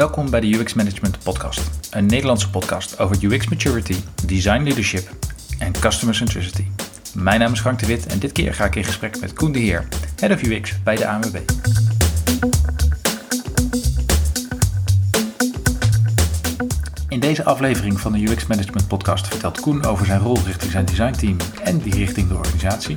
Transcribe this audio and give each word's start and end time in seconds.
Welkom 0.00 0.30
bij 0.30 0.40
de 0.40 0.58
UX 0.58 0.74
Management 0.74 1.18
Podcast, 1.22 1.60
een 1.90 2.06
Nederlandse 2.06 2.50
podcast 2.50 2.98
over 2.98 3.24
UX 3.24 3.48
maturity, 3.48 3.96
design 4.26 4.62
leadership 4.62 5.08
en 5.58 5.72
customer 5.72 6.14
centricity. 6.14 6.64
Mijn 7.14 7.40
naam 7.40 7.52
is 7.52 7.60
Frank 7.60 7.78
de 7.78 7.86
Wit 7.86 8.06
en 8.06 8.18
dit 8.18 8.32
keer 8.32 8.54
ga 8.54 8.64
ik 8.64 8.74
in 8.74 8.84
gesprek 8.84 9.20
met 9.20 9.32
Koen 9.32 9.52
de 9.52 9.58
Heer, 9.58 9.88
Head 10.20 10.32
of 10.32 10.42
UX 10.42 10.82
bij 10.82 10.96
de 10.96 11.08
ANWB. 11.08 11.36
In 17.08 17.20
deze 17.20 17.44
aflevering 17.44 18.00
van 18.00 18.12
de 18.12 18.22
UX 18.22 18.46
Management 18.46 18.88
Podcast 18.88 19.26
vertelt 19.26 19.60
Koen 19.60 19.84
over 19.84 20.06
zijn 20.06 20.20
rol 20.20 20.38
richting 20.44 20.70
zijn 20.70 20.84
designteam 20.84 21.36
en 21.64 21.78
die 21.78 21.94
richting 21.94 22.28
de 22.28 22.34
organisatie, 22.34 22.96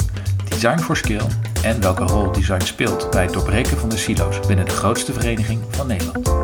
design 0.50 0.80
for 0.80 0.98
skill 0.98 1.26
en 1.64 1.82
welke 1.82 2.04
rol 2.04 2.32
design 2.32 2.66
speelt 2.66 3.12
bij 3.12 3.24
het 3.24 3.34
doorbreken 3.34 3.78
van 3.78 3.90
de 3.90 3.98
silo's 3.98 4.40
binnen 4.48 4.66
de 4.66 4.72
grootste 4.72 5.14
vereniging 5.14 5.62
van 5.70 5.88
Nederland. 5.88 6.43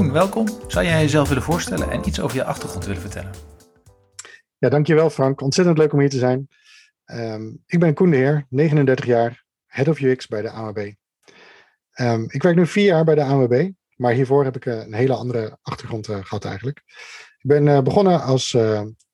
Koen, 0.00 0.12
welkom. 0.12 0.48
Zou 0.66 0.84
jij 0.84 1.00
jezelf 1.00 1.28
willen 1.28 1.42
voorstellen 1.42 1.90
en 1.90 2.08
iets 2.08 2.20
over 2.20 2.36
je 2.36 2.44
achtergrond 2.44 2.84
willen 2.84 3.00
vertellen? 3.00 3.30
Ja, 4.58 4.68
dankjewel 4.68 5.10
Frank. 5.10 5.40
Ontzettend 5.40 5.78
leuk 5.78 5.92
om 5.92 6.00
hier 6.00 6.10
te 6.10 6.18
zijn. 6.18 6.48
Ehm, 7.04 7.42
ik 7.66 7.78
ben 7.78 7.94
Koen 7.94 8.10
de 8.10 8.16
Heer, 8.16 8.46
39 8.48 9.06
jaar, 9.06 9.44
Head 9.66 9.88
of 9.88 10.00
UX 10.00 10.26
bij 10.26 10.42
de 10.42 10.50
AMB. 10.50 10.92
Ehm, 11.92 12.24
ik 12.28 12.42
werk 12.42 12.56
nu 12.56 12.66
vier 12.66 12.84
jaar 12.84 13.04
bij 13.04 13.14
de 13.14 13.22
ANWB, 13.22 13.70
maar 13.96 14.12
hiervoor 14.12 14.44
heb 14.44 14.56
ik 14.56 14.66
eh, 14.66 14.78
een 14.78 14.94
hele 14.94 15.14
andere 15.14 15.58
achtergrond 15.62 16.08
uh, 16.08 16.16
gehad 16.20 16.44
eigenlijk. 16.44 16.78
Ik 17.38 17.48
ben 17.48 17.66
uh, 17.66 17.80
begonnen 17.80 18.22
als 18.22 18.56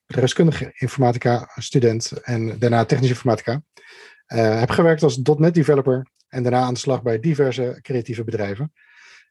reskundige 0.06 0.71
informatica 0.74 1.50
student 1.56 2.12
en 2.23 2.59
daarna 2.59 2.84
technische 2.84 3.15
informatica. 3.15 3.62
heb 4.60 4.71
gewerkt 4.71 5.02
als 5.02 5.16
.NET 5.16 5.54
developer 5.54 6.06
en 6.28 6.43
daarna 6.43 6.60
aan 6.60 6.74
de 6.74 6.80
slag 6.80 7.02
bij 7.02 7.21
diverse 7.21 7.78
creatieve 7.82 8.24
bedrijven. 8.24 8.73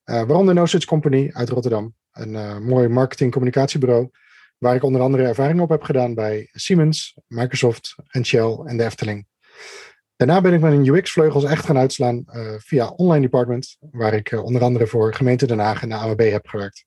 Waaronder 0.05 0.53
No 0.53 0.65
Such 0.65 0.85
Company 0.85 1.29
uit 1.33 1.49
Rotterdam, 1.49 1.93
een 2.11 2.63
mooi 2.63 2.87
marketing 2.87 3.31
communicatiebureau 3.31 4.09
waar 4.57 4.75
ik 4.75 4.83
onder 4.83 5.01
andere 5.01 5.23
ervaring 5.23 5.61
op 5.61 5.69
heb 5.69 5.83
gedaan 5.83 6.13
bij 6.13 6.49
Siemens, 6.51 7.17
Microsoft 7.27 7.95
en 8.07 8.25
Shell 8.25 8.59
en 8.65 8.77
de 8.77 8.83
Efteling. 8.83 9.27
Daarna 10.15 10.41
ben 10.41 10.53
ik 10.53 10.61
mijn 10.61 10.87
UX-vleugels 10.87 11.43
echt 11.43 11.65
gaan 11.65 11.77
uitslaan 11.77 12.23
uh, 12.27 12.53
via 12.57 12.87
Online 12.87 13.21
Department, 13.21 13.77
waar 13.79 14.13
ik 14.13 14.31
onder 14.43 14.61
andere 14.61 14.87
voor 14.87 15.13
gemeente 15.13 15.47
Den 15.47 15.59
Haag 15.59 15.81
en 15.81 15.89
de 15.89 15.95
AMB 15.95 16.19
heb 16.19 16.47
gewerkt. 16.47 16.85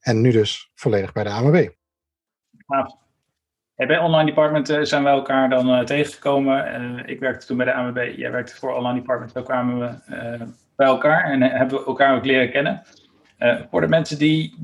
En 0.00 0.20
nu 0.20 0.30
dus 0.30 0.70
volledig 0.74 1.12
bij 1.12 1.24
de 1.24 1.30
AMB. 1.30 1.68
Nou, 2.66 2.90
bij 3.74 3.98
Online 3.98 4.26
Department 4.26 4.88
zijn 4.88 5.02
wij 5.02 5.12
elkaar 5.12 5.48
dan 5.48 5.84
tegengekomen. 5.84 7.06
ik 7.06 7.20
werkte 7.20 7.46
toen 7.46 7.56
bij 7.56 7.66
de 7.66 7.72
AMB, 7.72 7.96
jij 8.16 8.30
werkte 8.30 8.56
voor 8.56 8.74
Online 8.74 8.98
Department. 8.98 9.32
Zo 9.32 9.42
kwamen 9.42 9.78
we 9.78 10.46
bij 10.76 10.86
elkaar 10.86 11.24
en 11.24 11.42
hebben 11.42 11.78
we 11.78 11.84
elkaar 11.84 12.16
ook 12.16 12.24
leren 12.24 12.50
kennen. 12.50 12.82
voor 13.70 13.80
de 13.80 13.88
mensen 13.88 14.18
die 14.18 14.54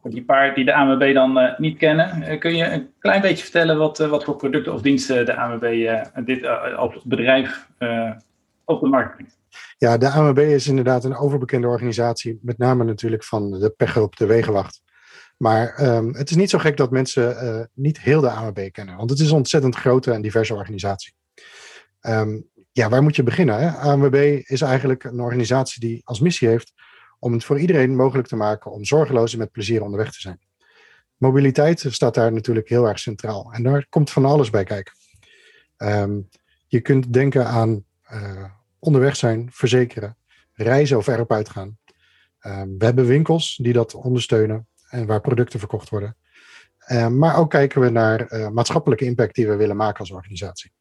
voor 0.00 0.10
die 0.10 0.24
paar 0.24 0.54
die 0.54 0.64
de 0.64 0.74
ANWB 0.74 1.14
dan 1.14 1.38
uh, 1.38 1.58
niet 1.58 1.78
kennen, 1.78 2.38
kun 2.38 2.56
je 2.56 2.64
een 2.64 2.90
klein 2.98 3.20
beetje 3.20 3.42
vertellen 3.42 3.78
wat, 3.78 3.98
wat 3.98 4.24
voor 4.24 4.36
producten 4.36 4.72
of 4.72 4.80
diensten 4.80 5.26
de 5.26 5.36
ANWB 5.36 5.98
dit 6.24 6.46
als 6.76 7.02
bedrijf 7.04 7.68
op 8.64 8.80
de 8.80 8.86
markt 8.86 9.14
brengt? 9.14 9.38
Ja, 9.78 9.98
de 9.98 10.08
ANWB 10.08 10.38
is 10.38 10.66
inderdaad 10.66 11.04
een 11.04 11.16
overbekende 11.16 11.66
organisatie, 11.66 12.38
met 12.42 12.58
name 12.58 12.84
natuurlijk 12.84 13.24
van 13.24 13.50
de 13.50 13.70
pechhulp, 13.70 14.16
de 14.16 14.26
wegenwacht. 14.26 14.82
Maar 15.36 15.80
um, 15.80 16.14
het 16.14 16.30
is 16.30 16.36
niet 16.36 16.50
zo 16.50 16.58
gek 16.58 16.76
dat 16.76 16.90
mensen 16.90 17.70
niet 17.74 18.00
heel 18.00 18.20
de 18.20 18.30
ANWB 18.30 18.70
kennen, 18.70 18.96
want 18.96 19.10
het 19.10 19.18
is 19.18 19.30
een 19.30 19.36
ontzettend 19.36 19.76
grote 19.76 20.12
en 20.12 20.22
diverse 20.22 20.54
organisatie. 20.54 21.14
Um, 22.00 22.50
ja, 22.72 22.88
waar 22.88 23.02
moet 23.02 23.16
je 23.16 23.22
beginnen? 23.22 23.58
Hè? 23.58 23.70
ANWB 23.70 24.42
is 24.44 24.60
eigenlijk 24.60 25.04
een 25.04 25.20
organisatie 25.20 25.80
die 25.80 26.00
als 26.04 26.20
missie 26.20 26.48
heeft 26.48 26.72
om 27.18 27.32
het 27.32 27.44
voor 27.44 27.58
iedereen 27.58 27.96
mogelijk 27.96 28.28
te 28.28 28.36
maken 28.36 28.70
om 28.70 28.84
zorgeloos 28.84 29.32
en 29.32 29.38
met 29.38 29.52
plezier 29.52 29.82
onderweg 29.82 30.12
te 30.12 30.20
zijn. 30.20 30.38
Mobiliteit 31.16 31.84
staat 31.88 32.14
daar 32.14 32.32
natuurlijk 32.32 32.68
heel 32.68 32.88
erg 32.88 32.98
centraal 32.98 33.52
en 33.52 33.62
daar 33.62 33.86
komt 33.88 34.10
van 34.10 34.24
alles 34.24 34.50
bij 34.50 34.64
kijken. 34.64 34.94
Um, 35.76 36.28
je 36.66 36.80
kunt 36.80 37.12
denken 37.12 37.46
aan 37.46 37.84
uh, 38.12 38.44
onderweg 38.78 39.16
zijn, 39.16 39.48
verzekeren, 39.52 40.16
reizen 40.52 40.96
of 40.96 41.06
erop 41.06 41.32
uitgaan. 41.32 41.78
Um, 42.46 42.78
we 42.78 42.84
hebben 42.84 43.06
winkels 43.06 43.56
die 43.56 43.72
dat 43.72 43.94
ondersteunen 43.94 44.66
en 44.88 45.06
waar 45.06 45.20
producten 45.20 45.58
verkocht 45.58 45.88
worden. 45.88 46.16
Um, 46.90 47.18
maar 47.18 47.36
ook 47.36 47.50
kijken 47.50 47.80
we 47.80 47.88
naar 47.88 48.32
uh, 48.32 48.48
maatschappelijke 48.48 49.04
impact 49.04 49.34
die 49.34 49.48
we 49.48 49.56
willen 49.56 49.76
maken 49.76 50.00
als 50.00 50.10
organisatie. 50.10 50.72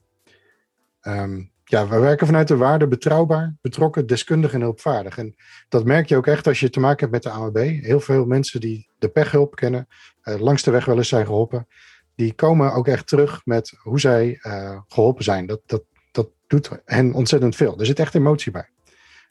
Ja, 1.71 1.87
we 1.87 1.99
werken 1.99 2.25
vanuit 2.25 2.47
de 2.47 2.57
waarde 2.57 2.87
betrouwbaar, 2.87 3.55
betrokken, 3.61 4.07
deskundig 4.07 4.53
en 4.53 4.61
hulpvaardig. 4.61 5.17
En 5.17 5.35
dat 5.69 5.85
merk 5.85 6.07
je 6.07 6.15
ook 6.15 6.27
echt 6.27 6.47
als 6.47 6.59
je 6.59 6.69
te 6.69 6.79
maken 6.79 6.99
hebt 6.99 7.11
met 7.11 7.23
de 7.23 7.39
AMB. 7.39 7.57
Heel 7.57 7.99
veel 7.99 8.25
mensen 8.25 8.59
die 8.59 8.87
de 8.99 9.09
pechhulp 9.09 9.55
kennen, 9.55 9.87
uh, 10.23 10.39
langs 10.39 10.63
de 10.63 10.71
weg 10.71 10.85
wel 10.85 10.97
eens 10.97 11.07
zijn 11.07 11.25
geholpen, 11.25 11.67
die 12.15 12.33
komen 12.33 12.73
ook 12.73 12.87
echt 12.87 13.07
terug 13.07 13.41
met 13.45 13.73
hoe 13.77 13.99
zij 13.99 14.39
uh, 14.41 14.79
geholpen 14.87 15.23
zijn. 15.23 15.45
Dat, 15.45 15.61
dat, 15.65 15.83
dat 16.11 16.29
doet 16.47 16.69
hen 16.85 17.13
ontzettend 17.13 17.55
veel. 17.55 17.79
Er 17.79 17.85
zit 17.85 17.99
echt 17.99 18.15
emotie 18.15 18.51
bij. 18.51 18.69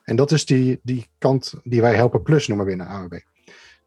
En 0.03 0.17
dat 0.17 0.31
is 0.31 0.45
die, 0.45 0.81
die 0.83 1.09
kant 1.19 1.55
die 1.63 1.81
wij 1.81 1.95
helpen 1.95 2.23
plus 2.23 2.49
noemen 2.49 2.67
binnen 2.67 2.87
AMB. 2.87 3.21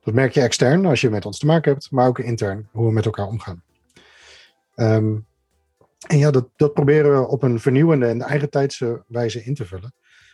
Dat 0.04 0.14
merk 0.14 0.34
je 0.34 0.42
extern 0.42 0.86
als 0.86 1.02
je 1.02 1.10
met 1.10 1.26
ons 1.26 1.40
te 1.40 1.46
maken 1.46 1.72
hebt, 1.72 1.92
maar 1.92 2.08
ook 2.08 2.20
intern 2.20 2.68
hoe 2.72 2.88
we 2.88 2.94
met 2.94 3.06
elkaar 3.06 3.28
omgaan. 3.28 3.64
Um, 4.76 5.26
en 6.08 6.18
ja, 6.18 6.32
dat, 6.32 6.50
dat 6.56 6.74
proberen 6.74 7.20
we 7.20 7.28
op 7.28 7.44
een 7.44 7.60
vernieuwende 7.60 8.06
en 8.06 8.22
eigen 8.22 8.50
tijdse 8.50 9.04
wijze 9.08 9.44
in 9.44 9.56
te 9.56 9.66
vullen. 9.66 9.94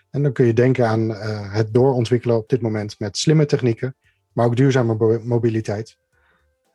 En 0.09 0.23
dan 0.23 0.31
kun 0.31 0.45
je 0.45 0.53
denken 0.53 0.87
aan 0.87 1.09
uh, 1.11 1.53
het 1.53 1.73
doorontwikkelen 1.73 2.37
op 2.37 2.49
dit 2.49 2.61
moment 2.61 2.99
met 2.99 3.17
slimme 3.17 3.45
technieken, 3.45 3.95
maar 4.33 4.45
ook 4.45 4.55
duurzame 4.55 5.19
mobiliteit. 5.23 5.97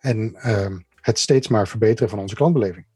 En 0.04 0.36
uh, 0.46 0.66
het 1.00 1.18
steeds 1.18 1.48
maar 1.48 1.68
verbeteren 1.68 2.10
van 2.10 2.18
onze 2.18 2.34
klantbeleving. 2.34 2.86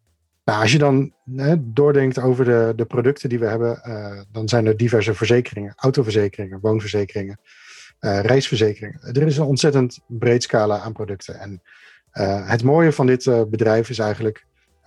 Nou, 0.45 0.61
als 0.61 0.73
je 0.73 0.79
dan 0.79 1.13
uh, 1.27 1.53
doordenkt 1.59 2.19
over 2.19 2.45
de, 2.45 2.73
de 2.77 2.85
producten 2.85 3.29
die 3.29 3.39
we 3.39 3.47
hebben, 3.47 3.83
eh, 3.83 4.21
dan 4.33 4.49
zijn 4.49 4.67
er 4.67 4.77
diverse 4.77 5.15
verzekeringen, 5.15 5.73
autoverzekeringen, 5.77 6.61
woonverzekeringen, 6.61 7.41
reisverzekeringen. 8.01 9.01
Er 9.03 9.27
is 9.27 9.37
een 9.37 9.45
ontzettend 9.45 10.01
breed 10.07 10.43
scala 10.43 10.79
aan 10.79 10.93
producten. 10.93 11.41
En 11.41 11.63
het 12.45 12.63
mooie 12.63 12.93
van 12.93 13.07
dit 13.07 13.25
bedrijf 13.51 13.91
is 13.91 13.99
eigenlijk 13.99 14.47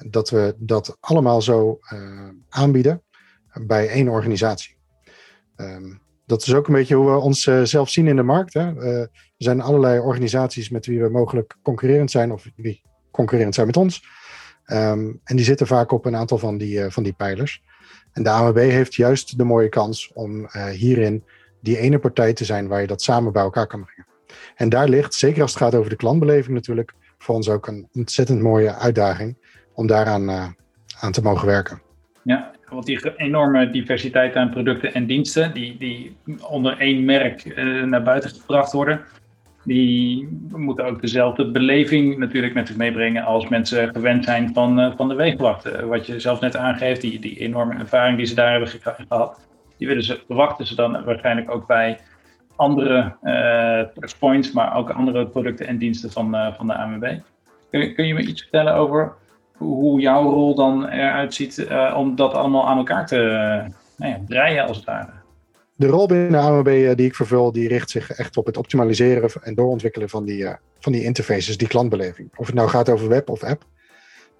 dat 0.09 0.29
we 0.29 0.55
dat 0.57 0.97
allemaal 0.99 1.41
zo 1.41 1.79
uh, 1.93 2.29
aanbieden 2.49 3.03
bij 3.53 3.89
één 3.89 4.07
organisatie. 4.07 4.77
Um, 5.55 6.01
dat 6.25 6.41
is 6.41 6.53
ook 6.53 6.67
een 6.67 6.73
beetje 6.73 6.95
hoe 6.95 7.11
we 7.11 7.17
ons 7.17 7.45
uh, 7.45 7.63
zelf 7.63 7.89
zien 7.89 8.07
in 8.07 8.15
de 8.15 8.23
markt. 8.23 8.53
Hè. 8.53 8.73
Uh, 8.73 8.99
er 8.99 9.09
zijn 9.37 9.61
allerlei 9.61 9.99
organisaties 9.99 10.69
met 10.69 10.85
wie 10.85 11.01
we 11.01 11.09
mogelijk 11.09 11.55
concurrerend 11.61 12.11
zijn, 12.11 12.31
of 12.31 12.51
die 12.55 12.81
concurrerend 13.11 13.55
zijn 13.55 13.67
met 13.67 13.77
ons. 13.77 14.03
Um, 14.65 15.19
en 15.23 15.35
die 15.35 15.45
zitten 15.45 15.67
vaak 15.67 15.91
op 15.91 16.05
een 16.05 16.15
aantal 16.15 16.37
van 16.37 16.57
die, 16.57 16.89
van 16.89 17.03
die 17.03 17.13
pijlers. 17.13 17.63
En 18.11 18.23
de 18.23 18.29
AMB 18.29 18.57
heeft 18.57 18.95
juist 18.95 19.37
de 19.37 19.43
mooie 19.43 19.69
kans 19.69 20.11
om 20.13 20.49
hierin 20.71 21.23
die 21.61 21.77
ene 21.77 21.99
partij 21.99 22.33
te 22.33 22.45
zijn 22.45 22.67
waar 22.67 22.81
je 22.81 22.87
dat 22.87 23.01
samen 23.01 23.33
bij 23.33 23.41
elkaar 23.41 23.67
kan 23.67 23.83
brengen. 23.83 24.05
En 24.55 24.69
daar 24.69 24.87
ligt, 24.87 25.13
zeker 25.13 25.41
als 25.41 25.53
het 25.53 25.61
gaat 25.61 25.75
over 25.75 25.89
de 25.89 25.95
klantbeleving 25.95 26.55
natuurlijk, 26.55 26.93
voor 27.17 27.35
ons 27.35 27.49
ook 27.49 27.67
een 27.67 27.87
ontzettend 27.93 28.41
mooie 28.41 28.75
uitdaging 28.75 29.37
om 29.81 29.87
daaraan 29.87 30.29
uh, 30.29 30.47
aan 30.99 31.11
te 31.11 31.21
mogen 31.21 31.47
werken. 31.47 31.81
Ja, 32.23 32.51
want 32.69 32.85
die 32.85 33.17
enorme 33.17 33.69
diversiteit 33.69 34.35
aan 34.35 34.49
producten 34.49 34.93
en 34.93 35.05
diensten, 35.05 35.53
die, 35.53 35.77
die 35.77 36.15
onder 36.49 36.77
één 36.77 37.05
merk 37.05 37.45
uh, 37.45 37.83
naar 37.83 38.03
buiten 38.03 38.29
gebracht 38.29 38.71
worden, 38.71 39.01
die 39.63 40.27
moeten 40.55 40.85
ook 40.85 41.01
dezelfde 41.01 41.51
beleving 41.51 42.17
natuurlijk 42.17 42.53
met 42.53 42.67
zich 42.67 42.77
meebrengen 42.77 43.23
als 43.23 43.47
mensen 43.47 43.89
gewend 43.93 44.23
zijn 44.23 44.53
van, 44.53 44.79
uh, 44.79 44.91
van 44.95 45.07
de 45.07 45.15
weegwacht. 45.15 45.81
wat 45.81 46.05
je 46.05 46.19
zelf 46.19 46.39
net 46.39 46.55
aangeeft, 46.55 47.01
die, 47.01 47.19
die 47.19 47.39
enorme 47.39 47.79
ervaring 47.79 48.17
die 48.17 48.25
ze 48.25 48.35
daar 48.35 48.51
hebben 48.51 48.69
gehad, 49.07 49.39
die 49.77 49.87
willen 49.87 50.03
ze, 50.03 50.21
verwachten 50.25 50.67
ze 50.67 50.75
dan 50.75 51.03
waarschijnlijk 51.03 51.51
ook 51.51 51.67
bij 51.67 51.99
andere 52.55 53.15
touchpoints, 53.93 54.51
maar 54.51 54.75
ook 54.75 54.89
andere 54.89 55.27
producten 55.27 55.67
en 55.67 55.77
diensten 55.77 56.11
van, 56.11 56.53
van 56.57 56.67
de 56.67 56.73
AMB. 56.73 57.05
Kun, 57.71 57.93
kun 57.93 58.07
je 58.07 58.13
me 58.13 58.21
iets 58.21 58.41
vertellen 58.41 58.73
over 58.73 59.15
hoe 59.61 59.99
jouw 59.99 60.29
rol 60.29 60.55
dan 60.55 60.87
eruit 60.87 61.33
ziet 61.33 61.57
uh, 61.57 61.95
om 61.97 62.15
dat 62.15 62.33
allemaal 62.33 62.67
aan 62.67 62.77
elkaar 62.77 63.07
te 63.07 63.17
nou 63.97 64.51
ja, 64.53 64.63
als 64.63 64.77
het 64.77 64.85
ware. 64.85 65.11
De 65.75 65.87
rol 65.87 66.07
binnen 66.07 66.41
AMB 66.41 66.67
uh, 66.67 66.95
die 66.95 67.05
ik 67.05 67.15
vervul, 67.15 67.51
die 67.51 67.67
richt 67.67 67.89
zich 67.89 68.11
echt 68.11 68.37
op 68.37 68.45
het 68.45 68.57
optimaliseren 68.57 69.29
en 69.41 69.55
doorontwikkelen 69.55 70.09
van 70.09 70.25
die, 70.25 70.43
uh, 70.43 70.53
van 70.79 70.91
die 70.91 71.03
interfaces, 71.03 71.57
die 71.57 71.67
klantbeleving. 71.67 72.29
Of 72.35 72.45
het 72.45 72.55
nou 72.55 72.69
gaat 72.69 72.89
over 72.89 73.07
web 73.07 73.29
of 73.29 73.43
app. 73.43 73.63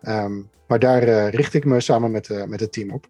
Um, 0.03 0.49
maar 0.67 0.79
daar 0.79 1.29
richt 1.29 1.53
ik 1.53 1.65
me 1.65 1.79
samen 1.79 2.11
met, 2.11 2.47
met 2.47 2.59
het 2.59 2.71
team 2.71 2.91
op. 2.91 3.07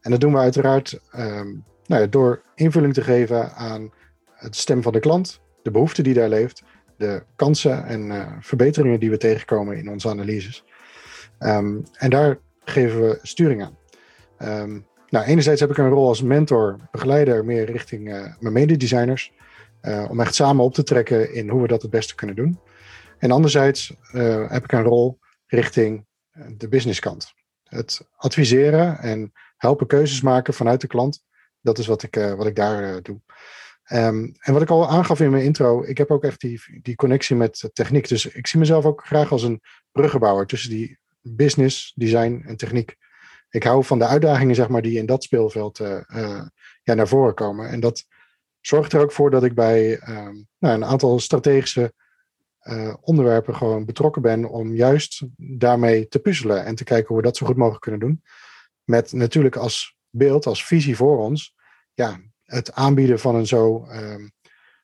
En 0.00 0.10
dat 0.10 0.20
doen 0.20 0.32
we 0.32 0.38
uiteraard 0.38 1.00
um, 1.16 1.64
nou 1.86 2.02
ja, 2.02 2.06
door 2.06 2.42
invulling 2.54 2.94
te 2.94 3.02
geven 3.02 3.52
aan 3.52 3.92
het 4.34 4.56
stem 4.56 4.82
van 4.82 4.92
de 4.92 5.00
klant, 5.00 5.40
de 5.62 5.70
behoefte 5.70 6.02
die 6.02 6.14
daar 6.14 6.28
leeft, 6.28 6.62
de 6.96 7.22
kansen 7.36 7.86
en 7.86 8.28
verbeteringen 8.40 9.00
die 9.00 9.10
we 9.10 9.16
tegenkomen 9.16 9.76
in 9.76 9.88
onze 9.88 10.08
analyses. 10.08 10.64
Um, 11.38 11.84
en 11.92 12.10
daar 12.10 12.38
geven 12.64 13.00
we 13.00 13.18
sturing 13.22 13.62
aan. 13.62 13.76
Um, 14.62 14.86
Nou, 15.08 15.26
enerzijds 15.26 15.60
heb 15.60 15.70
ik 15.70 15.78
een 15.78 15.88
rol 15.88 16.08
als 16.08 16.22
mentor, 16.22 16.76
begeleider, 16.90 17.44
meer 17.44 17.64
richting 17.64 18.04
mijn 18.38 18.52
mededesigners. 18.52 19.32
om 20.08 20.20
echt 20.20 20.34
samen 20.34 20.64
op 20.64 20.74
te 20.74 20.82
trekken 20.82 21.34
in 21.34 21.48
hoe 21.48 21.62
we 21.62 21.68
dat 21.68 21.82
het 21.82 21.90
beste 21.90 22.14
kunnen 22.14 22.36
doen. 22.36 22.58
En 23.18 23.30
anderzijds 23.30 23.94
heb 24.48 24.64
ik 24.64 24.72
een 24.72 24.82
rol 24.82 25.18
richting 25.46 26.06
de 26.56 26.68
businesskant. 26.68 27.34
Het 27.64 28.08
adviseren 28.16 28.98
en 28.98 29.32
helpen 29.56 29.86
keuzes 29.86 30.20
maken 30.20 30.54
vanuit 30.54 30.80
de 30.80 30.86
klant. 30.86 31.24
Dat 31.60 31.78
is 31.78 31.86
wat 31.86 32.02
ik, 32.02 32.14
wat 32.14 32.46
ik 32.46 32.56
daar 32.56 33.02
doe. 33.02 33.20
Ehm, 33.84 34.28
en 34.38 34.52
wat 34.52 34.62
ik 34.62 34.70
al 34.70 34.88
aangaf 34.88 35.20
in 35.20 35.30
mijn 35.30 35.44
intro, 35.44 35.84
ik 35.84 35.98
heb 35.98 36.10
ook 36.10 36.24
echt 36.24 36.40
die, 36.40 36.80
die 36.82 36.94
connectie 36.96 37.36
met 37.36 37.70
techniek. 37.72 38.08
Dus 38.08 38.26
ik 38.26 38.46
zie 38.46 38.58
mezelf 38.58 38.84
ook 38.84 39.06
graag 39.06 39.32
als 39.32 39.42
een 39.42 39.60
bruggenbouwer 39.92 40.46
tussen 40.46 40.70
die 40.70 40.98
business, 41.28 41.92
design 41.94 42.42
en 42.46 42.56
techniek. 42.56 42.96
Ik 43.50 43.62
hou 43.62 43.84
van 43.84 43.98
de 43.98 44.06
uitdagingen 44.06 44.54
zeg 44.54 44.68
maar, 44.68 44.82
die 44.82 44.98
in 44.98 45.06
dat 45.06 45.22
speelveld 45.22 45.78
uh, 45.78 46.00
ja, 46.82 46.94
naar 46.94 47.08
voren 47.08 47.34
komen. 47.34 47.68
En 47.68 47.80
dat 47.80 48.06
zorgt 48.60 48.92
er 48.92 49.00
ook 49.00 49.12
voor 49.12 49.30
dat 49.30 49.44
ik 49.44 49.54
bij 49.54 49.98
ehm, 49.98 50.34
nou, 50.58 50.74
een 50.74 50.84
aantal 50.84 51.18
strategische 51.18 51.92
uh, 52.62 52.94
onderwerpen 53.00 53.56
gewoon 53.56 53.84
betrokken 53.84 54.22
ben 54.22 54.48
om 54.48 54.74
juist 54.74 55.26
daarmee 55.36 56.08
te 56.08 56.18
puzzelen 56.18 56.64
en 56.64 56.74
te 56.74 56.84
kijken 56.84 57.08
hoe 57.08 57.16
we 57.16 57.22
dat 57.22 57.36
zo 57.36 57.46
goed 57.46 57.56
mogelijk 57.56 57.82
kunnen 57.82 58.00
doen. 58.00 58.22
Met 58.84 59.12
natuurlijk 59.12 59.56
als 59.56 59.96
beeld, 60.10 60.46
als 60.46 60.66
visie 60.66 60.96
voor 60.96 61.18
ons, 61.18 61.54
ja, 61.94 62.20
het 62.44 62.72
aanbieden 62.72 63.18
van 63.18 63.34
een 63.34 63.46
zo 63.46 63.86
um, 63.90 64.32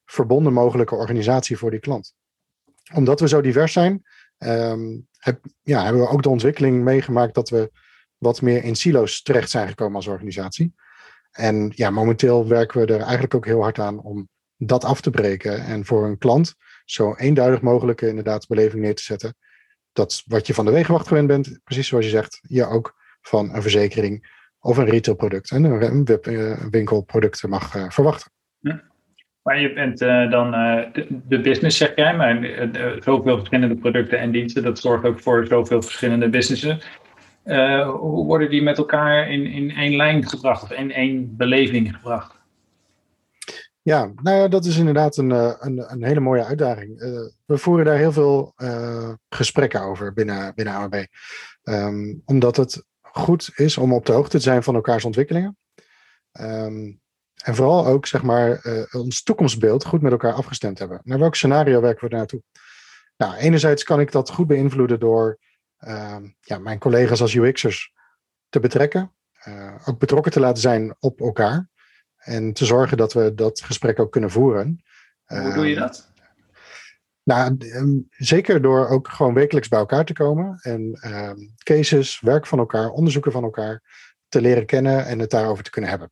verbonden 0.04 0.52
mogelijke 0.52 0.94
organisatie 0.94 1.56
voor 1.56 1.70
die 1.70 1.80
klant. 1.80 2.14
Omdat 2.94 3.20
we 3.20 3.28
zo 3.28 3.40
divers 3.40 3.72
zijn, 3.72 4.02
um, 4.46 5.08
heb, 5.18 5.44
ja, 5.62 5.84
hebben 5.84 6.02
we 6.02 6.08
ook 6.08 6.22
de 6.22 6.28
ontwikkeling 6.28 6.82
meegemaakt 6.82 7.34
dat 7.34 7.48
we 7.48 7.70
wat 8.16 8.42
meer 8.42 8.64
in 8.64 8.74
silo's 8.74 9.22
terecht 9.22 9.50
zijn 9.50 9.68
gekomen 9.68 9.96
als 9.96 10.06
organisatie. 10.06 10.74
En 11.30 11.72
ja, 11.74 11.90
momenteel 11.90 12.48
werken 12.48 12.80
we 12.80 12.92
er 12.92 13.00
eigenlijk 13.00 13.34
ook 13.34 13.46
heel 13.46 13.62
hard 13.62 13.78
aan 13.78 14.00
om 14.00 14.28
dat 14.56 14.84
af 14.84 15.00
te 15.00 15.10
breken 15.10 15.64
en 15.64 15.84
voor 15.84 16.06
een 16.06 16.18
klant 16.18 16.54
zo 16.84 17.14
eenduidig 17.14 17.60
mogelijke 17.60 18.08
inderdaad 18.08 18.46
beleving 18.46 18.82
neer 18.82 18.94
te 18.94 19.02
zetten. 19.02 19.34
Dat 19.92 20.22
wat 20.26 20.46
je 20.46 20.54
van 20.54 20.64
de 20.64 20.70
wegenwacht 20.70 21.08
gewend 21.08 21.26
bent, 21.26 21.60
precies 21.64 21.88
zoals 21.88 22.04
je 22.04 22.10
zegt, 22.10 22.40
je 22.42 22.66
ook 22.66 22.94
van 23.20 23.54
een 23.54 23.62
verzekering 23.62 24.38
of 24.58 24.76
een 24.76 24.88
retailproduct 24.88 25.50
en 25.50 25.64
een 25.64 26.06
eh, 26.06 27.48
mag 27.48 27.74
eh, 27.74 27.90
verwachten. 27.90 28.32
Je 29.58 29.72
bent 29.72 30.02
uh, 30.02 30.30
dan 30.30 30.54
uh, 30.54 30.82
de, 31.28 31.40
business, 31.40 31.76
zeg 31.76 31.92
jij, 31.94 32.16
maar 32.16 32.42
uh, 32.42 33.02
zoveel 33.02 33.36
verschillende 33.36 33.76
producten 33.76 34.18
en 34.18 34.30
diensten, 34.30 34.62
dat 34.62 34.78
zorgt 34.78 35.04
ook 35.04 35.20
voor 35.20 35.46
zoveel 35.46 35.82
verschillende 35.82 36.28
businessen. 36.28 36.80
hoe 37.86 38.24
worden 38.24 38.50
die 38.50 38.62
met 38.62 38.78
elkaar 38.78 39.30
in, 39.30 39.46
in 39.46 39.70
één 39.70 39.96
lijn 39.96 40.28
gebracht 40.28 40.62
of 40.62 40.70
in 40.70 40.92
één 40.92 41.36
beleving 41.36 41.94
gebracht? 41.94 42.38
Ja, 43.82 44.12
nou 44.22 44.36
ja, 44.36 44.48
dat 44.48 44.64
is 44.64 44.78
inderdaad 44.78 45.16
een, 45.16 45.30
een, 45.30 45.92
een 45.92 46.04
hele 46.04 46.20
mooie 46.20 46.44
uitdaging. 46.44 46.98
we 47.46 47.58
voeren 47.58 47.84
daar 47.84 47.96
heel 47.96 48.12
veel 48.12 48.54
gesprekken 49.28 49.82
over 49.82 50.12
binnen, 50.12 50.52
binnen. 50.54 50.82
Um, 50.82 51.08
ehm, 51.62 52.14
omdat 52.24 52.56
het 52.56 52.84
goed 53.00 53.50
is 53.54 53.78
om 53.78 53.92
op 53.92 54.06
de 54.06 54.12
hoogte 54.12 54.36
te 54.36 54.42
zijn 54.42 54.62
van 54.62 54.74
elkaars 54.74 55.04
ontwikkelingen. 55.04 55.56
Um, 56.40 57.00
en 57.42 57.54
vooral 57.54 57.86
ook, 57.86 58.06
zeg 58.06 58.22
maar, 58.22 58.66
uh, 58.66 58.84
ons 58.90 59.22
toekomstbeeld 59.22 59.84
goed 59.84 60.02
met 60.02 60.12
elkaar 60.12 60.32
afgestemd 60.32 60.78
hebben. 60.78 61.00
Naar 61.04 61.18
welk 61.18 61.34
scenario 61.34 61.80
werken 61.80 62.08
we 62.08 62.16
naartoe? 62.16 62.42
Nou, 63.16 63.34
enerzijds 63.34 63.82
kan 63.82 64.00
ik 64.00 64.12
dat 64.12 64.30
goed 64.30 64.46
beïnvloeden 64.46 65.00
door 65.00 65.38
uh, 65.80 66.16
ja, 66.40 66.58
mijn 66.58 66.78
collega's 66.78 67.20
als 67.20 67.34
UX'ers 67.34 67.92
te 68.48 68.60
betrekken. 68.60 69.14
Uh, 69.48 69.74
ook 69.84 69.98
betrokken 69.98 70.32
te 70.32 70.40
laten 70.40 70.62
zijn 70.62 70.96
op 70.98 71.20
elkaar. 71.20 71.68
En 72.16 72.52
te 72.52 72.64
zorgen 72.64 72.96
dat 72.96 73.12
we 73.12 73.34
dat 73.34 73.60
gesprek 73.60 73.98
ook 73.98 74.12
kunnen 74.12 74.30
voeren. 74.30 74.82
Hoe 75.24 75.52
doe 75.54 75.66
je 75.66 75.74
ehm, 75.74 75.82
dat? 75.82 76.12
Nou, 77.22 77.56
ehm, 77.58 77.98
zeker 78.10 78.62
door 78.62 78.88
ook 78.88 79.08
gewoon 79.08 79.34
wekelijks 79.34 79.68
bij 79.68 79.78
elkaar 79.78 80.04
te 80.04 80.12
komen 80.12 80.58
en 80.60 80.98
cases, 81.56 82.20
werk 82.20 82.46
van 82.46 82.58
elkaar, 82.58 82.88
onderzoeken 82.88 83.32
van 83.32 83.42
elkaar 83.42 83.82
te 84.28 84.40
leren 84.40 84.66
kennen 84.66 85.06
en 85.06 85.18
het 85.18 85.30
daarover 85.30 85.64
te 85.64 85.70
kunnen 85.70 85.90
hebben. 85.90 86.10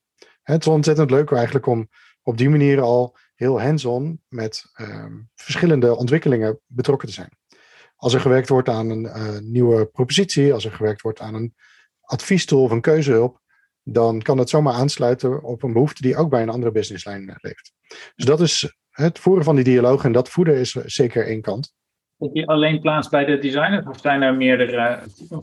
Het 0.52 0.60
is 0.60 0.72
ontzettend 0.72 1.10
leuk 1.10 1.30
eigenlijk 1.30 1.66
om 1.66 1.88
op 2.22 2.36
die 2.36 2.48
manier 2.48 2.80
al 2.80 3.16
heel 3.34 3.60
hands-on 3.60 4.20
met 4.28 4.64
ehm, 4.74 5.12
verschillende 5.34 5.96
ontwikkelingen 5.96 6.60
betrokken 6.66 7.08
te 7.08 7.14
zijn. 7.14 7.30
Als 7.96 8.14
er 8.14 8.20
gewerkt 8.20 8.48
wordt 8.48 8.68
aan 8.68 8.90
een 8.90 9.04
uh, 9.04 9.38
nieuwe 9.38 9.86
propositie, 9.86 10.52
als 10.52 10.64
er 10.64 10.72
gewerkt 10.72 11.00
wordt 11.00 11.20
aan 11.20 11.34
een 11.34 11.54
adviestool 12.00 12.62
of 12.62 12.70
een 12.70 12.80
keuzehulp, 12.80 13.40
dan 13.82 14.22
kan 14.22 14.36
dat 14.36 14.48
zomaar 14.48 14.74
aansluiten 14.74 15.42
op 15.42 15.62
een 15.62 15.72
behoefte 15.72 16.02
die 16.02 16.16
ook 16.16 16.30
bij 16.30 16.42
een 16.42 16.48
andere 16.48 16.72
businesslijn 16.72 17.38
leeft. 17.40 17.72
Dus 18.14 18.24
dat 18.24 18.40
is 18.40 18.78
het 18.90 19.18
voeren 19.18 19.44
van 19.44 19.54
die 19.54 19.64
dialoog 19.64 20.04
en 20.04 20.12
dat 20.12 20.28
voeden 20.28 20.56
is 20.56 20.72
zeker 20.72 21.26
één 21.26 21.40
kant. 21.40 21.74
Vind 22.18 22.30
je 22.32 22.46
alleen 22.46 22.80
plaats 22.80 23.08
bij 23.08 23.24
de 23.24 23.38
designers 23.38 23.86
of 23.86 24.00
zijn 24.00 24.22
er 24.22 24.34
meerdere 24.34 25.00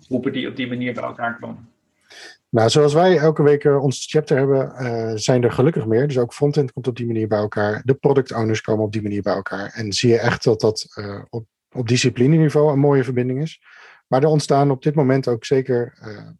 groepen 0.08 0.34
die 0.34 0.48
op 0.48 0.56
die 0.56 0.68
manier 0.68 0.94
bij 0.94 1.04
elkaar 1.04 1.40
komen? 1.40 1.74
Nou, 2.56 2.70
zoals 2.70 2.94
wij 2.94 3.18
elke 3.18 3.44
week 3.44 3.64
uh, 3.64 3.84
ons 3.84 4.06
chapter 4.10 4.38
hebben, 4.38 4.74
uh, 4.80 5.12
zijn 5.16 5.44
er 5.44 5.52
gelukkig 5.52 5.86
meer. 5.86 6.08
Dus 6.08 6.18
ook 6.18 6.34
frontend 6.34 6.72
komt 6.72 6.88
op 6.88 6.96
die 6.96 7.06
manier 7.06 7.28
bij 7.28 7.38
elkaar. 7.38 7.82
De 7.86 7.94
product 7.94 8.32
owners 8.32 8.62
komen 8.62 8.86
op 8.86 8.92
die 8.92 9.02
manier 9.02 9.22
bij 9.22 9.34
elkaar. 9.34 9.72
En 9.74 9.94
zie 9.94 10.10
je 10.10 10.20
echt 10.20 10.44
dat 10.44 10.60
dat 10.60 10.88
uh, 10.96 11.22
op, 11.30 11.46
op 11.72 11.88
disciplineniveau 11.88 12.72
een 12.72 12.80
mooie 12.80 13.04
verbinding 13.04 13.42
is. 13.42 13.62
Maar 14.08 14.24
er 14.24 14.30
ontstaan 14.30 14.72
op 14.72 14.84
dit 14.84 14.96
moment 14.96 15.28
ook 15.28 15.46
zeker 15.46 15.98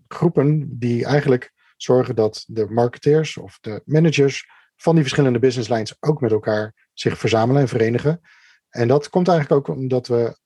groepen 0.08 0.80
die 0.80 1.06
eigenlijk 1.06 1.52
zorgen 1.78 2.16
dat 2.16 2.44
de 2.48 2.66
marketeers 2.70 3.38
of 3.38 3.58
de 3.62 3.82
managers 3.86 4.50
van 4.76 4.94
die 4.94 5.04
verschillende 5.04 5.40
business 5.40 5.70
lines 5.70 5.96
ook 6.00 6.22
met 6.22 6.32
elkaar 6.32 6.90
zich 6.94 7.18
verzamelen 7.18 7.62
en 7.62 7.68
verenigen. 7.68 8.22
En 8.70 8.88
dat 8.88 9.10
komt 9.10 9.28
eigenlijk 9.28 9.70
ook 9.70 9.78
omdat 9.78 10.08
we 10.08 10.38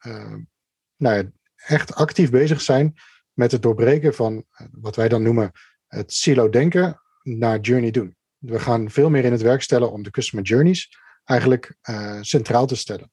nou 0.97 1.15
ja, 1.17 1.23
echt 1.55 1.95
actief 1.95 2.29
bezig 2.29 2.61
zijn 2.61 2.95
met 3.39 3.51
het 3.51 3.61
doorbreken 3.61 4.13
van 4.13 4.45
eh, 4.51 4.67
wat 4.71 4.95
wij 4.95 5.09
dan 5.09 5.23
noemen 5.23 5.51
het 5.87 6.13
silo 6.13 6.49
denken 6.49 7.01
naar 7.23 7.59
journey 7.59 7.91
doen. 7.91 8.15
We 8.37 8.59
gaan 8.59 8.91
veel 8.91 9.09
meer 9.09 9.25
in 9.25 9.31
het 9.31 9.41
werk 9.41 9.61
stellen 9.61 9.91
om 9.91 10.03
de 10.03 10.11
customer 10.11 10.45
journeys 10.45 10.97
eigenlijk 11.23 11.75
uh, 11.89 12.17
centraal 12.21 12.65
te 12.65 12.75
stellen. 12.75 13.11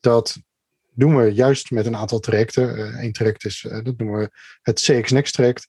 Dat 0.00 0.36
doen 0.90 1.16
we 1.16 1.32
juist 1.32 1.70
met 1.70 1.86
een 1.86 1.96
aantal 1.96 2.18
trajecten. 2.18 2.98
Eén 3.04 3.12
traject 3.12 3.44
is, 3.44 3.66
dat 3.68 3.96
noemen 3.96 4.18
we 4.18 4.30
het 4.62 4.80
CX 4.80 5.10
Next 5.10 5.34
traject. 5.34 5.68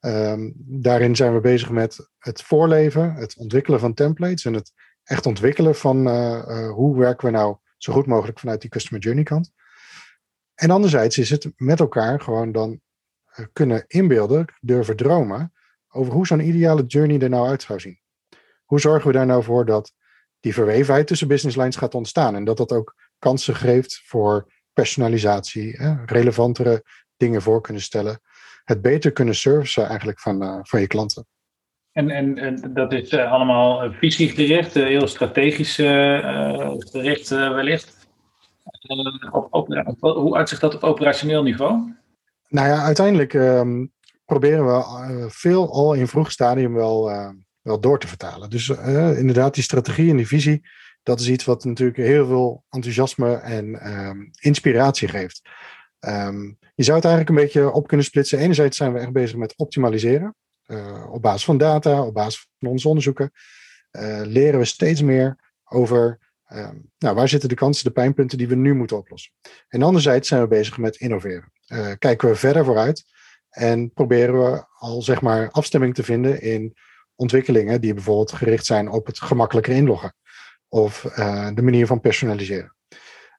Um, 0.00 0.52
daarin 0.56 1.16
zijn 1.16 1.34
we 1.34 1.40
bezig 1.40 1.70
met 1.70 2.08
het 2.18 2.42
voorleven, 2.42 3.14
het 3.14 3.36
ontwikkelen 3.36 3.80
van 3.80 3.94
templates 3.94 4.44
en 4.44 4.54
het 4.54 4.72
echt 5.02 5.26
ontwikkelen 5.26 5.74
van 5.74 6.08
hoe 6.68 6.98
werken 6.98 7.26
we 7.26 7.32
nou 7.32 7.56
zo 7.76 7.92
goed 7.92 8.06
mogelijk 8.06 8.38
vanuit 8.38 8.60
die 8.60 8.70
customer 8.70 9.02
journey 9.02 9.24
kant. 9.24 9.50
En 10.54 10.70
anderzijds 10.70 11.18
is 11.18 11.30
het 11.30 11.52
met 11.56 11.80
elkaar 11.80 12.20
gewoon 12.20 12.52
dan 12.52 12.80
kunnen 13.52 13.84
inbeelden, 13.86 14.44
durven 14.60 14.96
dromen 14.96 15.52
over 15.88 16.12
hoe 16.12 16.26
zo'n 16.26 16.48
ideale 16.48 16.84
journey 16.86 17.20
er 17.20 17.28
nou 17.28 17.48
uit 17.48 17.62
zou 17.62 17.80
zien. 17.80 18.00
Hoe 18.64 18.80
zorgen 18.80 19.06
we 19.06 19.16
daar 19.16 19.26
nou 19.26 19.42
voor 19.42 19.64
dat 19.64 19.92
die 20.40 20.54
verwevenheid 20.54 21.06
tussen 21.06 21.28
business 21.28 21.56
lines 21.56 21.76
gaat 21.76 21.94
ontstaan 21.94 22.34
en 22.34 22.44
dat 22.44 22.56
dat 22.56 22.72
ook 22.72 22.94
kansen 23.18 23.54
geeft 23.54 24.02
voor 24.04 24.52
personalisatie, 24.72 25.78
relevantere 26.06 26.84
dingen 27.16 27.42
voor 27.42 27.60
kunnen 27.60 27.82
stellen, 27.82 28.20
het 28.64 28.82
beter 28.82 29.12
kunnen 29.12 29.34
servicen 29.34 29.88
eigenlijk 29.88 30.20
van, 30.20 30.42
uh, 30.42 30.58
van 30.62 30.80
je 30.80 30.86
klanten. 30.86 31.26
En, 31.92 32.10
en, 32.10 32.38
en 32.38 32.74
dat 32.74 32.92
is 32.92 33.12
uh, 33.12 33.32
allemaal 33.32 33.92
visiegericht, 33.92 34.76
uh, 34.76 34.86
heel 34.86 35.06
strategisch 35.06 35.74
gericht 36.78 37.28
wellicht. 37.28 37.94
Op, 39.50 39.68
hoe 40.00 40.36
uitzicht 40.36 40.60
dat 40.60 40.74
op 40.74 40.82
operationeel 40.82 41.42
niveau? 41.42 41.94
Nou 42.48 42.68
ja, 42.68 42.82
uiteindelijk 42.82 43.34
um, 43.34 43.92
proberen 44.24 44.66
we 44.66 44.72
uh, 44.72 45.24
veel 45.28 45.72
al 45.72 45.94
in 45.94 46.08
vroeg 46.08 46.30
stadium 46.30 46.74
wel, 46.74 47.10
uh, 47.10 47.30
wel 47.62 47.80
door 47.80 47.98
te 47.98 48.08
vertalen. 48.08 48.50
Dus 48.50 48.68
uh, 48.68 49.18
inderdaad, 49.18 49.54
die 49.54 49.62
strategie 49.62 50.10
en 50.10 50.16
die 50.16 50.26
visie, 50.26 50.68
dat 51.02 51.20
is 51.20 51.28
iets 51.28 51.44
wat 51.44 51.64
natuurlijk 51.64 51.96
heel 51.96 52.26
veel 52.26 52.64
enthousiasme 52.70 53.34
en 53.34 53.96
um, 53.98 54.30
inspiratie 54.40 55.08
geeft. 55.08 55.42
Um, 56.00 56.58
je 56.74 56.82
zou 56.82 56.96
het 56.96 57.06
eigenlijk 57.06 57.28
een 57.28 57.44
beetje 57.44 57.72
op 57.72 57.86
kunnen 57.86 58.06
splitsen. 58.06 58.38
Enerzijds 58.38 58.76
zijn 58.76 58.92
we 58.92 58.98
echt 58.98 59.12
bezig 59.12 59.36
met 59.36 59.54
optimaliseren. 59.56 60.34
op 61.10 61.22
basis 61.22 61.44
van 61.44 61.58
data, 61.58 62.02
op 62.02 62.14
basis 62.14 62.48
van 62.58 62.68
onze 62.68 62.88
onderzoeken, 62.88 63.30
leren 64.22 64.58
we 64.58 64.64
steeds 64.64 65.02
meer 65.02 65.38
over 65.64 66.18
nou, 66.98 67.14
waar 67.14 67.28
zitten 67.28 67.48
de 67.48 67.54
kansen, 67.54 67.84
de 67.84 67.90
pijnpunten 67.90 68.38
die 68.38 68.48
we 68.48 68.54
nu 68.54 68.74
moeten 68.74 68.96
oplossen. 68.96 69.32
En 69.68 69.82
anderzijds 69.82 70.28
zijn 70.28 70.40
we 70.40 70.48
bezig 70.48 70.78
met 70.78 70.96
innoveren 70.96 71.52
uh, 71.68 71.92
kijken 71.98 72.28
we 72.28 72.34
verder 72.34 72.64
vooruit 72.64 73.04
en 73.50 73.92
proberen 73.92 74.44
we 74.44 74.64
al 74.78 75.02
zeg 75.02 75.20
maar 75.20 75.50
afstemming 75.50 75.94
te 75.94 76.02
vinden 76.02 76.40
in 76.40 76.76
ontwikkelingen 77.14 77.80
die 77.80 77.94
bijvoorbeeld 77.94 78.32
gericht 78.32 78.66
zijn 78.66 78.88
op 78.88 79.06
het 79.06 79.20
gemakkelijker 79.20 79.74
inloggen 79.74 80.14
of 80.68 81.04
uh, 81.04 81.48
de 81.54 81.62
manier 81.62 81.86
van 81.86 82.00
personaliseren. 82.00 82.74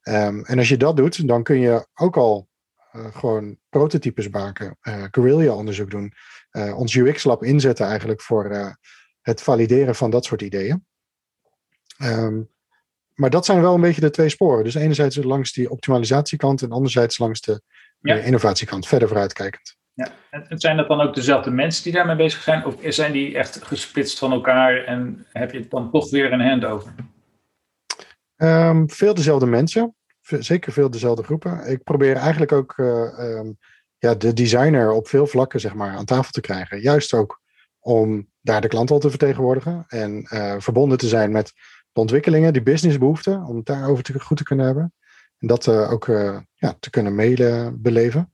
Um, 0.03 0.45
en 0.45 0.57
als 0.57 0.69
je 0.69 0.77
dat 0.77 0.97
doet, 0.97 1.27
dan 1.27 1.43
kun 1.43 1.59
je 1.59 1.87
ook 1.93 2.17
al 2.17 2.47
gewoon 2.91 3.57
prototypes 3.69 4.29
maken, 4.29 4.77
guerrilla-onderzoek 5.11 5.89
doen, 5.89 6.13
ons 6.51 6.95
UX-lab 6.95 7.43
inzetten 7.43 7.85
eigenlijk 7.85 8.21
voor 8.21 8.75
het 9.21 9.41
valideren 9.41 9.95
van 9.95 10.09
dat 10.09 10.25
soort 10.25 10.41
ideeën. 10.41 10.85
Ehm, 11.97 12.41
maar 13.19 13.29
dat 13.29 13.45
zijn 13.45 13.61
wel 13.61 13.73
een 13.73 13.81
beetje 13.81 14.01
de 14.01 14.09
twee 14.09 14.29
sporen. 14.29 14.63
Dus 14.63 14.75
enerzijds 14.75 15.15
langs 15.15 15.53
die 15.53 15.69
optimalisatiekant 15.69 16.61
en 16.61 16.71
anderzijds 16.71 17.17
langs 17.17 17.41
de, 17.41 17.61
innovatiekant, 18.01 18.87
verder 18.87 19.07
vooruitkijkend. 19.07 19.75
Ja. 19.93 20.11
En 20.29 20.59
zijn 20.59 20.77
dat 20.77 20.87
dan 20.87 21.01
ook 21.01 21.15
dezelfde 21.15 21.51
mensen 21.51 21.83
die 21.83 21.93
daarmee 21.93 22.15
bezig 22.15 22.41
zijn? 22.41 22.65
Of 22.65 22.75
zijn 22.81 23.11
die 23.11 23.37
echt 23.37 23.63
gesplitst 23.63 24.19
van 24.19 24.31
elkaar 24.31 24.83
en 24.83 25.25
heb 25.31 25.51
je 25.51 25.67
dan 25.67 25.91
toch 25.91 26.09
weer 26.09 26.33
een 26.33 26.47
handover? 26.47 26.93
Um, 28.35 28.89
veel 28.89 29.13
dezelfde 29.13 29.45
mensen. 29.45 29.95
Zeker 30.21 30.71
veel 30.71 30.89
dezelfde 30.89 31.23
groepen. 31.23 31.71
Ik 31.71 31.83
probeer 31.83 32.15
eigenlijk 32.15 32.51
ook 32.51 32.77
uh, 32.77 33.19
um, 33.19 33.57
ja, 33.97 34.15
de 34.15 34.33
designer 34.33 34.91
op 34.91 35.07
veel 35.07 35.27
vlakken 35.27 35.59
zeg 35.59 35.73
maar, 35.73 35.95
aan 35.95 36.05
tafel 36.05 36.31
te 36.31 36.41
krijgen. 36.41 36.81
Juist 36.81 37.13
ook 37.13 37.41
om 37.79 38.29
daar 38.41 38.61
de 38.61 38.67
klant 38.67 38.91
al 38.91 38.99
te 38.99 39.09
vertegenwoordigen. 39.09 39.85
En 39.87 40.27
uh, 40.33 40.55
verbonden 40.57 40.97
te 40.97 41.07
zijn 41.07 41.31
met 41.31 41.53
ontwikkelingen, 41.97 42.53
die 42.53 42.63
businessbehoeften. 42.63 43.43
Om 43.43 43.55
het 43.55 43.65
daarover 43.65 44.03
te, 44.03 44.19
goed 44.19 44.37
te 44.37 44.43
kunnen 44.43 44.65
hebben. 44.65 44.93
En 45.37 45.47
dat 45.47 45.67
uh, 45.67 45.91
ook 45.91 46.05
ja, 46.53 46.77
te 46.79 46.89
kunnen 46.89 47.15
mailen, 47.15 47.81
beleven. 47.81 48.33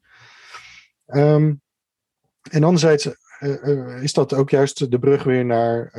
Um, 1.05 1.62
en 2.51 2.63
anderzijds 2.63 3.10
is 4.01 4.13
dat 4.13 4.34
ook 4.34 4.50
juist 4.50 4.91
de 4.91 5.00
brug 5.00 5.24
weer 5.24 5.46
naar 5.46 5.89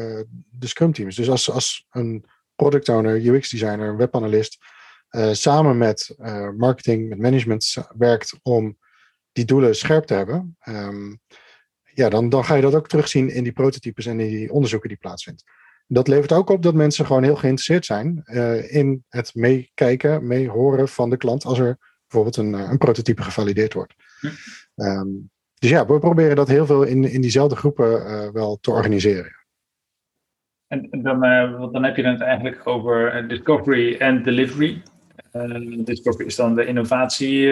de 0.50 0.66
Scrum 0.66 0.92
teams. 0.92 1.16
Dus 1.16 1.30
als, 1.30 1.50
als 1.50 1.86
een 1.90 2.24
product 2.54 2.88
owner, 2.88 3.26
UX 3.26 3.50
designer, 3.50 3.88
een 3.88 3.96
webanalist, 3.96 4.58
samen 5.32 5.78
met 5.78 6.14
marketing, 6.56 7.08
met 7.08 7.18
management 7.18 7.76
werkt 7.96 8.38
om 8.42 8.78
die 9.32 9.44
doelen 9.44 9.76
scherp 9.76 10.04
te 10.04 10.14
hebben, 10.14 10.56
um, 10.68 11.20
ja, 11.94 12.08
dan, 12.08 12.28
dan 12.28 12.44
ga 12.44 12.54
je 12.54 12.62
dat 12.62 12.74
ook 12.74 12.88
terugzien 12.88 13.30
in 13.30 13.42
die 13.42 13.52
prototypes 13.52 14.06
en 14.06 14.20
in 14.20 14.28
die 14.28 14.52
onderzoeken 14.52 14.88
die 14.88 14.98
plaatsvinden. 14.98 15.44
Dat 15.86 16.08
levert 16.08 16.32
ook 16.32 16.50
op 16.50 16.62
dat 16.62 16.74
mensen 16.74 17.06
gewoon 17.06 17.22
heel 17.22 17.36
geïnteresseerd 17.36 17.84
zijn 17.84 18.22
uh, 18.24 18.74
in 18.74 19.04
het 19.08 19.34
meekijken, 19.34 20.26
meehoren 20.26 20.88
van 20.88 21.10
de 21.10 21.16
klant 21.16 21.44
als 21.44 21.58
er 21.58 21.78
bijvoorbeeld 22.06 22.36
een, 22.36 22.52
een 22.70 22.78
prototype 22.78 23.22
gevalideerd 23.22 23.72
wordt. 23.72 23.94
Um, 24.74 25.30
dus 25.54 25.70
ja, 25.70 25.86
we 25.86 25.98
proberen 25.98 26.36
dat 26.36 26.48
heel 26.48 26.66
veel 26.66 26.82
in, 26.82 27.04
in 27.04 27.20
diezelfde 27.20 27.56
groepen 27.56 28.32
wel 28.32 28.58
te 28.60 28.70
organiseren. 28.70 29.44
En 30.68 31.02
dan, 31.02 31.24
uh, 31.24 31.72
dan 31.72 31.84
heb 31.84 31.96
je 31.96 32.06
het 32.06 32.20
eigenlijk 32.20 32.66
over 32.66 33.12
eh, 33.12 33.28
discovery 33.28 33.96
en 33.96 34.22
delivery. 34.22 34.82
Uh, 35.32 35.84
discovery 35.84 36.26
is 36.26 36.36
dan 36.36 36.54
de 36.54 36.66
innovatie, 36.66 37.48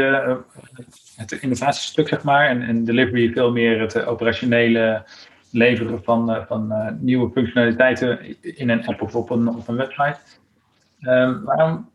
het 1.17 1.33
innovatiestuk, 1.41 2.09
zeg 2.09 2.23
maar. 2.23 2.49
En, 2.49 2.63
en 2.63 2.85
delivery 2.85 3.33
veel 3.33 3.53
meer 3.53 3.81
het 3.81 4.05
operationele 4.05 5.05
leveren 5.53 6.05
van, 6.05 6.45
van 6.47 6.97
nieuwe 7.01 7.31
functionaliteiten 7.31 8.37
in 8.57 8.71
een 8.71 8.87
app 8.87 9.03
of 9.03 9.15
op 9.15 9.31
een, 9.31 9.49
op 9.49 9.69
een 9.69 9.77
website. 9.77 10.19
Um, 11.01 11.45
waarom, 11.45 11.91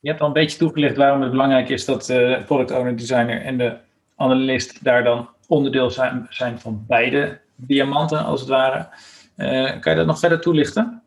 je 0.00 0.08
hebt 0.08 0.20
al 0.20 0.26
een 0.26 0.32
beetje 0.32 0.58
toegelicht 0.58 0.96
waarom 0.96 1.20
het 1.20 1.30
belangrijk 1.30 1.68
is 1.68 1.84
dat 1.84 2.06
de 2.06 2.42
product 2.46 2.70
owner, 2.70 2.96
designer 2.96 3.42
en 3.42 3.58
de 3.58 3.76
analist 4.16 4.84
daar 4.84 5.04
dan 5.04 5.28
onderdeel 5.46 5.90
zijn, 5.90 6.26
zijn 6.30 6.60
van 6.60 6.84
beide 6.86 7.40
diamanten, 7.56 8.24
als 8.24 8.40
het 8.40 8.48
ware. 8.48 8.88
Kan 9.80 9.92
je 9.92 9.94
dat 9.94 10.06
nog 10.06 10.18
verder 10.18 10.40
toelichten? 10.40 11.02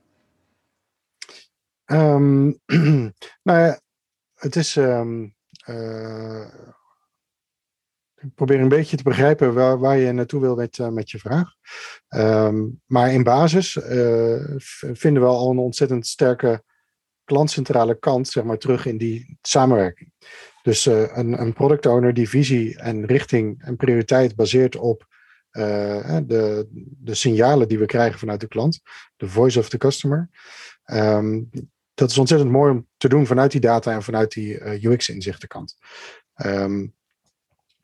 Um, 1.85 2.59
nou 3.47 3.59
ja, 3.59 3.79
het 4.35 4.55
is. 4.55 4.77
Ik 4.77 5.33
probeer 8.35 8.59
een 8.59 8.67
beetje 8.67 8.97
te 8.97 9.03
begrijpen 9.03 9.53
waar, 9.53 9.79
waar 9.79 9.97
je 9.97 10.11
naartoe 10.11 10.41
wil 10.41 10.55
met, 10.55 10.77
uh, 10.77 10.89
met 10.89 11.11
je 11.11 11.19
vraag. 11.19 11.49
Um, 12.15 12.81
maar 12.85 13.13
in 13.13 13.23
basis 13.23 13.71
vinden 14.93 15.21
we 15.21 15.27
al 15.27 15.51
een 15.51 15.57
ontzettend 15.57 16.07
sterke 16.07 16.63
klantcentrale 17.23 17.99
kant 17.99 18.27
zeg 18.27 18.43
maar, 18.43 18.57
terug 18.57 18.85
in 18.85 18.97
die 18.97 19.37
samenwerking. 19.41 20.11
Dus 20.63 20.85
een, 20.85 21.41
een 21.41 21.53
product 21.53 21.85
owner 21.85 22.13
die 22.13 22.29
visie 22.29 22.77
en 22.79 23.05
richting 23.05 23.61
en 23.63 23.75
prioriteit 23.75 24.35
baseert 24.35 24.75
op 24.75 25.05
de, 25.51 26.67
de 26.99 27.13
signalen 27.13 27.67
die 27.67 27.79
we 27.79 27.85
krijgen 27.85 28.19
vanuit 28.19 28.39
de 28.39 28.47
klant, 28.47 28.81
de 29.15 29.27
voice 29.27 29.59
of 29.59 29.69
the 29.69 29.77
customer. 29.77 30.29
Um, 30.85 31.49
dat 31.95 32.09
is 32.09 32.17
ontzettend 32.17 32.51
mooi 32.51 32.71
om 32.71 32.87
te 32.97 33.09
doen 33.09 33.25
vanuit 33.25 33.51
die 33.51 33.61
data 33.61 33.91
en 33.91 34.03
vanuit 34.03 34.31
die 34.31 34.59
eh, 34.59 34.83
UX-inzichtenkant. 34.83 35.75
Um, 36.35 36.51
ehm, 36.51 36.87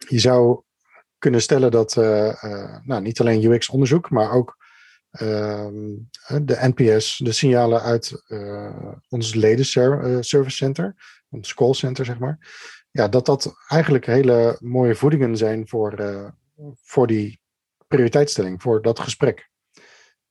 je 0.08 0.20
zou 0.20 0.62
kunnen 1.18 1.42
stellen 1.42 1.72
dat 1.72 1.96
uh, 1.96 2.34
nou, 2.84 3.02
niet 3.02 3.20
alleen 3.20 3.44
UX-onderzoek, 3.44 4.10
maar 4.10 4.32
ook 4.32 4.58
um, 5.22 6.10
de 6.42 6.74
NPS, 6.76 7.18
de 7.18 7.32
signalen 7.32 7.82
uit 7.82 8.24
ons 9.10 9.34
leden 9.34 9.66
service 10.24 10.56
center, 10.56 10.96
ons 11.30 11.54
call 11.54 11.74
center, 11.74 12.06
zeg 12.06 12.20
maar. 12.20 12.38
Ja, 12.92 13.08
dat 13.08 13.26
dat 13.26 13.54
eigenlijk 13.68 14.06
hele 14.06 14.58
mooie 14.60 14.96
voedingen 14.96 15.38
zijn 15.38 15.68
voor, 15.68 15.96
voor 16.82 17.08
die 17.08 17.42
prioriteitsstelling 17.88 18.62
voor 18.62 18.82
dat 18.82 19.00
gesprek. 19.00 19.50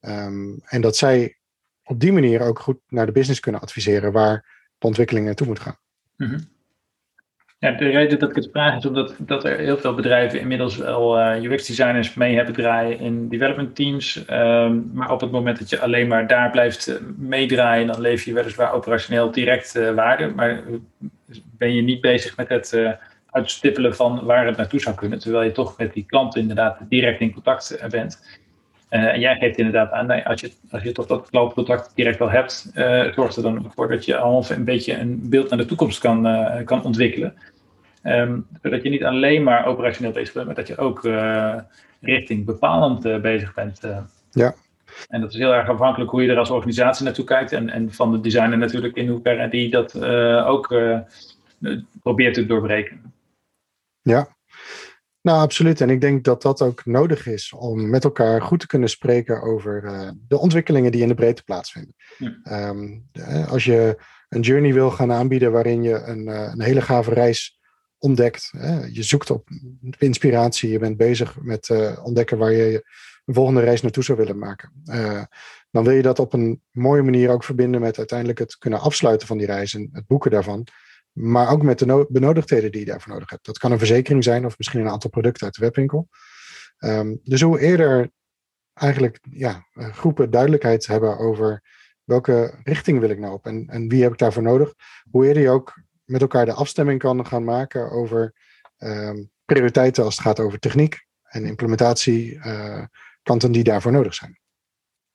Um, 0.00 0.61
en 0.65 0.81
dat 0.81 0.97
zij 0.97 1.39
op 1.85 2.00
die 2.00 2.12
manier 2.12 2.41
ook 2.41 2.59
goed 2.59 2.81
naar 2.87 3.07
de 3.07 3.12
business 3.12 3.41
kunnen 3.41 3.61
adviseren 3.61 4.12
waar 4.12 4.69
de 4.79 4.87
ontwikkeling 4.87 5.27
naartoe 5.27 5.47
moet 5.47 5.61
gaan. 5.61 5.79
Mm. 6.17 6.60
Ja, 7.61 7.71
de 7.71 7.88
reden 7.88 8.19
dat 8.19 8.31
ik 8.31 8.37
het 8.37 8.49
vraag 8.52 8.76
is 8.76 8.87
omdat 8.87 9.14
dat 9.19 9.45
er 9.45 9.59
heel 9.59 9.79
veel 9.79 9.95
bedrijven 9.95 10.40
inmiddels 10.40 10.76
wel 10.76 11.19
eh, 11.19 11.43
UX-designers 11.43 12.14
mee 12.14 12.37
hebben 12.37 12.55
draaien 12.55 12.99
in 12.99 13.29
development 13.29 13.75
teams. 13.75 14.25
Um, 14.31 14.90
maar 14.95 15.12
op 15.12 15.21
het 15.21 15.31
moment 15.31 15.59
dat 15.59 15.71
je 15.71 15.81
alleen 15.81 16.09
maar 16.09 16.26
daar 16.26 16.50
blijft 16.50 16.88
uh, 16.88 16.97
meedraaien, 17.17 17.87
dan 17.87 18.00
leef 18.00 18.25
je 18.25 18.33
weliswaar 18.33 18.73
operationeel 18.73 19.31
direct 19.31 19.76
uh, 19.76 19.95
waarde. 19.95 20.33
Maar 20.35 20.62
ben 21.59 21.75
je 21.75 21.83
niet 21.83 22.00
bezig 22.00 22.37
met 22.37 22.49
het 22.49 22.99
uitstippelen 23.31 23.97
van 23.97 24.25
waar 24.25 24.47
het 24.47 24.57
naartoe 24.57 24.81
zou 24.81 24.95
kunnen. 24.95 25.19
Terwijl 25.19 25.45
je 25.45 25.52
toch 25.52 25.79
met 25.79 25.93
die 25.93 26.05
klant 26.07 26.37
inderdaad 26.37 26.79
direct 26.88 27.21
in 27.21 27.33
contact 27.33 27.71
eh, 27.71 27.88
bent. 27.88 28.40
Uh, 28.90 29.04
en 29.04 29.20
jij 29.20 29.37
geeft 29.37 29.59
inderdaad 29.59 29.90
aan, 29.92 30.06
nee, 30.06 30.26
als, 30.26 30.40
je, 30.40 30.52
als 30.70 30.82
je 30.82 30.92
toch 30.92 31.06
dat 31.06 31.30
klantcontact 31.30 31.92
direct 31.94 32.20
al 32.20 32.30
hebt, 32.30 32.70
zorgt 33.14 33.37
er 33.37 33.42
dan 33.42 33.73
voor 33.75 33.88
dat 33.88 34.04
je 34.04 34.16
al 34.16 34.44
een 34.49 34.64
beetje 34.64 34.99
een 34.99 35.28
beeld 35.28 35.49
naar 35.49 35.59
de 35.59 35.64
toekomst 35.64 35.99
kan, 35.99 36.26
uh, 36.26 36.64
kan 36.64 36.82
ontwikkelen. 36.85 37.35
Um, 38.04 38.47
zodat 38.62 38.82
je 38.82 38.88
niet 38.88 39.04
alleen 39.04 39.42
maar 39.42 39.66
operationeel 39.66 40.12
bezig 40.12 40.35
bent, 40.35 40.47
maar 40.47 40.54
dat 40.54 40.66
je 40.66 40.76
ook 40.76 41.09
richting 42.00 42.44
bepalend 42.44 43.23
bezig 43.23 43.54
bent. 43.54 43.80
ja. 44.30 44.54
En 45.09 45.20
dat 45.20 45.30
is 45.32 45.38
heel 45.38 45.54
erg 45.54 45.68
afhankelijk 45.68 46.11
hoe 46.11 46.23
je 46.23 46.30
er 46.30 46.38
als 46.38 46.50
organisatie 46.50 47.04
naartoe 47.04 47.25
kijkt. 47.25 47.52
En, 47.52 47.70
en 47.70 47.92
van 47.92 48.12
de 48.12 48.20
designer 48.20 48.59
natuurlijk 48.59 48.97
in 48.97 49.09
hoeverre 49.09 49.49
die 49.49 49.70
dat 49.70 50.04
ook 50.44 50.75
probeert 52.02 52.35
te 52.35 52.47
doorbreken. 52.47 53.12
Ja, 54.02 54.28
nou 55.23 55.41
absoluut. 55.41 55.81
En 55.81 55.91
ik 55.91 56.00
denk 56.00 56.25
dat 56.25 56.43
dat 56.43 56.62
ook 56.62 56.85
nodig 56.85 57.27
is 57.27 57.53
om 57.53 57.91
met 57.91 58.05
elkaar 58.05 58.43
goed 58.43 58.61
te 58.61 58.67
kunnen 58.67 58.89
spreken 58.89 59.43
over 59.43 59.85
uh, 59.85 60.11
de 60.29 60.39
ontwikkelingen 60.39 60.93
die 60.93 61.03
in 61.03 61.09
de 61.09 61.15
breedte 61.15 61.43
plaatsvinden. 61.43 61.95
Ja. 62.19 62.69
Um, 62.69 63.09
als 63.49 63.65
je 63.65 64.03
een 64.29 64.41
journey 64.41 64.73
wil 64.73 64.91
gaan 64.91 65.12
aanbieden 65.12 65.53
waarin 65.53 65.83
je 65.83 65.95
een, 65.95 66.29
uh, 66.29 66.49
een 66.53 66.62
hele 66.62 66.81
gave 66.81 67.15
reis 67.15 67.59
ontdekt, 67.99 68.50
je 68.93 69.03
zoekt 69.03 69.31
op 69.31 69.49
inspiratie, 69.99 70.71
je 70.71 70.79
bent 70.79 70.97
bezig 70.97 71.37
met 71.41 71.69
uh, 71.69 71.99
ontdekken 72.03 72.39
waar 72.39 72.53
je 72.53 72.85
een 73.25 73.35
volgende 73.35 73.61
reis 73.61 73.83
naartoe 73.83 74.05
zou 74.05 74.19
willen 74.19 74.39
maken. 74.39 74.73
dan 75.71 75.85
wil 75.85 75.93
je 75.93 76.03
dat 76.03 76.19
op 76.19 76.33
een 76.33 76.62
mooie 76.71 77.03
manier 77.03 77.31
ook 77.31 77.45
verbinden 77.45 77.81
met 77.81 77.99
uiteindelijk 77.99 78.39
het 78.39 78.59
kunnen 78.59 78.81
afsluiten 78.81 79.27
van 79.27 79.39
die 79.39 79.47
reis 79.47 79.75
en 79.75 79.89
het 79.93 80.07
boeken 80.07 80.31
daarvan. 80.31 80.67
Maar 81.12 81.50
ook 81.50 81.62
met 81.62 81.79
de 81.79 82.07
benodigdheden 82.09 82.71
die 82.71 82.81
je 82.81 82.87
daarvoor 82.87 83.12
nodig 83.12 83.31
hebt. 83.31 83.47
Dat 83.47 83.59
kan 83.59 83.73
een 83.73 83.79
verzekering 83.79 84.25
zijn 84.25 84.47
of 84.47 84.59
misschien 84.59 84.81
een 84.81 84.88
aantal 84.88 85.11
producten 85.11 85.45
uit 85.45 85.55
de 85.55 85.61
webwinkel. 85.61 86.09
Um, 86.79 87.21
dus 87.25 87.40
hoe 87.40 87.61
eerder 87.61 88.11
eigenlijk 88.75 89.19
ja, 89.31 89.67
eh, 89.73 89.93
groepen 89.93 90.31
duidelijkheid 90.31 90.87
hebben 90.87 91.19
over 91.19 91.62
welke 92.05 92.55
richting 92.62 93.00
wil 93.00 93.11
ik 93.11 93.19
nou 93.19 93.33
op 93.33 93.47
en, 93.47 93.67
en 93.69 93.88
wie 93.88 94.02
heb 94.02 94.12
ik 94.12 94.19
daarvoor 94.19 94.43
nodig, 94.43 94.75
hoe 95.11 95.26
eerder 95.26 95.43
je 95.43 95.49
ook 95.49 95.83
met 96.05 96.21
elkaar 96.21 96.45
de 96.45 96.52
afstemming 96.52 96.99
kan 96.99 97.26
gaan 97.26 97.45
maken 97.45 97.90
over 97.90 98.35
um, 98.79 99.31
prioriteiten 99.45 100.05
als 100.05 100.17
het 100.17 100.26
gaat 100.26 100.40
over 100.40 100.59
techniek 100.59 101.07
en 101.23 101.45
implementatie, 101.45 102.35
uh, 102.35 102.85
kanten 103.23 103.52
die 103.52 103.64
daarvoor 103.64 103.93
nodig 103.93 104.14
zijn. 104.14 104.39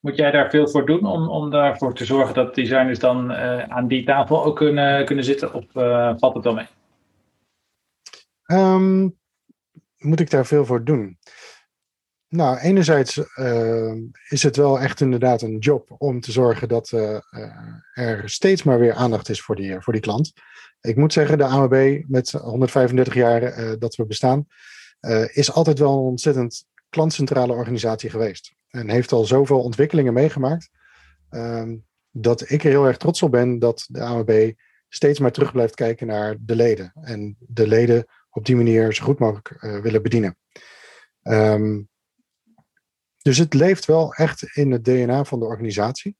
Moet 0.06 0.16
jij 0.16 0.32
daar 0.32 0.50
veel 0.50 0.68
voor 0.68 0.86
doen 0.86 1.06
om, 1.06 1.30
om 1.30 1.50
daarvoor 1.50 1.94
te 1.94 2.06
zorgen 2.06 2.34
dat 2.34 2.56
designers 2.56 3.00
dan 3.00 3.32
uh, 3.32 3.64
aan 3.64 3.88
die 3.88 4.06
tafel 4.06 4.46
ook 4.46 4.56
kunnen, 4.56 5.06
kunnen 5.06 5.24
zitten? 5.24 5.54
Of 5.54 5.64
uh, 5.74 6.14
valt 6.18 6.34
het 6.34 6.44
dan 6.44 6.56
mee? 6.56 6.68
Um, 8.46 9.18
moet 9.98 10.20
ik 10.20 10.30
daar 10.30 10.46
veel 10.46 10.66
voor 10.66 10.84
doen? 10.84 11.18
Nou, 12.28 12.58
enerzijds 12.58 13.18
uh, 13.18 13.94
is 14.30 14.44
het 14.44 14.56
wel 14.56 14.80
echt 14.80 15.02
inderdaad 15.02 15.42
een 15.42 15.58
job 15.58 15.96
om 15.98 16.20
te 16.20 16.32
zorgen 16.32 16.68
dat 16.68 16.92
er 17.94 18.22
steeds 18.26 18.64
maar 18.64 18.80
weer 18.80 18.94
aandacht 18.94 19.30
is 19.30 19.42
voor 19.42 19.56
die, 19.56 19.82
voor 19.82 19.94
die 19.94 20.02
klant. 20.02 20.34
Ik 20.82 20.96
moet 20.96 21.14
zeggen, 21.14 21.38
de 21.38 21.46
AMB 21.46 22.04
met 22.08 22.32
135 22.32 23.14
jaar 23.14 23.54
dat 23.80 23.96
we 23.96 24.06
bestaan, 24.06 24.48
is 25.34 25.52
altijd 25.52 25.80
wel 25.80 26.04
ontzettend 26.04 26.66
klantcentrale 26.96 27.54
organisatie 27.54 28.10
geweest. 28.10 28.54
En 28.70 28.90
heeft 28.90 29.12
al 29.12 29.26
zoveel 29.26 29.62
ontwikkelingen 29.62 30.14
meegemaakt. 30.14 30.70
Ehm, 31.30 31.78
dat 32.12 32.50
ik 32.50 32.64
er 32.64 32.70
heel 32.70 32.86
erg 32.86 32.98
trots 32.98 33.22
op 33.22 33.32
ben 33.32 33.60
dat 33.60 33.86
de 33.90 34.02
AMB 34.02 34.52
steeds 34.90 35.20
maar 35.20 35.32
terug 35.32 35.52
blijft 35.52 35.76
kijken 35.76 36.08
naar 36.08 36.36
de 36.40 36.56
leden. 36.56 36.92
En 37.02 37.36
de 37.40 37.68
leden 37.68 38.06
op 38.30 38.46
die 38.46 38.56
manier 38.56 38.94
zo 38.94 39.04
goed 39.04 39.20
mogelijk 39.20 39.58
uh, 39.60 39.80
willen 39.80 40.02
bedienen. 40.02 40.38
Ehm, 41.22 41.82
dus 43.22 43.38
het 43.38 43.54
leeft 43.54 43.86
wel 43.86 44.14
echt 44.14 44.44
in 44.44 44.72
het 44.72 44.86
DNA 44.86 45.24
van 45.24 45.40
de 45.40 45.46
organisatie. 45.46 46.18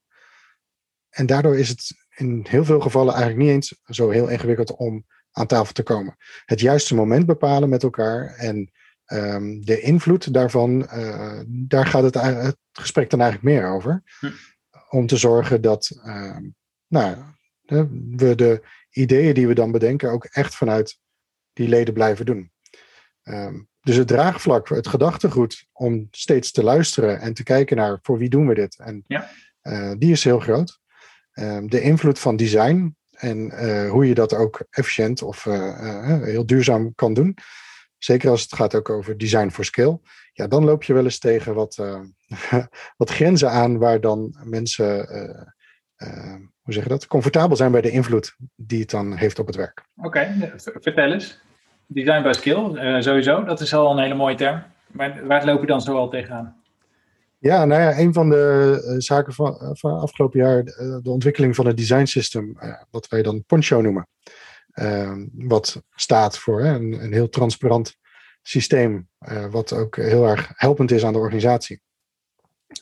En 1.10 1.26
daardoor 1.26 1.58
is 1.58 1.70
het 1.70 1.92
in 2.16 2.46
heel 2.50 2.66
veel 2.66 2.80
gevallen 2.80 3.14
eigenlijk 3.14 3.44
niet 3.44 3.54
eens 3.54 3.82
zo 3.86 4.10
heel 4.10 4.28
ingewikkeld 4.28 4.76
om 4.76 5.06
aan 5.32 5.48
tafel 5.48 5.74
te 5.74 5.84
komen. 5.84 6.16
Het 6.46 6.60
juiste 6.60 6.96
moment 6.96 7.26
bepalen 7.26 7.70
met 7.70 7.84
elkaar 7.84 8.34
en 8.36 8.72
um, 9.08 9.66
de 9.66 9.80
invloed 9.80 10.34
daarvan, 10.34 10.88
uh, 10.94 11.40
daar 11.48 11.86
gaat 11.86 12.04
het, 12.04 12.14
het, 12.22 12.58
gesprek 12.72 13.10
dan 13.10 13.22
eigenlijk 13.22 13.54
meer 13.54 13.70
over. 13.70 14.04
Hm. 14.20 14.32
Om 14.90 15.08
te 15.08 15.18
zorgen 15.18 15.62
dat 15.62 15.92
uh, 16.06 16.38
nou, 16.88 17.18
we 18.16 18.36
de 18.36 18.62
ideeën 18.90 19.34
die 19.34 19.48
we 19.48 19.54
dan 19.54 19.72
bedenken 19.72 20.12
ook 20.12 20.26
echt 20.26 20.56
vanuit 20.56 21.00
die 21.54 21.68
leden 21.68 21.94
blijven 21.94 22.26
doen. 22.26 22.52
Um, 23.24 23.70
dus 23.82 23.96
het 23.96 24.08
draagvlak, 24.08 24.70
het 24.70 24.88
gedachtegoed 24.88 25.66
om 25.72 26.08
steeds 26.12 26.52
te 26.52 26.64
luisteren 26.64 27.20
en 27.20 27.34
te 27.34 27.44
kijken 27.44 27.78
naar 27.78 28.00
voor 28.02 28.18
wie 28.18 28.30
doen 28.30 28.48
we 28.48 28.54
dit. 28.54 28.78
En 28.80 29.04
ja. 29.08 29.30
uh, 29.64 29.92
die 29.98 30.12
is 30.12 30.24
heel 30.24 30.40
groot. 30.40 30.80
Um, 31.34 31.70
de 31.70 31.82
invloed 31.82 32.20
van 32.20 32.36
design 32.36 32.96
en 33.12 33.66
uh, 33.66 33.90
hoe 33.90 34.08
je 34.08 34.14
dat 34.14 34.34
ook 34.34 34.66
efficiënt 34.70 35.22
of 35.22 35.46
uh, 35.46 36.22
heel 36.22 36.46
duurzaam 36.46 36.96
kan 36.96 37.14
doen. 37.14 37.38
Zeker 38.06 38.30
als 38.30 38.42
het 38.42 38.56
gaat 38.56 38.76
ook 38.76 38.90
over 38.90 39.18
design 39.18 39.50
for 39.50 39.66
scale. 39.66 40.00
Ja, 40.34 40.48
dan 40.48 40.66
loop 40.66 40.84
je 40.84 40.94
wel 40.94 41.04
eens 41.04 41.20
tegen 41.20 41.54
wat, 41.54 41.76
wat 42.98 43.10
grenzen 43.10 43.52
aan 43.52 43.78
waar 43.78 44.02
dan 44.02 44.36
mensen 44.44 45.08
hoe 46.62 46.74
zeg 46.74 46.84
je 46.84 46.90
dat, 46.90 47.08
comfortabel 47.08 47.56
zijn 47.56 47.72
bij 47.72 47.82
de 47.82 47.90
invloed 47.90 48.36
die 48.56 48.80
het 48.80 48.90
dan 48.90 49.16
heeft 49.16 49.40
op 49.40 49.48
het 49.48 49.56
werk. 49.56 49.86
Oké, 49.96 50.52
vertel 50.58 51.12
eens. 51.12 51.40
Design 51.88 52.24
by 52.24 52.32
skill, 52.32 53.02
sowieso, 53.02 53.44
dat 53.44 53.60
is 53.60 53.74
al 53.74 53.92
een 53.92 54.04
hele 54.04 54.16
mooie 54.16 54.36
term. 54.36 54.64
Maar 54.88 55.28
waar 55.28 55.46
loop 55.46 55.60
je 55.60 55.68
dan 55.68 55.82
zoal 55.82 56.10
tegenaan? 56.10 56.56
Ja, 57.40 57.66
nou 57.66 57.82
ja, 57.82 58.00
een 58.00 58.14
van 58.14 58.30
de 58.30 58.96
zaken 58.98 59.34
van, 59.34 59.78
van 59.78 60.00
afgelopen 60.00 60.40
jaar, 60.40 60.64
de 60.64 61.10
ontwikkeling 61.10 61.56
van 61.56 61.66
het 61.66 61.78
design 61.78 62.06
system, 62.06 62.58
wat 62.92 63.08
wij 63.08 63.22
dan 63.22 63.44
Poncho 63.46 63.82
noemen. 63.82 64.08
Ehm, 64.76 65.26
wat 65.32 65.84
staat 65.96 66.38
voor 66.38 66.64
een, 66.64 67.04
een, 67.04 67.14
heel 67.14 67.30
transparant 67.30 67.98
systeem, 68.42 69.10
wat 69.50 69.74
ook 69.74 69.96
heel 69.96 70.28
erg 70.28 70.52
helpend 70.56 70.92
is 70.92 71.06
aan 71.06 71.14
de 71.14 71.20
organisatie. 71.20 71.82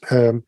Um, 0.09 0.45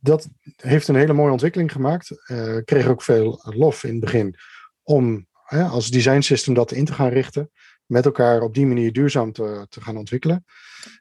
dat 0.00 0.28
heeft 0.56 0.88
een 0.88 0.94
hele 0.94 1.12
mooie 1.12 1.32
ontwikkeling 1.32 1.72
gemaakt. 1.72 2.10
Uh, 2.30 2.56
kreeg 2.64 2.86
ook 2.86 3.02
veel 3.02 3.40
lof 3.42 3.84
in 3.84 3.90
het 3.90 4.00
begin 4.00 4.36
om 4.82 5.28
als 5.48 5.90
design 5.90 6.20
system 6.20 6.54
dat 6.54 6.72
in 6.72 6.84
te 6.84 6.92
gaan 6.92 7.08
richten. 7.08 7.50
Met 7.86 8.04
elkaar 8.04 8.42
op 8.42 8.54
die 8.54 8.66
manier 8.66 8.92
duurzaam 8.92 9.32
te, 9.32 9.66
te 9.68 9.80
gaan 9.80 9.96
ontwikkelen. 9.96 10.44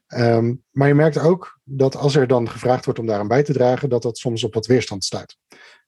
Ehm, 0.08 0.56
maar 0.72 0.88
je 0.88 0.94
merkt 0.94 1.20
ook 1.20 1.60
dat 1.64 1.96
als 1.96 2.16
er 2.16 2.28
dan 2.28 2.50
gevraagd 2.50 2.86
wordt 2.86 3.00
om 3.00 3.06
daaraan 3.06 3.28
bij 3.28 3.44
te 3.44 3.54
dragen, 3.54 3.90
dat 3.90 4.02
dat 4.02 4.18
soms 4.18 4.44
op 4.44 4.54
wat 4.54 4.66
weerstand 4.66 5.04
stuit. 5.04 5.38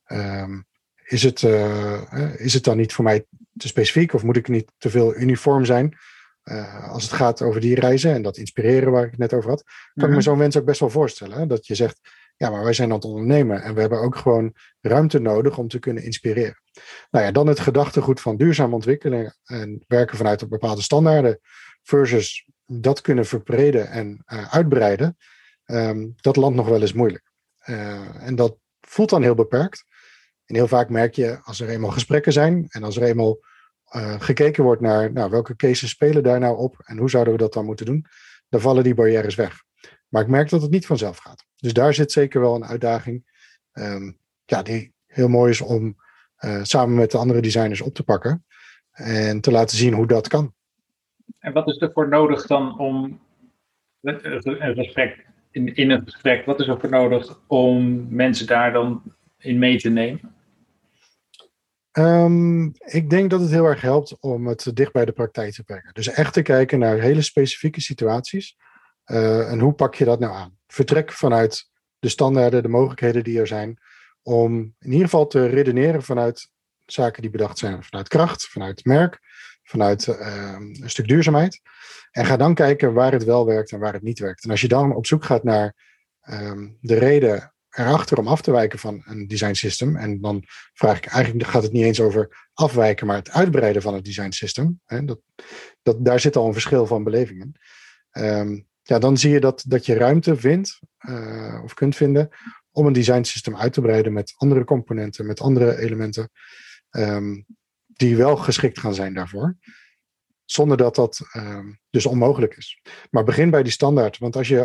Um, 0.08 0.66
is, 1.04 1.24
het, 1.24 1.42
uh, 1.42 2.34
is 2.36 2.54
het 2.54 2.64
dan 2.64 2.78
niet 2.78 2.94
voor 2.94 3.04
mij 3.04 3.26
te 3.62 3.68
specifiek 3.68 4.14
of 4.14 4.24
moet 4.24 4.38
ik 4.38 4.48
niet 4.48 4.72
te 4.78 4.90
veel 4.90 5.16
uniform 5.16 5.66
zijn? 5.66 5.98
Uh, 6.44 6.90
als 6.90 7.04
het 7.04 7.12
gaat 7.12 7.42
over 7.42 7.62
die 7.62 7.80
reizen 7.80 8.14
en 8.14 8.22
dat 8.22 8.38
inspireren 8.38 8.92
waar 8.92 9.04
ik 9.04 9.12
het 9.12 9.20
net 9.20 9.34
over 9.34 9.50
had, 9.50 9.64
kan 9.94 10.04
ik 10.04 10.10
me 10.10 10.16
mhm. 10.16 10.22
zo'n 10.22 10.38
wens 10.38 10.58
ook 10.58 10.66
best 10.66 10.80
wel 10.80 10.90
voorstellen. 10.90 11.38
Hè? 11.38 11.48
Dat 11.48 11.68
je 11.68 11.76
zegt, 11.76 12.00
ja, 12.38 12.50
maar 12.50 12.64
wij 12.64 12.74
zijn 12.74 12.90
aan 12.90 12.96
het 12.96 13.06
ondernemen 13.06 13.62
en 13.62 13.74
we 13.74 13.80
hebben 13.80 14.02
ook 14.02 14.16
gewoon 14.16 14.54
ruimte 14.80 15.20
nodig 15.20 15.58
om 15.58 15.68
te 15.68 15.80
kunnen 15.80 16.04
inspireren. 16.04 16.62
Nou 17.12 17.26
ja, 17.26 17.32
dan 17.32 17.48
het 17.48 17.60
gedachtegoed 17.60 18.22
van 18.22 18.38
duurzaam 18.38 18.74
ontwikkelen 18.74 19.36
en 19.44 19.84
werken 19.88 20.18
vanuit 20.18 20.50
bepaalde 20.50 20.82
standaarden 20.82 21.40
versus 21.84 22.48
dat 22.66 23.02
kunnen 23.02 23.26
verbreden 23.26 23.90
en 23.90 24.24
uh, 24.34 24.54
uitbreiden. 24.54 25.18
Um, 25.66 26.14
dat 26.16 26.36
landt 26.36 26.56
nog 26.56 26.68
wel 26.68 26.82
eens 26.82 26.94
moeilijk. 26.94 27.32
Uh, 27.66 28.26
en 28.26 28.36
dat 28.36 28.58
voelt 28.80 29.10
dan 29.10 29.22
heel 29.22 29.36
beperkt. 29.36 29.86
En 30.46 30.56
heel 30.56 30.68
vaak 30.68 30.90
merk 30.90 31.16
je 31.16 31.40
als 31.44 31.60
er 31.60 31.70
eenmaal 31.70 31.92
gesprekken 31.92 32.34
zijn 32.34 32.66
en 32.70 32.84
als 32.84 32.96
er 32.96 33.04
eenmaal 33.04 33.40
uh, 33.96 34.22
gekeken 34.22 34.64
wordt 34.64 34.82
naar 34.82 35.12
nou, 35.12 35.30
welke 35.30 35.56
cases 35.56 35.90
spelen 35.90 36.24
daar 36.24 36.40
nou 36.40 36.58
op 36.58 36.82
en 36.86 36.98
hoe 36.98 37.10
zouden 37.10 37.34
we 37.34 37.40
dat 37.40 37.54
dan 37.54 37.66
moeten 37.66 37.86
doen, 37.86 38.06
dan 38.50 38.62
vallen 38.62 38.84
die 38.84 38.94
barrières 38.94 39.36
weg. 39.36 39.64
Maar 40.08 40.22
ik 40.22 40.28
merk 40.28 40.50
dat 40.50 40.62
het 40.62 40.72
niet 40.72 40.86
vanzelf 40.86 41.18
gaat. 41.18 41.46
Dus 41.56 41.74
daar 41.74 41.94
zit 41.94 42.12
zeker 42.12 42.42
wel 42.42 42.56
een 42.56 42.66
uitdaging. 42.66 43.24
Um, 43.74 44.18
ja, 44.46 44.62
die 44.62 44.94
heel 45.08 45.28
mooi 45.28 45.52
is 45.52 45.62
om 45.62 45.96
uh, 46.40 46.64
samen 46.64 46.96
met 46.96 47.12
de 47.12 47.18
andere 47.18 47.42
designers 47.42 47.82
op 47.82 47.94
te 47.94 48.04
pakken. 48.04 48.46
En 48.92 49.42
te 49.42 49.52
laten 49.52 49.78
zien 49.78 49.94
hoe 49.94 50.08
dat 50.08 50.28
kan. 50.28 50.54
En 51.40 51.54
wat 51.54 51.68
is 51.68 51.82
er 51.82 51.92
voor 51.92 52.10
nodig 52.10 52.48
dan 52.48 52.80
om 52.80 53.20
een 54.02 54.76
gesprek, 54.76 55.26
in, 55.52 55.76
in 55.76 55.90
een 55.90 56.02
gesprek, 56.04 56.46
wat 56.46 56.60
is 56.60 56.68
er 56.68 56.80
voor 56.80 56.90
nodig 56.90 57.40
om 57.48 58.08
mensen 58.10 58.48
daar 58.48 58.74
dan 58.74 59.04
in 59.38 59.60
mee 59.60 59.78
te 59.78 59.90
nemen? 59.90 60.36
Um, 61.98 62.72
ik 62.78 63.10
denk 63.10 63.30
dat 63.30 63.40
het 63.40 63.50
heel 63.50 63.66
erg 63.66 63.82
helpt 63.82 64.20
om 64.20 64.48
het 64.48 64.72
dicht 64.74 64.92
bij 64.92 65.06
de 65.06 65.12
praktijk 65.12 65.54
te 65.54 65.64
brengen. 65.64 65.94
Dus 65.94 66.08
echt 66.08 66.34
te 66.34 66.42
kijken 66.42 66.80
naar 66.80 67.00
hele 67.00 67.22
specifieke 67.22 67.82
situaties. 67.82 68.58
Uh, 69.06 69.52
en 69.52 69.60
hoe 69.60 69.74
pak 69.74 69.96
je 69.96 70.06
dat 70.06 70.20
nou 70.20 70.34
aan? 70.34 70.58
Vertrek 70.68 71.12
vanuit 71.12 71.70
de 72.00 72.10
standaarden, 72.10 72.64
de 72.64 72.68
mogelijkheden 72.68 73.24
die 73.24 73.40
er 73.40 73.48
zijn, 73.48 73.80
om 74.22 74.76
in 74.80 74.92
ieder 74.92 75.04
geval 75.04 75.28
te 75.28 75.46
redeneren 75.46 76.04
vanuit 76.04 76.50
zaken 76.86 77.22
die 77.22 77.32
bedacht 77.32 77.58
zijn 77.58 77.84
vanuit 77.84 78.08
kracht, 78.08 78.48
vanuit 78.48 78.86
merk, 78.86 79.20
vanuit 79.64 80.08
uh, 80.08 80.56
een 80.60 80.90
stuk 80.90 81.08
duurzaamheid. 81.08 81.62
En 82.12 82.26
ga 82.26 82.38
dan 82.38 82.54
kijken 82.54 82.94
waar 82.94 83.12
het 83.12 83.24
wel 83.24 83.46
werkt 83.46 83.72
en 83.72 83.80
waar 83.80 83.94
het 83.94 84.02
niet 84.02 84.20
werkt. 84.20 84.44
En 84.44 84.50
als 84.50 84.62
je 84.62 84.68
dan 84.68 84.96
op 84.96 85.06
zoek 85.06 85.24
gaat 85.24 85.44
naar 85.44 85.76
um, 86.30 86.78
de 86.82 86.96
reden 86.96 87.54
erachter 87.72 88.18
om 88.18 88.28
af 88.28 88.42
te 88.42 88.52
wijken 88.52 88.80
van 88.80 89.02
een 89.06 89.28
design 89.28 89.54
system. 89.54 89.96
En 89.96 90.22
dan 90.22 90.44
vraag 90.74 90.98
ik 90.98 91.06
eigenlijk, 91.06 91.50
gaat 91.50 91.64
het 91.64 91.72
niet 91.72 91.84
eens 91.84 92.02
over 92.02 92.50
afwijken, 92.54 93.08
maar 93.08 93.16
het 93.16 93.32
uitbreiden 93.32 93.82
van 93.82 93.94
het 93.94 94.06
design 94.06 94.32
system. 94.32 94.82
Dat, 94.86 95.20
dat, 95.82 96.06
daar 96.06 96.20
zit 96.20 96.36
al 96.36 96.48
een 96.48 96.54
verschil 96.54 96.86
van 96.86 97.04
belevingen. 97.04 97.52
Um, 98.12 98.68
ja, 98.82 99.00
dan 99.00 99.18
zie 99.18 99.32
je 99.32 99.40
dat, 99.40 99.64
dat 99.68 99.86
je 99.86 99.94
ruimte 99.94 100.36
vindt 100.36 100.80
uh, 101.10 101.60
of 101.64 101.74
kunt 101.74 101.96
vinden 101.96 102.30
om 102.72 102.86
een 102.86 102.94
design 102.94 103.24
system 103.24 103.58
uit 103.58 103.74
te 103.74 103.82
breiden 103.82 104.14
met 104.14 104.34
andere 104.36 104.64
componenten, 104.64 105.26
met 105.26 105.40
andere 105.40 105.78
elementen, 105.78 106.30
um, 106.90 107.46
die 107.86 108.16
wel 108.16 108.36
geschikt 108.38 108.80
gaan 108.80 108.94
zijn 108.94 109.14
daarvoor. 109.14 109.58
Zonder 110.46 110.78
dat 110.78 110.96
dat 110.96 111.22
um, 111.38 111.80
dus 111.90 112.06
onmogelijk 112.06 112.58
is. 112.58 112.82
Maar 113.10 113.24
begin 113.24 113.50
bij 113.50 113.64
die 113.64 113.72
standaard. 113.72 114.18
Want 114.18 114.36
als 114.36 114.48
je 114.48 114.60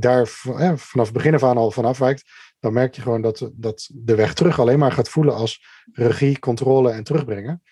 daar 0.00 0.30
eh, 0.44 0.72
vanaf 0.76 1.12
begin 1.12 1.34
af 1.34 1.42
aan 1.42 1.56
al 1.56 1.70
van 1.70 1.84
afwijkt, 1.84 2.22
dan 2.60 2.72
merk 2.72 2.94
je 2.94 3.02
gewoon 3.02 3.22
dat, 3.22 3.50
dat 3.52 3.88
de 3.92 4.14
weg 4.14 4.34
terug 4.34 4.60
alleen 4.60 4.78
maar 4.78 4.92
gaat 4.92 5.08
voelen 5.08 5.34
als 5.34 5.66
regie, 5.92 6.38
controle 6.38 6.90
en 6.90 7.04
terugbrengen. 7.04 7.62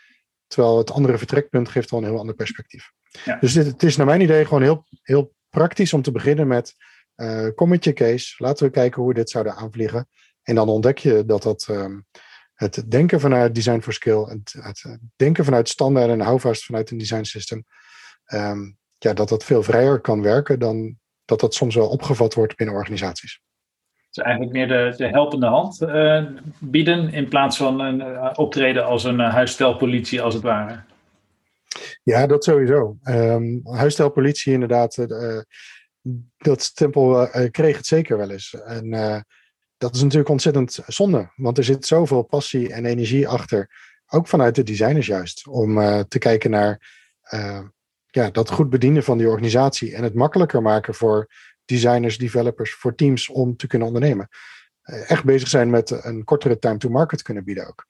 Terwijl 0.46 0.78
het 0.78 0.90
andere 0.90 1.18
vertrekpunt 1.18 1.68
geeft 1.68 1.92
al 1.92 1.98
een 1.98 2.04
heel 2.04 2.18
ander 2.18 2.34
perspectief. 2.34 2.92
Ja. 3.24 3.38
Dus 3.40 3.52
dit, 3.52 3.66
het 3.66 3.82
is 3.82 3.96
naar 3.96 4.06
mijn 4.06 4.20
idee 4.20 4.44
gewoon 4.44 4.62
heel, 4.62 4.86
heel 5.02 5.34
praktisch 5.48 5.92
om 5.92 6.02
te 6.02 6.12
beginnen 6.12 6.46
met 6.46 6.74
uh, 7.16 7.48
kom 7.54 7.68
met 7.68 7.84
je 7.84 7.92
case, 7.92 8.34
laten 8.38 8.66
we 8.66 8.72
kijken 8.72 9.00
hoe 9.00 9.08
we 9.08 9.18
dit 9.18 9.30
zouden 9.30 9.54
aanvliegen. 9.54 10.08
En 10.42 10.54
dan 10.54 10.68
ontdek 10.68 10.98
je 10.98 11.24
dat 11.24 11.42
dat 11.42 11.66
um, 11.70 12.06
het 12.54 12.84
denken 12.90 13.20
vanuit 13.20 13.54
design 13.54 13.80
for 13.80 13.92
skill, 13.92 14.22
het, 14.22 14.54
het 14.60 14.98
denken 15.16 15.44
vanuit 15.44 15.68
standaarden 15.68 16.20
en 16.20 16.26
houvast 16.26 16.64
vanuit 16.64 16.90
een 16.90 16.98
design 16.98 17.22
system, 17.22 17.64
um, 18.32 18.76
ja, 18.98 19.12
dat 19.12 19.28
dat 19.28 19.44
veel 19.44 19.62
vrijer 19.62 20.00
kan 20.00 20.22
werken 20.22 20.58
dan 20.58 20.98
dat 21.24 21.40
dat 21.40 21.54
soms 21.54 21.74
wel 21.74 21.88
opgevat 21.88 22.34
wordt 22.34 22.56
binnen 22.56 22.76
organisaties. 22.76 23.40
Dus 24.10 24.24
eigenlijk 24.24 24.54
meer 24.54 24.68
de, 24.68 24.94
de 24.96 25.08
helpende 25.08 25.46
hand 25.46 25.82
uh, 25.82 26.24
bieden 26.60 27.12
in 27.12 27.28
plaats 27.28 27.56
van 27.56 27.80
een, 27.80 28.00
uh, 28.00 28.30
optreden 28.34 28.84
als 28.84 29.04
een 29.04 29.20
uh, 29.20 29.32
huisstelpolitie 29.32 30.22
als 30.22 30.34
het 30.34 30.42
ware. 30.42 30.82
Ja, 32.02 32.26
dat 32.26 32.44
sowieso. 32.44 32.96
Um, 33.04 33.60
huisstelpolitie 33.64 34.52
inderdaad, 34.52 35.06
dat 36.36 36.62
stempel 36.62 37.28
kreeg 37.50 37.76
het 37.76 37.86
zeker 37.86 38.16
wel 38.16 38.30
eens. 38.30 38.54
En 38.54 38.90
dat 39.76 39.94
is 39.94 40.02
natuurlijk 40.02 40.30
ontzettend 40.30 40.78
zonde, 40.86 41.32
want 41.36 41.58
er 41.58 41.64
zit 41.64 41.86
zoveel 41.86 42.22
passie 42.22 42.72
en 42.72 42.84
energie 42.84 43.28
achter, 43.28 43.70
ook 44.06 44.28
vanuit 44.28 44.54
de 44.54 44.62
designers 44.62 45.06
juist, 45.06 45.46
om 45.46 45.74
te 46.08 46.18
kijken 46.18 46.50
naar 46.50 46.80
ja, 48.14 48.30
dat 48.30 48.50
goed 48.50 48.70
bedienen 48.70 49.02
van 49.02 49.18
die 49.18 49.28
organisatie 49.28 49.94
en 49.94 50.02
het 50.02 50.14
makkelijker 50.14 50.62
maken 50.62 50.94
voor 50.94 51.26
designers, 51.64 52.18
developers, 52.18 52.74
voor 52.74 52.94
teams 52.94 53.28
om 53.28 53.56
te 53.56 53.66
kunnen 53.66 53.86
ondernemen. 53.86 54.28
Eh, 54.82 55.10
echt 55.10 55.24
bezig 55.24 55.48
zijn 55.48 55.70
met 55.70 56.04
een 56.04 56.24
kortere 56.24 56.58
time 56.58 56.78
to 56.78 56.88
market 56.88 57.22
kunnen 57.22 57.44
bieden 57.44 57.66
ook. 57.66 57.86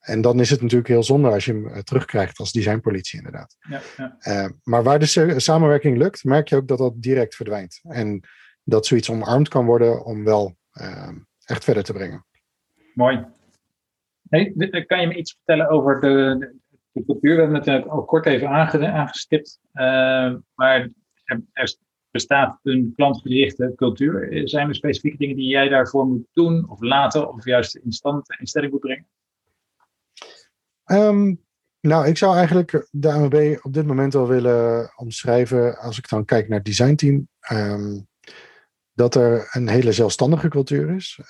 En 0.00 0.20
dan 0.20 0.40
is 0.40 0.50
het 0.50 0.60
natuurlijk 0.60 0.88
heel 0.88 1.02
zonde 1.02 1.28
als 1.28 1.44
je 1.44 1.52
hem 1.52 1.82
terugkrijgt 1.82 2.38
als 2.38 2.52
designpolitie, 2.52 3.18
inderdaad. 3.18 3.56
Ja, 3.68 3.80
ja. 4.22 4.50
maar 4.62 4.82
waar 4.82 4.98
de 4.98 5.40
samenwerking 5.40 5.98
lukt, 5.98 6.24
merk 6.24 6.48
je 6.48 6.56
ook 6.56 6.68
dat 6.68 6.78
dat 6.78 7.02
direct 7.02 7.34
verdwijnt. 7.34 7.80
En 7.82 8.20
dat 8.64 8.86
zoiets 8.86 9.10
omarmd 9.10 9.48
kan 9.48 9.64
worden 9.64 10.04
om 10.04 10.24
wel 10.24 10.56
echt 11.44 11.64
verder 11.64 11.82
te 11.82 11.92
brengen. 11.92 12.26
Mooi. 12.94 13.26
Hey, 14.28 14.54
kan 14.86 15.00
je 15.00 15.06
me 15.06 15.14
iets 15.14 15.32
vertellen 15.32 15.68
over 15.68 16.00
de, 16.00 16.59
de 16.92 17.04
cultuur? 17.04 17.34
We 17.36 17.42
hebben 17.42 17.74
het 17.74 17.88
al 17.88 18.04
kort 18.04 18.26
even 18.26 18.48
aangestipt. 18.48 19.60
Uh, 19.72 20.34
maar 20.54 20.90
er, 21.24 21.76
bestaat 22.10 22.58
een 22.62 22.92
klantgerichte 22.96 23.72
cultuur. 23.76 24.48
Zijn 24.48 24.68
er 24.68 24.74
specifieke 24.74 25.16
dingen 25.16 25.36
die 25.36 25.48
jij 25.48 25.68
daarvoor 25.68 26.06
moet 26.06 26.26
doen 26.32 26.70
of 26.70 26.80
laten 26.80 27.32
of 27.32 27.44
juist 27.44 27.76
in, 27.76 27.92
stand, 27.92 28.36
in 28.38 28.46
stelling 28.46 28.72
moet 28.72 28.80
brengen? 28.80 29.06
Ehm, 30.84 31.34
nou, 31.80 32.06
ik 32.06 32.16
zou 32.16 32.36
eigenlijk 32.36 32.86
de 32.90 33.12
AMB 33.12 33.58
op 33.62 33.72
dit 33.72 33.86
moment 33.86 34.14
al 34.14 34.28
willen 34.28 34.92
omschrijven, 34.96 35.78
als 35.78 35.98
ik 35.98 36.08
dan 36.08 36.24
kijk 36.24 36.48
naar 36.48 36.58
het 36.58 36.66
designteam, 36.66 37.28
um, 37.52 38.08
dat 38.92 39.14
er 39.14 39.48
een 39.50 39.68
hele 39.68 39.92
zelfstandige 39.92 40.48
cultuur 40.48 40.94
is. 40.94 41.20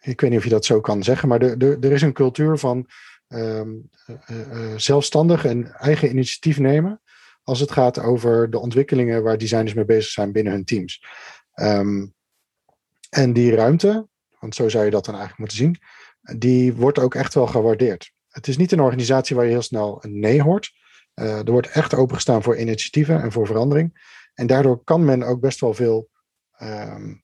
Ik 0.00 0.20
weet 0.20 0.30
niet 0.30 0.38
of 0.38 0.44
je 0.44 0.50
dat 0.50 0.64
zo 0.64 0.80
kan 0.80 1.02
zeggen, 1.02 1.28
maar 1.28 1.40
er 1.40 1.92
is 1.92 2.02
een 2.02 2.12
cultuur 2.12 2.58
van 2.58 2.86
ehm, 3.28 3.70
eh, 4.06 4.40
eh, 4.40 4.78
zelfstandig 4.78 5.44
en 5.44 5.72
eigen 5.72 6.10
initiatief 6.10 6.58
nemen 6.58 7.00
als 7.42 7.60
het 7.60 7.70
gaat 7.70 7.98
over 7.98 8.50
de 8.50 8.58
ontwikkelingen 8.58 9.22
waar 9.22 9.38
designers 9.38 9.74
mee 9.74 9.84
bezig 9.84 10.10
zijn 10.10 10.32
binnen 10.32 10.52
hun 10.52 10.64
teams. 10.64 11.04
Ehm, 11.52 12.06
en 13.10 13.32
die 13.32 13.54
ruimte, 13.54 14.08
want 14.38 14.54
zo 14.54 14.68
zou 14.68 14.84
je 14.84 14.90
dat 14.90 15.04
dan 15.04 15.14
eigenlijk 15.14 15.40
moeten 15.40 15.58
zien, 15.58 15.78
die 16.38 16.74
wordt 16.74 16.98
ook 16.98 17.14
echt 17.14 17.34
wel 17.34 17.46
gewaardeerd. 17.46 18.12
Het 18.28 18.48
is 18.48 18.56
niet 18.56 18.72
een 18.72 18.80
organisatie 18.80 19.36
waar 19.36 19.44
je 19.44 19.50
heel 19.50 19.62
snel 19.62 20.04
een 20.04 20.18
nee 20.18 20.42
hoort. 20.42 20.70
Er 21.14 21.50
wordt 21.50 21.68
echt 21.68 21.94
opengestaan 21.94 22.42
voor 22.42 22.56
initiatieven 22.56 23.22
en 23.22 23.32
voor 23.32 23.46
verandering. 23.46 24.18
En 24.34 24.46
daardoor 24.46 24.84
kan 24.84 25.04
men 25.04 25.22
ook 25.22 25.40
best 25.40 25.60
wel 25.60 25.74
veel 25.74 26.08
ehm, 26.52 27.14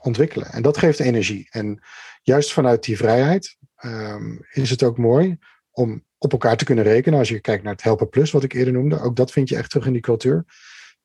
ontwikkelen. 0.00 0.50
En 0.50 0.62
dat 0.62 0.78
geeft 0.78 1.00
energie. 1.00 1.48
En 1.50 1.82
juist 2.22 2.52
vanuit 2.52 2.84
die 2.84 2.96
vrijheid 2.96 3.56
ehm, 3.78 4.36
is 4.52 4.70
het 4.70 4.82
ook 4.82 4.98
mooi 4.98 5.38
om 5.70 6.04
op 6.18 6.32
elkaar 6.32 6.56
te 6.56 6.64
kunnen 6.64 6.84
rekenen. 6.84 7.18
Als 7.18 7.28
je 7.28 7.40
kijkt 7.40 7.62
naar 7.62 7.72
het 7.72 7.82
Helpen 7.82 8.08
Plus, 8.08 8.30
wat 8.30 8.42
ik 8.42 8.52
eerder 8.52 8.72
noemde, 8.72 9.00
ook 9.00 9.16
dat 9.16 9.32
vind 9.32 9.48
je 9.48 9.56
echt 9.56 9.70
terug 9.70 9.86
in 9.86 9.92
die 9.92 10.02
cultuur. 10.02 10.44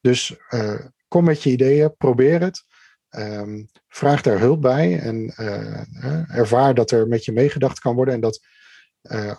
Dus 0.01 0.35
uh, 0.49 0.79
kom 1.07 1.23
met 1.23 1.43
je 1.43 1.49
ideeën, 1.49 1.95
probeer 1.97 2.41
het. 2.41 2.65
Um, 3.09 3.67
vraag 3.87 4.21
daar 4.21 4.39
hulp 4.39 4.61
bij 4.61 4.99
en 4.99 5.33
uh, 5.37 6.37
ervaar 6.37 6.73
dat 6.73 6.91
er 6.91 7.07
met 7.07 7.25
je 7.25 7.31
meegedacht 7.31 7.79
kan 7.79 7.95
worden. 7.95 8.13
En 8.13 8.19
dat 8.19 8.39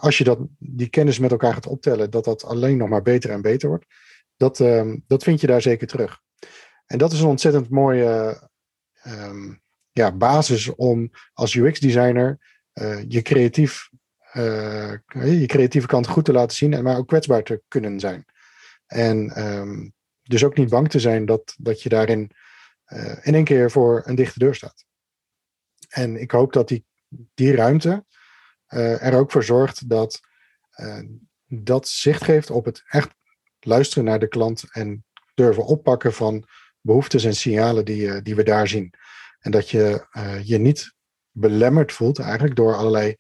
als 0.01 0.19
je 0.19 0.25
dat, 0.25 0.39
die 0.59 0.89
kennis 0.89 1.19
met 1.19 1.31
elkaar 1.31 1.53
gaat 1.55 1.67
optellen, 1.67 2.11
dat 2.11 2.25
dat 2.25 2.45
alleen 2.45 2.77
nog 2.77 2.89
maar 2.89 3.03
beter 3.03 3.31
en 3.31 3.43
beter 3.43 3.69
wordt. 3.69 3.85
Dat, 4.37 4.59
um, 4.59 5.05
dat 5.07 5.23
vind 5.23 5.41
je 5.41 5.47
daar 5.47 5.63
zeker 5.63 5.87
terug. 5.87 6.21
En 6.87 6.99
dat 6.99 7.13
is 7.13 7.21
een 7.21 7.27
ontzettend 7.27 7.69
mooie 7.71 8.41
ja, 9.93 10.13
basis 10.13 10.75
om 10.75 11.11
als 11.33 11.55
UX-designer 11.55 12.54
je, 13.09 13.23
creatief, 13.23 13.89
uh, 14.33 14.95
je 15.13 15.47
creatieve 15.47 15.87
kant 15.87 16.07
goed 16.07 16.25
te 16.25 16.33
laten 16.33 16.57
zien, 16.57 16.75
en 16.75 16.85
maar 16.85 16.97
ook 16.97 17.09
kwetsbaar 17.09 17.43
te 17.43 17.63
kunnen 17.69 18.01
zijn. 18.01 18.25
En 18.87 19.47
um, 19.47 19.93
dus 20.23 20.45
ook 20.45 20.57
niet 20.57 20.69
bang 20.69 20.91
te 20.91 21.01
zijn 21.01 21.27
dat, 21.27 21.55
dat 21.59 21.83
je 21.83 21.89
daarin 21.89 22.31
in 23.23 23.35
één 23.35 23.45
keer 23.45 23.71
voor 23.71 24.03
een 24.05 24.15
dichte 24.15 24.39
deur 24.39 24.55
staat. 24.55 24.85
En 25.89 26.21
ik 26.21 26.31
hoop 26.31 26.53
dat 26.53 26.69
die, 26.69 26.85
die 27.35 27.55
ruimte 27.55 28.05
er 28.67 29.15
ook 29.15 29.31
voor 29.33 29.45
zorgt 29.45 29.89
dat 29.89 30.21
dat 31.47 31.89
zicht 31.89 32.25
geeft 32.25 32.51
op 32.51 32.65
het 32.65 32.83
echt 32.87 33.15
luisteren 33.61 34.05
naar 34.05 34.19
de 34.19 34.29
klant 34.29 34.65
en 34.73 35.05
durven 35.35 35.65
oppakken 35.65 36.13
van 36.13 36.49
behoeftes 36.81 37.25
en 37.25 37.35
signalen 37.35 37.85
die, 37.85 38.23
die 38.23 38.35
we 38.35 38.43
daar 38.43 38.69
zien. 38.69 38.95
En 39.39 39.51
dat 39.51 39.71
je 39.71 40.07
je 40.45 40.59
niet 40.59 40.94
belemmerd 41.37 41.93
voelt 41.93 42.19
eigenlijk 42.19 42.57
door 42.57 42.75
allerlei 42.75 43.17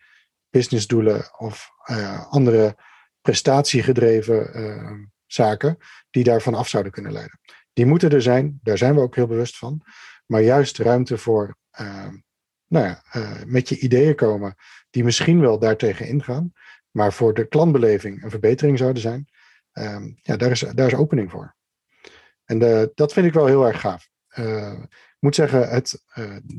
businessdoelen 0.50 1.38
of 1.38 1.70
uh, 1.90 2.26
andere 2.32 2.76
prestatiegedreven 3.20 4.60
uh, 4.60 4.92
zaken 5.26 5.78
die 6.10 6.24
daarvan 6.24 6.54
af 6.54 6.68
zouden 6.68 6.92
kunnen 6.92 7.12
leiden. 7.12 7.40
Die 7.72 7.86
moeten 7.86 8.10
er 8.10 8.22
zijn, 8.22 8.60
daar 8.62 8.78
zijn 8.78 8.94
we 8.94 9.00
ook 9.00 9.14
heel 9.14 9.26
bewust 9.26 9.58
van. 9.58 9.82
Maar 10.26 10.42
juist 10.42 10.78
ruimte 10.78 11.18
voor 11.18 11.56
nou 12.66 12.86
ja, 12.86 13.02
met 13.46 13.68
je 13.68 13.78
ideeën 13.78 14.14
komen 14.14 14.54
die 14.90 15.04
misschien 15.04 15.40
wel 15.40 15.58
daartegen 15.58 16.06
ingaan, 16.06 16.52
maar 16.90 17.12
voor 17.12 17.34
de 17.34 17.48
klantbeleving 17.48 18.22
een 18.22 18.30
verbetering 18.30 18.78
zouden 18.78 19.02
zijn. 19.02 19.28
ja, 20.22 20.36
daar 20.36 20.50
is, 20.50 20.60
daar 20.60 20.86
is 20.86 20.94
opening 20.94 21.30
voor. 21.30 21.56
En 22.44 22.58
dat 22.94 23.12
vind 23.12 23.26
ik 23.26 23.32
wel 23.32 23.46
heel 23.46 23.66
erg 23.66 23.80
gaaf 23.80 24.08
moet 25.24 25.34
zeggen, 25.34 25.68
het, 25.68 26.02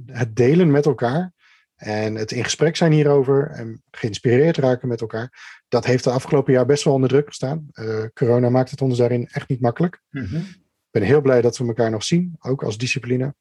het 0.05 0.35
delen 0.35 0.71
met 0.71 0.85
elkaar 0.85 1.33
en 1.75 2.15
het 2.15 2.31
in 2.31 2.43
gesprek 2.43 2.75
zijn 2.75 2.91
hierover 2.91 3.49
en 3.49 3.83
geïnspireerd 3.91 4.57
raken 4.57 4.87
met 4.87 5.01
elkaar, 5.01 5.61
dat 5.67 5.85
heeft 5.85 6.03
de 6.03 6.09
afgelopen 6.09 6.53
jaar 6.53 6.65
best 6.65 6.83
wel 6.83 6.93
onder 6.93 7.09
druk 7.09 7.27
gestaan. 7.27 7.67
Uh, 7.73 8.05
corona 8.13 8.49
maakt 8.49 8.71
het 8.71 8.81
ons 8.81 8.97
daarin 8.97 9.27
echt 9.27 9.49
niet 9.49 9.61
makkelijk. 9.61 10.01
Mhm. 10.09 10.35
Ik 10.35 11.01
ben 11.01 11.01
heel 11.01 11.21
blij 11.21 11.41
dat 11.41 11.57
we 11.57 11.67
elkaar 11.67 11.91
nog 11.91 12.03
zien, 12.03 12.35
ook 12.39 12.63
als 12.63 12.77
discipline. 12.77 13.35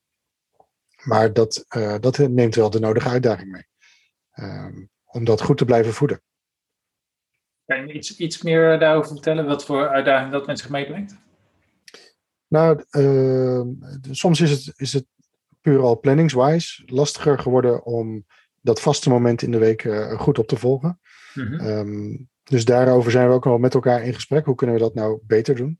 Maar 1.02 1.32
dat, 1.32 1.64
uh, 1.76 1.96
dat 2.00 2.18
neemt 2.18 2.54
wel 2.54 2.70
de 2.70 2.80
nodige 2.80 3.08
uitdaging 3.08 3.50
mee. 3.50 3.66
Um, 4.34 4.90
om 5.04 5.24
dat 5.24 5.42
goed 5.42 5.58
te 5.58 5.64
blijven 5.64 5.92
voeden. 5.92 6.22
Kan 7.64 7.86
je 7.86 7.92
iets, 7.92 8.16
iets 8.16 8.42
meer 8.42 8.78
daarover 8.78 9.10
vertellen? 9.10 9.46
Wat 9.46 9.64
voor 9.64 9.88
uitdaging 9.88 10.32
dat 10.32 10.46
met 10.46 10.58
zich 10.58 10.68
meebrengt? 10.68 11.16
Nou, 12.48 12.84
uh, 12.90 13.62
soms 14.10 14.40
is 14.40 14.50
het, 14.50 14.72
is 14.76 14.92
het 14.92 15.06
puur 15.64 15.80
al 15.80 16.00
planningswise 16.00 16.82
lastiger 16.86 17.38
geworden 17.38 17.84
om 17.84 18.24
dat 18.60 18.80
vaste 18.80 19.08
moment 19.08 19.42
in 19.42 19.50
de 19.50 19.58
week 19.58 19.84
uh, 19.84 20.20
goed 20.20 20.38
op 20.38 20.46
te 20.46 20.56
volgen. 20.56 21.00
Mm 21.34 21.46
-hmm. 21.46 21.66
um, 21.66 22.28
dus 22.42 22.64
daarover 22.64 23.10
zijn 23.10 23.28
we 23.28 23.34
ook 23.34 23.46
al 23.46 23.58
met 23.58 23.74
elkaar 23.74 24.02
in 24.02 24.14
gesprek. 24.14 24.44
Hoe 24.44 24.54
kunnen 24.54 24.76
we 24.76 24.82
dat 24.82 24.94
nou 24.94 25.20
beter 25.26 25.54
doen? 25.54 25.78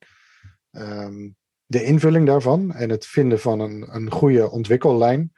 Um, 0.70 1.36
de 1.66 1.84
invulling 1.84 2.26
daarvan 2.26 2.72
en 2.72 2.90
het 2.90 3.06
vinden 3.06 3.40
van 3.40 3.60
een, 3.60 3.94
een 3.94 4.10
goede 4.10 4.50
ontwikkellijn. 4.50 5.32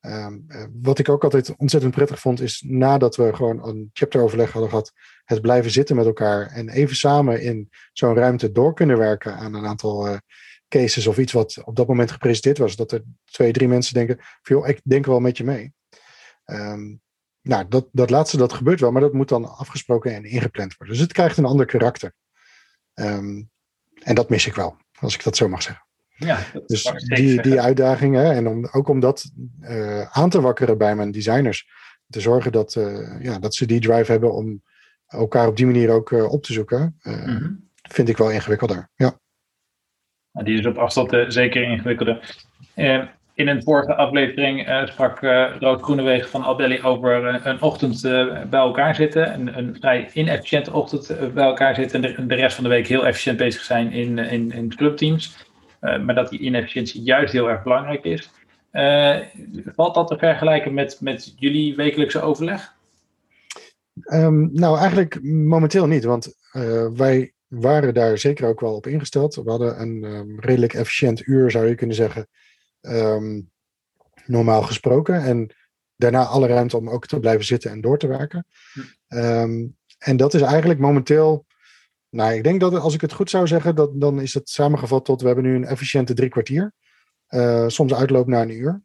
Um, 0.00 0.46
wat 0.82 0.98
ik 0.98 1.08
ook 1.08 1.24
altijd 1.24 1.56
ontzettend 1.56 1.94
prettig 1.94 2.20
vond, 2.20 2.40
is 2.40 2.64
nadat 2.66 3.16
we 3.16 3.34
gewoon 3.34 3.68
een 3.68 3.90
chapteroverleg 3.92 4.52
hadden 4.52 4.70
gehad, 4.70 4.92
het 5.24 5.40
blijven 5.40 5.70
zitten 5.70 5.96
met 5.96 6.06
elkaar 6.06 6.46
en 6.46 6.68
even 6.68 6.96
samen 6.96 7.42
in 7.42 7.68
zo'n 7.92 8.14
ruimte 8.14 8.52
door 8.52 8.74
kunnen 8.74 8.98
werken 8.98 9.36
aan 9.36 9.54
een 9.54 9.66
aantal 9.66 10.06
uh, 10.06 10.16
cases 10.70 11.06
of 11.06 11.18
iets 11.18 11.32
wat 11.32 11.62
op 11.64 11.76
dat 11.76 11.88
moment 11.88 12.10
gepresenteerd 12.10 12.58
was, 12.58 12.76
dat 12.76 12.92
er 12.92 13.02
twee, 13.24 13.52
drie 13.52 13.68
mensen 13.68 13.94
denken, 13.94 14.20
joh, 14.42 14.68
ik 14.68 14.80
denk 14.84 15.06
wel 15.06 15.20
met 15.20 15.36
je 15.36 15.44
mee. 15.44 15.72
Um, 16.44 17.00
nou, 17.42 17.68
dat, 17.68 17.88
dat 17.92 18.10
laatste, 18.10 18.36
dat 18.36 18.52
gebeurt 18.52 18.80
wel, 18.80 18.92
maar 18.92 19.00
dat 19.00 19.12
moet 19.12 19.28
dan 19.28 19.56
afgesproken 19.56 20.14
en 20.14 20.24
ingepland 20.24 20.76
worden. 20.76 20.96
Dus 20.96 21.04
het 21.04 21.12
krijgt 21.12 21.36
een 21.36 21.44
ander 21.44 21.66
karakter. 21.66 22.14
Um, 22.94 23.50
en 24.02 24.14
dat 24.14 24.28
mis 24.28 24.46
ik 24.46 24.54
wel, 24.54 24.76
als 24.98 25.14
ik 25.14 25.24
dat 25.24 25.36
zo 25.36 25.48
mag 25.48 25.62
zeggen. 25.62 25.84
Ja, 26.16 26.46
dus 26.66 26.92
die, 27.04 27.42
die 27.42 27.60
uitdagingen 27.60 28.32
en 28.32 28.46
om, 28.46 28.68
ook 28.72 28.88
om 28.88 29.00
dat 29.00 29.30
uh, 29.60 30.02
aan 30.10 30.30
te 30.30 30.40
wakkeren 30.40 30.78
bij 30.78 30.96
mijn 30.96 31.10
designers. 31.10 31.68
Te 32.08 32.20
zorgen 32.20 32.52
dat, 32.52 32.74
uh, 32.74 33.22
ja, 33.22 33.38
dat 33.38 33.54
ze 33.54 33.66
die 33.66 33.80
drive 33.80 34.10
hebben 34.10 34.34
om 34.34 34.62
elkaar 35.06 35.46
op 35.46 35.56
die 35.56 35.66
manier 35.66 35.90
ook 35.90 36.10
uh, 36.10 36.32
op 36.32 36.42
te 36.42 36.52
zoeken. 36.52 36.98
Mm 37.02 37.14
-hmm. 37.14 37.70
Vind 37.88 38.08
ik 38.08 38.16
wel 38.16 38.30
ingewikkelder. 38.30 38.88
Ja. 38.94 39.20
Nou, 40.40 40.52
die 40.52 40.60
is 40.60 40.66
op 40.66 40.78
afstand 40.78 41.12
uh, 41.12 41.24
zeker 41.28 41.62
ingewikkelder. 41.62 42.36
Uh, 42.76 43.02
in 43.34 43.48
een 43.48 43.62
vorige 43.62 43.94
aflevering 43.94 44.68
uh, 44.68 44.86
sprak 44.86 45.20
Rood 45.58 45.82
Groenewegen 45.82 46.28
van 46.28 46.42
Albelli 46.42 46.82
over 46.82 47.46
een 47.46 47.62
ochtend 47.62 48.02
bij 48.50 48.60
elkaar 48.60 48.94
zitten. 48.94 49.34
Een, 49.34 49.58
een 49.58 49.76
vrij 49.80 50.10
inefficiënte 50.12 50.72
ochtend 50.72 51.16
bij 51.34 51.44
elkaar 51.44 51.74
zitten. 51.74 52.04
En 52.04 52.28
de, 52.28 52.34
rest 52.34 52.54
van 52.54 52.64
de 52.64 52.70
week 52.70 52.86
heel 52.86 53.06
efficiënt 53.06 53.36
bezig 53.36 53.62
zijn 53.62 53.92
in, 53.92 54.18
in, 54.18 54.52
in 54.52 54.74
clubteams. 54.76 55.46
maar 55.80 56.14
dat 56.14 56.28
die 56.28 56.38
inefficiëntie 56.38 57.02
juist 57.02 57.32
heel 57.32 57.50
erg 57.50 57.62
belangrijk 57.62 58.04
is. 58.04 58.30
valt 59.74 59.94
dat 59.94 60.08
te 60.08 60.18
vergelijken 60.18 60.74
met, 60.74 60.98
met 61.00 61.34
jullie 61.36 61.76
wekelijkse 61.76 62.20
overleg? 62.20 62.74
Um, 64.12 64.50
nou, 64.52 64.78
eigenlijk 64.78 65.22
momenteel 65.22 65.86
niet. 65.86 66.04
Want 66.04 66.34
wij 66.96 67.32
waren 67.50 67.94
daar 67.94 68.18
zeker 68.18 68.48
ook 68.48 68.60
wel 68.60 68.74
op 68.74 68.86
ingesteld. 68.86 69.34
We 69.34 69.50
hadden 69.50 69.80
een 69.80 70.04
um, 70.04 70.40
redelijk 70.40 70.74
efficiënt 70.74 71.26
uur, 71.26 71.50
zou 71.50 71.66
je 71.66 71.74
kunnen 71.74 71.96
zeggen, 71.96 72.28
um, 72.80 73.50
normaal 74.26 74.62
gesproken. 74.62 75.22
En 75.22 75.54
daarna 75.96 76.24
alle 76.24 76.46
ruimte 76.46 76.76
om 76.76 76.90
ook 76.90 77.06
te 77.06 77.20
blijven 77.20 77.44
zitten 77.44 77.70
en 77.70 77.80
door 77.80 77.98
te 77.98 78.06
werken. 78.06 78.46
Um, 79.08 79.76
en 79.98 80.16
dat 80.16 80.34
is 80.34 80.40
eigenlijk 80.40 80.80
momenteel. 80.80 81.46
Nou, 82.08 82.32
ik 82.32 82.44
denk 82.44 82.60
dat 82.60 82.74
als 82.74 82.94
ik 82.94 83.00
het 83.00 83.12
goed 83.12 83.30
zou 83.30 83.46
zeggen, 83.46 83.74
dat, 83.74 84.00
dan 84.00 84.20
is 84.20 84.34
het 84.34 84.48
samengevat 84.48 85.04
tot 85.04 85.20
we 85.20 85.26
hebben 85.26 85.44
nu 85.44 85.54
een 85.54 85.64
efficiënte 85.64 86.14
drie 86.14 86.28
kwartier. 86.28 86.72
Uh, 87.28 87.68
soms 87.68 87.94
uitloop 87.94 88.26
naar 88.26 88.42
een 88.42 88.50
uur. 88.50 88.82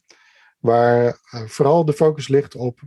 Waar 0.60 1.06
uh, 1.06 1.42
vooral 1.46 1.86
de 1.86 1.94
focus 1.94 2.28
ligt 2.28 2.56
op 2.56 2.80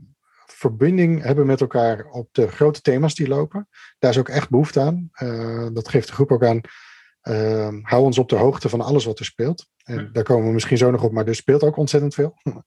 verbinding 0.52 1.22
hebben 1.22 1.46
met 1.46 1.60
elkaar 1.60 2.06
op 2.10 2.28
de 2.32 2.48
grote 2.48 2.80
thema's 2.80 3.14
die 3.14 3.28
lopen. 3.28 3.68
Daar 3.98 4.10
is 4.10 4.18
ook 4.18 4.28
echt 4.28 4.50
behoefte 4.50 4.80
aan. 4.80 5.10
dat 5.72 5.88
geeft 5.88 6.06
de 6.06 6.12
groep 6.12 6.32
ook 6.32 6.44
aan. 6.44 6.60
Ehm, 7.20 7.78
hou 7.82 8.02
ons 8.02 8.18
op 8.18 8.28
de 8.28 8.36
hoogte 8.36 8.68
van 8.68 8.80
alles 8.80 9.04
wat 9.04 9.18
er 9.18 9.24
speelt. 9.24 9.68
En 9.84 10.10
daar 10.12 10.22
komen 10.22 10.46
we 10.46 10.52
misschien 10.52 10.76
zo 10.76 10.90
nog 10.90 11.02
op, 11.02 11.12
maar 11.12 11.26
er 11.26 11.34
speelt 11.34 11.62
ook 11.62 11.76
ontzettend 11.76 12.14
veel. 12.14 12.34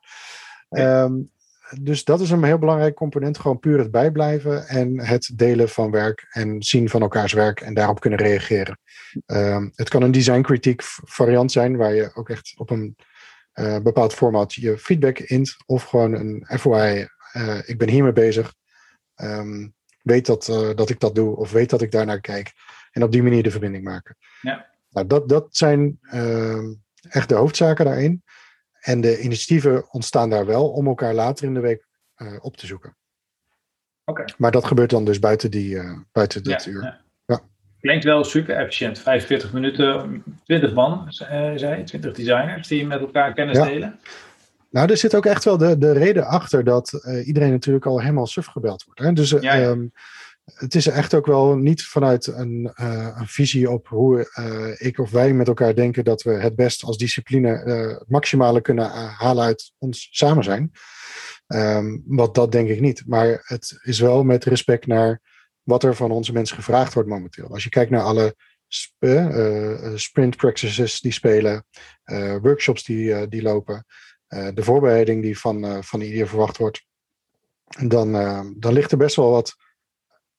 Ehm, 0.70 1.13
dus 1.82 2.04
dat 2.04 2.22
is 2.22 2.30
een 2.30 2.44
heel 2.44 2.58
belangrijk 2.58 2.96
component. 2.96 3.39
Gewoon 3.39 3.60
puur 3.60 3.80
het 3.80 3.91
bijblijven 3.91 4.67
en 4.67 5.00
het 5.00 5.32
delen 5.36 5.70
van 5.70 5.91
werk 5.91 6.28
en 6.30 6.63
zien 6.63 6.89
van 6.89 7.02
elkaars 7.02 7.34
werk 7.34 7.60
en 7.60 7.74
daarop 7.74 8.00
kunnen 8.00 8.20
reageren. 8.20 8.80
Ehm, 9.26 9.70
het 9.76 9.89
kan 9.89 10.02
een 10.02 10.12
designkritiek 10.12 10.82
variant 11.04 11.52
zijn, 11.52 11.78
waar 11.78 11.94
je 11.94 12.12
ook 12.13 12.30
echt 12.30 12.54
op 12.56 12.70
een 12.70 12.96
uh, 13.54 13.80
bepaald 13.80 14.13
format 14.13 14.54
je 14.54 14.78
feedback 14.78 15.20
int. 15.20 15.56
Of 15.65 15.84
gewoon 15.84 16.13
een 16.13 16.48
FOI, 16.60 17.08
uh, 17.34 17.70
ik 17.70 17.78
ben 17.78 17.89
hiermee 17.89 18.13
bezig. 18.13 18.54
weet 20.02 20.26
dat, 20.26 20.48
uh, 20.48 20.76
dat 20.76 20.89
ik 20.89 21.00
dat 21.00 21.15
doe 21.15 21.36
of 21.36 21.52
weet 21.52 21.70
dat 21.70 21.82
ik 21.82 21.91
daarnaar 21.91 22.22
kijk. 22.22 22.54
En 22.91 23.04
op 23.04 23.12
die 23.12 23.24
manier 23.24 23.44
de 23.44 23.52
verbinding 23.52 23.84
maken. 23.84 24.17
Ja. 24.41 24.70
Nou, 24.89 25.08
dat, 25.08 25.30
dat 25.30 25.48
zijn 25.52 26.00
uh, 26.02 26.70
echt 27.10 27.30
de 27.30 27.36
hoofdzaken 27.36 27.86
daarin. 27.86 28.24
En 28.80 29.02
de 29.02 29.20
initiatieven 29.20 29.91
ontstaan 29.91 30.30
daar 30.30 30.46
wel 30.46 30.70
om 30.70 30.88
elkaar 30.88 31.13
later 31.13 31.46
in 31.46 31.54
de 31.54 31.60
week 31.60 31.88
uh, 32.17 32.38
op 32.41 32.58
te 32.58 32.65
zoeken. 32.65 32.98
Oké. 34.06 34.26
Maar 34.38 34.52
dat 34.52 34.65
gebeurt 34.65 34.89
dan 34.89 35.06
dus 35.06 35.20
buiten, 35.20 35.52
die, 35.52 35.80
buiten 36.12 36.44
dit 36.44 36.63
ja, 36.63 36.72
uur. 36.72 36.84
Ja. 36.84 37.02
ja. 37.26 37.41
Klinkt 37.80 38.04
wel 38.04 38.24
super 38.24 38.56
efficiënt. 38.56 39.00
45 39.00 39.54
minuten, 39.54 40.24
20 40.44 40.74
man, 40.74 41.06
zei 41.56 41.84
20 41.84 42.13
designers 42.13 42.67
die 42.67 42.88
met 42.88 43.00
elkaar 43.00 43.34
kennis 43.34 43.58
delen. 43.58 44.00
Nou, 44.72 44.90
er 44.90 44.98
zit 44.98 45.16
ook 45.16 45.26
echt 45.26 45.44
wel 45.44 45.58
de, 45.58 45.78
de 45.78 45.92
reden 45.92 46.26
achter 46.26 46.64
dat 46.64 46.92
iedereen 47.26 47.52
natuurlijk 47.52 47.86
al 47.86 48.00
helemaal 48.00 48.28
suf 48.28 48.46
gebeld 48.46 48.84
wordt. 48.84 49.00
Hè? 49.00 49.14
Dus 49.14 49.30
ja, 49.30 49.64
um, 49.64 49.92
het 50.54 50.76
is 50.76 50.88
echt 50.88 51.14
ook 51.14 51.26
wel 51.26 51.56
niet 51.56 51.84
vanuit 51.84 52.28
een, 52.28 52.72
uh, 52.82 53.16
een 53.16 53.28
visie 53.28 53.70
op 53.70 53.88
hoe 53.88 54.30
ik 54.80 55.00
of 55.00 55.12
wij 55.12 55.34
met 55.34 55.48
elkaar 55.48 55.76
denken 55.76 56.04
dat 56.04 56.22
we 56.22 56.32
het 56.32 56.56
best 56.56 56.84
als 56.84 56.98
discipline 56.98 57.50
het 57.50 58.10
maximale 58.10 58.62
kunnen 58.62 58.90
halen 58.92 59.44
uit 59.44 59.74
ons 59.78 60.08
samen 60.12 60.44
zijn. 60.44 60.72
Um, 61.48 62.04
wat 62.06 62.36
dat 62.36 62.52
denk 62.52 62.70
ik 62.70 62.80
niet. 62.80 63.04
Maar 63.08 63.42
het 63.44 63.80
is 63.82 64.00
wel 64.00 64.24
met 64.24 64.46
respect 64.46 64.88
naar 64.88 65.22
wat 65.64 65.84
er 65.84 65.96
van 65.96 66.12
onze 66.12 66.34
mensen 66.34 66.56
gevraagd 66.56 66.94
wordt 66.94 67.10
momenteel. 67.10 67.48
Als 67.48 67.64
je 67.64 67.70
kijkt 67.70 67.92
naar 67.92 68.04
alle 68.04 68.36
sp 68.68 69.04
sprint 69.96 70.38
practices 70.38 71.00
die 71.00 71.12
spelen, 71.12 71.66
workshops 72.42 72.84
die, 72.84 73.28
die 73.28 73.42
lopen, 73.42 73.86
de 74.54 74.63
voorbereiding 74.63 75.22
die 75.22 75.39
van, 75.39 75.84
van 75.84 76.02
ieder 76.02 76.28
verwacht 76.28 76.58
wordt, 76.58 76.86
dan, 77.88 78.12
dan 78.58 78.74
ligt 78.74 78.91
er 78.91 78.98
best 78.98 79.15
wel 79.15 79.32
wat 79.32 79.56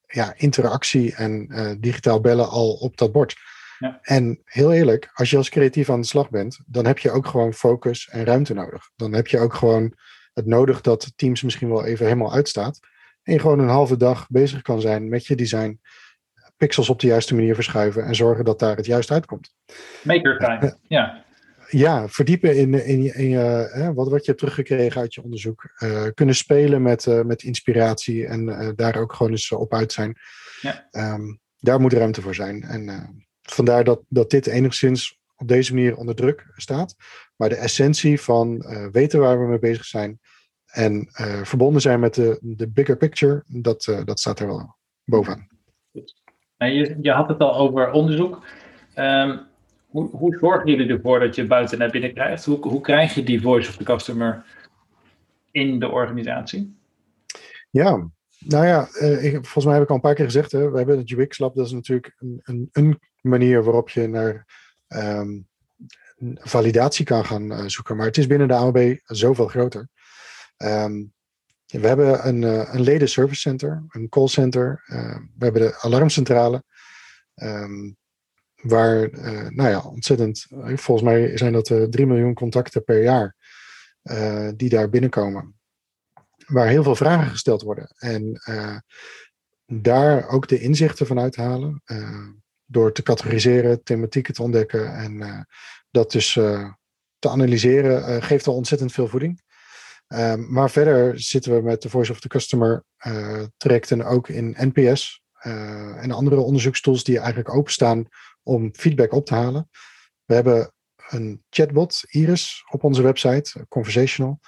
ja, 0.07 0.35
interactie 0.37 1.15
en 1.15 1.49
digitaal 1.81 2.21
bellen 2.21 2.49
al 2.49 2.73
op 2.73 2.97
dat 2.97 3.13
bord. 3.13 3.35
Ja. 3.83 3.99
En 4.03 4.41
heel 4.45 4.73
eerlijk, 4.73 5.11
als 5.13 5.31
je 5.31 5.37
als 5.37 5.49
creatief 5.49 5.91
aan 5.91 6.01
de 6.01 6.07
slag 6.07 6.31
bent, 6.31 6.59
dan 6.67 6.87
heb 6.87 6.99
je 6.99 7.11
ook 7.11 7.27
gewoon 7.27 7.53
focus 7.53 8.09
en 8.09 8.25
ruimte 8.25 8.55
nodig. 8.55 8.91
Dan 8.97 9.13
heb 9.13 9.27
je 9.27 9.39
ook 9.39 9.55
gewoon 9.55 9.95
het 10.33 10.47
nodig 10.47 10.81
dat 10.81 11.13
Teams 11.17 11.43
misschien 11.43 11.69
wel 11.69 11.85
even 11.85 12.07
helemaal 12.07 12.33
uitstaat. 12.33 12.81
En 13.23 13.33
je 13.33 13.39
gewoon 13.39 13.59
een 13.59 13.69
halve 13.69 13.97
dag 13.97 14.27
bezig 14.29 14.63
kan 14.63 14.81
zijn 14.81 15.09
met 15.09 15.27
je 15.27 15.35
design, 15.35 15.81
pixels 16.57 16.89
op 16.89 17.01
de 17.01 17.07
juiste 17.07 17.35
manier 17.35 17.55
verschuiven 17.55 18.05
en 18.05 18.15
zorgen 18.15 18.45
dat 18.45 18.59
daar 18.59 18.77
het 18.77 18.87
juist 18.87 19.11
uitkomt. 19.11 19.55
Maker 20.03 20.39
time, 20.39 20.79
ja 20.99 21.22
ja, 21.73 22.09
verdiepen 22.09 22.57
in, 22.57 22.75
in, 22.75 23.15
in 23.15 23.29
je, 23.29 23.93
wat, 23.95 24.09
wat 24.09 24.21
je 24.21 24.27
hebt 24.27 24.39
teruggekregen 24.39 25.01
uit 25.01 25.15
je 25.15 25.23
onderzoek. 25.23 25.71
Uh, 25.79 26.07
kunnen 26.15 26.35
spelen 26.35 26.83
met, 26.83 27.07
uh, 27.07 27.23
met 27.23 27.43
inspiratie 27.43 28.27
en 28.27 28.73
daar 28.77 28.97
ook 28.97 29.13
gewoon 29.13 29.33
eens 29.33 29.53
op 29.53 29.75
uit 29.75 29.93
zijn. 29.93 30.19
Ja. 30.61 30.89
Um, 31.15 31.41
daar 31.59 31.81
moet 31.81 31.93
ruimte 31.93 32.23
voor 32.23 32.35
zijn. 32.35 32.63
En 32.63 33.25
vandaar 33.43 33.85
dat, 33.85 34.03
dat 34.09 34.31
dit 34.31 34.47
enigszins 34.47 35.21
op 35.37 35.49
deze 35.49 35.75
manier 35.75 35.97
onder 35.97 36.15
druk 36.15 36.53
staat. 36.57 36.95
Maar 37.37 37.49
de 37.49 37.55
essentie 37.55 38.21
van 38.21 38.65
weten 38.93 39.21
waar 39.21 39.41
we 39.41 39.47
mee 39.47 39.59
bezig 39.59 39.85
zijn 39.85 40.21
en 40.67 41.09
verbonden 41.43 41.83
zijn 41.83 42.01
met 42.01 42.15
de, 42.15 42.39
de 42.41 42.69
bigger 42.69 42.97
picture, 42.97 43.45
dat, 43.47 43.85
dat 44.05 44.21
staat 44.21 44.41
er 44.41 44.47
wel 44.47 44.77
bovenaan. 45.05 45.49
Nou, 46.59 46.73
je, 46.73 46.97
je 47.01 47.11
had 47.11 47.29
het 47.29 47.39
al 47.39 47.55
over 47.55 47.91
onderzoek. 47.91 48.45
Um, 48.97 49.51
hoe, 49.93 50.09
hoe 50.11 50.37
zorgen 50.41 50.71
jullie 50.71 50.89
ervoor 50.89 51.21
dat 51.21 51.35
je 51.35 51.47
buiten 51.47 51.79
naar 51.79 51.91
binnen 51.91 52.13
krijgt? 52.13 52.45
Hoe, 52.45 52.69
hoe 52.69 52.81
krijg 52.81 53.15
je 53.15 53.23
die 53.23 53.41
voice 53.41 53.69
of 53.69 53.77
the 53.77 53.85
customer 53.85 54.45
in 55.51 55.79
de 55.79 55.89
organisatie? 55.89 56.77
Ja, 57.71 58.11
nou 58.39 58.67
ja, 58.67 58.89
eh, 58.89 59.33
volgens 59.33 59.65
mij 59.65 59.75
heb 59.75 59.83
ik 59.83 59.89
al 59.89 59.95
een 59.95 60.01
paar 60.01 60.15
keer 60.15 60.25
gezegd, 60.25 60.53
hè, 60.53 60.71
we 60.71 60.77
hebben 60.77 60.99
het 60.99 61.11
UX 61.11 61.39
Lab, 61.39 61.55
dat 61.55 61.67
is 61.67 61.73
natuurlijk 61.73 62.15
een, 62.19 62.41
een, 62.43 62.69
een 62.73 63.01
manier 63.21 63.65
waarop 63.65 63.89
je 63.89 64.07
naar 64.07 64.47
um, 64.89 65.49
validatie 66.35 67.05
kan 67.05 67.25
gaan 67.25 67.53
uh, 67.53 67.67
zoeken. 67.67 67.97
Maar 67.97 68.07
het 68.07 68.19
is 68.19 68.27
binnen 68.27 68.49
de 68.49 68.55
AOB 68.55 68.99
zoveel 69.05 69.47
groter. 69.47 69.89
Um, 70.57 71.13
we 71.67 71.87
hebben 71.87 72.27
een, 72.29 72.43
uh, 72.43 72.75
een 72.75 72.81
leden 72.81 73.09
service 73.09 73.41
center, 73.41 73.85
een 73.89 74.09
call 74.09 74.27
center. 74.27 74.85
Uh, 74.87 75.17
we 75.39 75.45
hebben 75.45 75.63
de 75.63 75.79
alarmcentrale. 75.81 76.63
Um, 77.35 77.97
Waar, 78.63 79.11
uh, 79.11 79.49
nou 79.49 79.69
ja, 79.69 79.81
ontzettend, 79.81 80.47
eh, 80.51 80.77
volgens 80.77 81.03
mij 81.03 81.37
zijn 81.37 81.53
dat 81.53 81.69
uh, 81.69 81.83
eh, 81.83 81.89
3 81.89 82.07
miljoen 82.07 82.35
contacten 82.35 82.85
per 82.85 83.03
jaar 83.03 83.37
die 84.57 84.69
daar 84.69 84.89
binnenkomen. 84.89 85.55
Waar 86.47 86.67
heel 86.67 86.83
veel 86.83 86.97
vragen 86.97 87.31
gesteld 87.31 87.63
worden. 87.63 87.95
En 87.99 88.41
daar 89.67 90.29
ook 90.29 90.49
de 90.49 90.61
inzichten 90.61 91.07
van 91.07 91.21
uithalen. 91.21 91.83
door 92.67 92.93
te 92.93 93.03
categoriseren, 93.03 93.83
thematieken 93.83 94.35
te 94.35 94.43
ontdekken 94.43 94.95
en 94.95 95.47
dat 95.91 96.13
dus 96.13 96.33
te 97.19 97.29
analyseren, 97.29 98.23
geeft 98.23 98.47
al 98.47 98.55
ontzettend 98.55 98.93
veel 98.93 99.09
voeding. 99.09 99.43
maar 100.49 100.71
verder 100.71 101.21
zitten 101.21 101.55
we 101.55 101.63
met 101.63 101.83
de 101.83 101.89
Voice 101.89 102.13
of 102.13 102.21
the 102.21 102.29
Customer 102.29 102.85
trajecten 103.57 104.05
ook 104.05 104.29
in 104.29 104.57
NPS 104.59 105.23
en 106.01 106.11
andere 106.11 106.41
onderzoekstools 106.41 107.05
die 107.05 107.19
eigenlijk 107.19 107.55
openstaan 107.55 108.09
om 108.43 108.71
feedback 108.73 109.13
op 109.13 109.27
te 109.27 109.35
halen. 109.35 109.69
We 110.25 110.35
hebben 110.35 110.73
een 111.09 111.45
chatbot, 111.51 112.03
Iris, 112.09 112.65
op 112.71 112.85
onze 112.85 113.03
website, 113.03 113.67
conversational. 113.69 114.41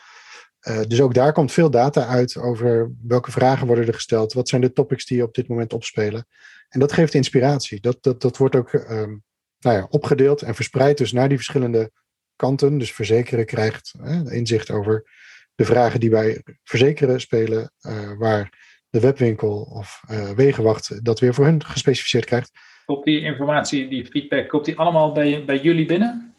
Uh, 0.69 0.81
dus 0.87 1.01
ook 1.01 1.15
daar 1.15 1.33
komt 1.33 1.53
veel 1.53 1.71
data 1.71 2.07
uit 2.07 2.37
over 2.37 2.93
welke 3.03 3.31
vragen 3.31 3.67
worden 3.67 3.87
er 3.87 3.95
gesteld, 3.95 4.33
wat 4.33 4.49
zijn 4.49 4.61
de 4.61 4.73
topics 4.73 5.07
die 5.07 5.23
op 5.23 5.35
dit 5.35 5.49
moment 5.49 5.73
opspelen. 5.73 6.27
En 6.69 6.81
dat 6.81 6.93
geeft 6.93 7.15
inspiratie. 7.15 7.81
Dat, 7.81 8.03
dat, 8.03 8.21
dat 8.21 8.37
wordt 8.37 8.57
ook 8.57 8.73
um, 8.73 9.23
nou 9.59 9.77
ja, 9.77 9.87
opgedeeld 9.91 10.43
en 10.43 10.55
verspreid 10.55 10.99
dus 10.99 11.13
naar 11.13 11.29
die 11.29 11.37
verschillende 11.37 11.91
kanten. 12.37 12.79
Dus 12.79 12.93
verzekeren 12.93 13.47
krijgt 13.47 13.95
inzicht 14.25 14.71
over 14.71 15.11
de 15.55 15.65
vragen 15.65 16.01
die 16.01 16.11
bij 16.11 16.43
verzekeren 16.63 17.21
spelen, 17.21 17.73
uh, 17.81 18.13
waar 18.19 18.73
de 18.91 19.01
webwinkel 19.01 19.63
of 19.63 20.03
wegenwacht 20.35 21.05
dat 21.05 21.21
weer 21.21 21.35
voor 21.35 21.45
hun 21.45 21.65
gespecificeerd 21.65 22.25
krijgt. 22.25 22.51
Komt 22.85 23.05
die 23.05 23.21
informatie, 23.21 23.89
die 23.89 24.07
feedback, 24.07 24.49
komt 24.49 24.65
die 24.65 24.79
allemaal 24.79 25.13
bij, 25.13 25.45
bij 25.45 25.59
jullie 25.59 25.87
binnen? 25.87 26.35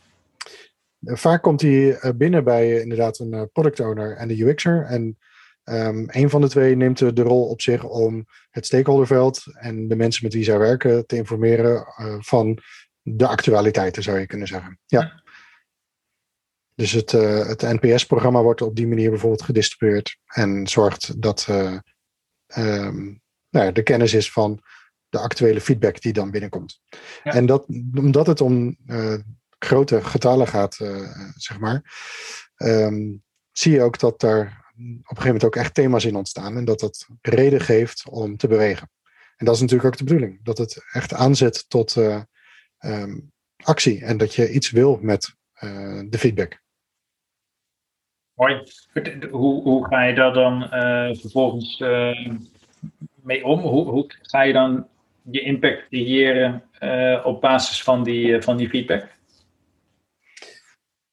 Vaak 1.00 1.42
komt 1.42 1.60
die 1.60 1.98
eh, 1.98 2.12
binnen 2.16 2.44
bij 2.44 2.76
eh, 2.76 2.82
inderdaad 2.82 3.20
een 3.20 3.34
eh, 3.34 3.44
product 3.54 3.80
owner 3.80 4.16
en 4.16 4.28
de 4.28 4.38
UX'er. 4.38 4.86
En 4.86 5.18
um, 5.64 6.06
een 6.12 6.30
van 6.30 6.42
de 6.42 6.50
twee 6.50 6.76
neemt 6.76 7.16
de 7.16 7.22
rol 7.22 7.48
op 7.50 7.62
zich 7.62 7.84
om 7.84 8.26
het 8.50 8.66
stakeholderveld 8.66 9.44
en 9.54 9.88
de 9.88 9.96
mensen 9.96 10.24
met 10.24 10.34
wie 10.34 10.44
zij 10.44 10.58
werken 10.58 11.06
te 11.06 11.16
informeren 11.16 11.74
uh, 11.74 12.16
van 12.20 12.60
de 13.02 13.28
actualiteiten, 13.28 14.04
zou 14.04 14.20
je 14.20 14.26
kunnen 14.26 14.48
zeggen. 14.48 14.80
Ja. 14.86 15.24
Dus 16.76 16.92
het, 16.92 17.14
uh, 17.14 17.48
het 17.48 17.62
NPS-programma 17.62 18.42
wordt 18.42 18.62
op 18.62 18.76
die 18.76 18.88
manier 18.88 19.10
bijvoorbeeld 19.10 19.42
gedistribueerd 19.42 20.18
en 20.26 20.68
zorgt 20.68 21.22
dat 21.22 21.48
uh, 21.50 21.78
um, 22.58 23.22
nou 23.50 23.66
ja, 23.66 23.72
de 23.72 23.84
kennis 23.84 24.14
is 24.14 24.32
van 24.32 24.62
de 25.10 25.20
actuele 25.20 25.62
feedback 25.62 26.02
die 26.02 26.14
dan 26.14 26.32
binnenkomt. 26.32 26.82
En 27.24 27.46
dat, 27.46 27.66
omdat 27.96 28.28
het 28.28 28.42
om 28.42 28.78
uh, 28.88 29.16
grote 29.60 30.04
getallen 30.04 30.48
gaat, 30.48 30.80
uh, 30.80 31.32
zeg 31.36 31.60
maar, 31.60 31.94
um, 32.58 33.24
zie 33.52 33.72
je 33.72 33.82
ook 33.82 34.00
dat 34.00 34.20
daar 34.20 34.64
op 34.68 34.82
een 34.82 35.04
gegeven 35.04 35.26
moment 35.26 35.44
ook 35.44 35.56
echt 35.56 35.74
thema's 35.74 36.06
in 36.06 36.16
ontstaan 36.16 36.58
en 36.58 36.66
dat 36.66 36.80
dat 36.80 37.08
reden 37.22 37.62
geeft 37.62 38.10
om 38.10 38.38
te 38.38 38.48
bewegen. 38.48 38.90
En 39.36 39.46
dat 39.46 39.56
is 39.56 39.62
natuurlijk 39.62 39.88
ook 39.88 39.98
de 39.98 40.04
bedoeling, 40.04 40.40
dat 40.44 40.58
het 40.58 40.86
echt 40.92 41.14
aanzet 41.14 41.70
tot 41.70 41.96
uh, 41.96 42.22
um, 42.80 43.32
actie 43.64 44.04
en 44.04 44.18
dat 44.18 44.36
je 44.36 44.52
iets 44.52 44.72
wil 44.72 45.00
met 45.02 45.36
de 46.10 46.18
feedback. 46.18 46.64
Mooi. 48.34 48.64
Hoe, 49.32 49.62
hoe 49.62 49.88
ga 49.88 50.04
je 50.04 50.16
daar 50.16 50.34
dan 50.34 50.68
vervolgens 51.20 51.80
mee 53.16 53.46
om? 53.46 53.60
Hoe, 53.60 53.90
hoe 53.90 54.06
ga 54.22 54.42
je 54.42 54.54
dan 54.54 54.88
je 55.32 55.42
impact 55.42 55.88
creëren 55.88 56.64
uh, 56.80 57.26
op 57.26 57.42
basis 57.42 57.84
van 57.84 58.04
die, 58.04 58.28
uh, 58.28 58.42
van 58.42 58.58
die 58.58 58.70
feedback? 58.70 59.08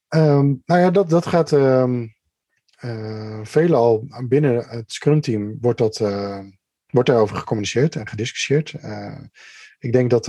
Um, 0.08 0.62
nou 0.64 0.80
ja, 0.80 0.90
dat, 0.90 1.10
dat 1.10 1.26
gaat. 1.26 1.52
Um, 1.52 2.14
veelal 3.42 4.06
binnen 4.28 4.68
het 4.68 4.92
Scrum-team 4.92 5.58
wordt, 5.60 5.78
dat, 5.78 5.98
wordt 6.86 7.08
daarover 7.08 7.36
gecommuniceerd 7.36 7.96
en 7.96 8.08
gediscussieerd. 8.08 8.74
Ik 9.78 9.92
denk 9.92 10.10
dat, 10.10 10.26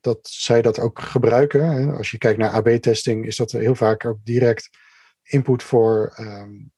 dat 0.00 0.18
zij 0.22 0.62
dat 0.62 0.78
ook 0.78 1.00
gebruiken. 1.00 1.96
Als 1.96 2.10
je 2.10 2.18
kijkt 2.18 2.38
naar 2.38 2.50
AB-testing, 2.50 3.26
is 3.26 3.36
dat 3.36 3.52
heel 3.52 3.74
vaak 3.74 4.04
ook 4.04 4.18
direct 4.24 4.70
input 5.22 5.62
voor 5.62 6.14
um, 6.20 6.72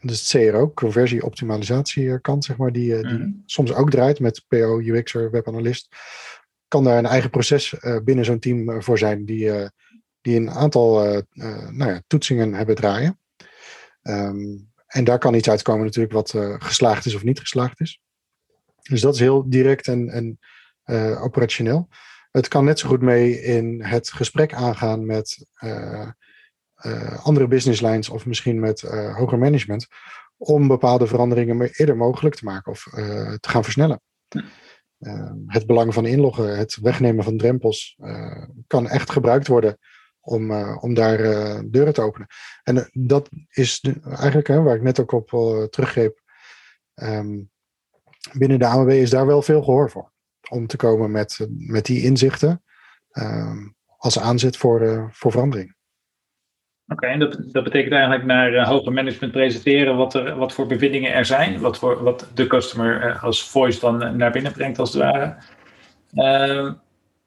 de 0.00 0.22
CRO, 0.26 0.72
conversie-optimalisatie 0.72 2.20
kant, 2.20 2.44
zeg 2.44 2.56
maar, 2.56 2.72
die, 2.72 3.02
die 3.02 3.18
mm. 3.18 3.42
soms 3.46 3.72
ook 3.72 3.90
draait 3.90 4.20
met 4.20 4.44
PO, 4.48 4.78
UX'er, 4.78 5.30
webanalist. 5.30 5.88
Kan 6.68 6.84
daar 6.84 6.98
een 6.98 7.06
eigen 7.06 7.30
proces 7.30 7.74
binnen 8.04 8.24
zo'n 8.24 8.38
team 8.38 8.82
voor 8.82 8.98
zijn 8.98 9.24
die, 9.24 9.50
die 10.20 10.36
een 10.36 10.50
aantal 10.50 10.94
nou 11.70 11.90
ja, 11.90 12.02
toetsingen 12.06 12.54
hebben 12.54 12.74
draaien. 12.74 13.20
Um, 14.02 14.70
en 14.86 15.04
daar 15.04 15.18
kan 15.18 15.34
iets 15.34 15.48
uitkomen 15.48 15.84
natuurlijk 15.84 16.14
wat 16.14 16.34
geslaagd 16.58 17.06
is 17.06 17.14
of 17.14 17.22
niet 17.22 17.40
geslaagd 17.40 17.80
is. 17.80 18.00
Dus 18.88 19.00
dat 19.00 19.14
is 19.14 19.20
heel 19.20 19.50
direct 19.50 19.86
en, 19.86 20.08
en 20.08 20.38
uh, 20.84 21.22
operationeel. 21.22 21.88
Het 22.30 22.48
kan 22.48 22.64
net 22.64 22.78
zo 22.78 22.88
goed 22.88 23.02
mee 23.02 23.42
in 23.42 23.84
het 23.84 24.10
gesprek 24.10 24.54
aangaan 24.54 25.06
met 25.06 25.46
uh, 25.64 26.08
andere 27.22 27.48
business 27.48 27.80
lines 27.80 28.08
of 28.08 28.26
misschien 28.26 28.60
met 28.60 28.80
hoger 29.16 29.38
management. 29.38 29.86
Om 30.36 30.68
bepaalde 30.68 31.06
veranderingen 31.06 31.70
eerder 31.70 31.96
mogelijk 31.96 32.34
te 32.34 32.44
maken 32.44 32.72
of 32.72 32.82
te 33.40 33.48
gaan 33.48 33.64
versnellen. 33.64 34.00
Ehm, 34.98 35.36
het 35.46 35.66
belang 35.66 35.94
van 35.94 36.06
inloggen, 36.06 36.58
het 36.58 36.78
wegnemen 36.82 37.24
van 37.24 37.36
drempels 37.36 37.98
kan 38.66 38.88
echt 38.88 39.10
gebruikt 39.10 39.46
worden 39.46 39.78
om, 40.20 40.52
om 40.74 40.94
daar 40.94 41.18
deuren 41.70 41.92
te 41.92 42.00
openen. 42.00 42.26
En 42.62 42.90
dat 42.92 43.28
is 43.48 43.80
de, 43.80 44.00
eigenlijk 44.02 44.46
waar 44.48 44.76
ik 44.76 44.82
net 44.82 45.00
ook 45.00 45.12
op 45.12 45.28
teruggreep. 45.70 46.20
Um, 47.02 47.50
binnen 48.32 48.58
de 48.58 48.66
AMB 48.66 48.88
is 48.88 49.10
daar 49.10 49.26
wel 49.26 49.42
veel 49.42 49.62
gehoor 49.62 49.90
voor. 49.90 50.12
Om 50.48 50.66
te 50.66 50.76
komen 50.76 51.10
met, 51.10 51.46
met 51.48 51.86
die 51.86 52.02
inzichten 52.02 52.62
um, 53.12 53.76
als 53.96 54.18
aanzet 54.18 54.56
voor, 54.56 55.08
voor 55.12 55.32
verandering. 55.32 55.76
Oké, 56.88 57.06
en 57.06 57.18
dat, 57.18 57.38
dat 57.52 57.64
betekent 57.64 57.92
eigenlijk 57.92 58.24
naar 58.24 58.66
hoger 58.66 58.92
management 58.92 59.32
presenteren 59.32 59.96
wat, 59.96 60.14
er, 60.14 60.36
wat 60.36 60.52
voor 60.52 60.66
bevindingen 60.66 61.12
er 61.12 61.24
zijn. 61.24 61.60
Wat, 61.60 61.78
voor, 61.78 62.02
wat 62.02 62.26
de 62.34 62.46
customer 62.46 63.18
als 63.18 63.50
voice 63.50 63.80
dan 63.80 64.16
naar 64.16 64.30
binnen 64.30 64.52
brengt 64.52 64.78
als 64.78 64.92
het 64.92 65.02
ware. 65.02 65.36
Ehm, 66.14 66.72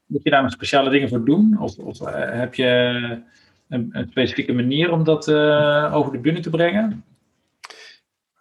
moet 0.06 0.24
je 0.24 0.30
daar 0.30 0.42
nog 0.42 0.52
speciale 0.52 0.90
dingen 0.90 1.10
voor 1.10 1.26
doen? 1.26 1.58
Of, 1.60 1.78
of 1.78 2.02
uh, 2.02 2.08
heb 2.16 2.54
je 2.54 3.22
een, 3.70 4.08
specifieke 4.10 4.54
manier 4.54 4.92
om 4.92 5.04
dat 5.04 5.28
uh, 5.28 5.92
over 5.96 6.12
de 6.12 6.20
bühne 6.20 6.40
te 6.40 6.50
brengen? 6.50 7.04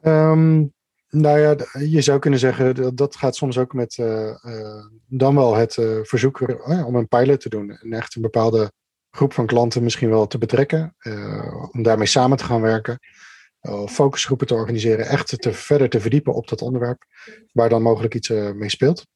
Um, 0.02 0.72
nou 1.08 1.38
ja, 1.38 1.56
je 1.78 2.00
zou 2.00 2.18
kunnen 2.18 2.40
zeggen 2.40 2.74
dat 2.74 2.96
dat 2.96 3.16
gaat 3.16 3.36
soms 3.36 3.58
ook 3.58 3.72
met 3.72 3.96
uh, 3.96 4.34
dan 5.06 5.34
wel 5.34 5.54
het 5.54 5.74
verzoek 6.02 6.40
om 6.86 6.94
een 6.94 7.08
pilot 7.08 7.40
te 7.40 7.48
doen. 7.48 7.70
En 7.70 7.92
echt 7.92 8.14
een 8.14 8.22
bepaalde 8.22 8.72
groep 9.10 9.32
van 9.32 9.46
klanten 9.46 9.82
misschien 9.82 10.10
wel 10.10 10.26
te 10.26 10.38
betrekken. 10.38 10.96
om 11.72 11.82
daarmee 11.82 12.06
samen 12.06 12.36
te 12.36 12.44
gaan 12.44 12.60
werken. 12.60 12.98
focusgroepen 13.86 14.46
te 14.46 14.54
organiseren. 14.54 15.06
Echt 15.06 15.40
te, 15.42 15.52
verder 15.52 15.88
te 15.88 16.00
verdiepen 16.00 16.34
op 16.34 16.48
dat 16.48 16.62
onderwerp. 16.62 17.04
Waar 17.52 17.68
dan 17.68 17.82
mogelijk 17.82 18.14
iets 18.14 18.28
mee 18.28 18.68
speelt. 18.68 19.06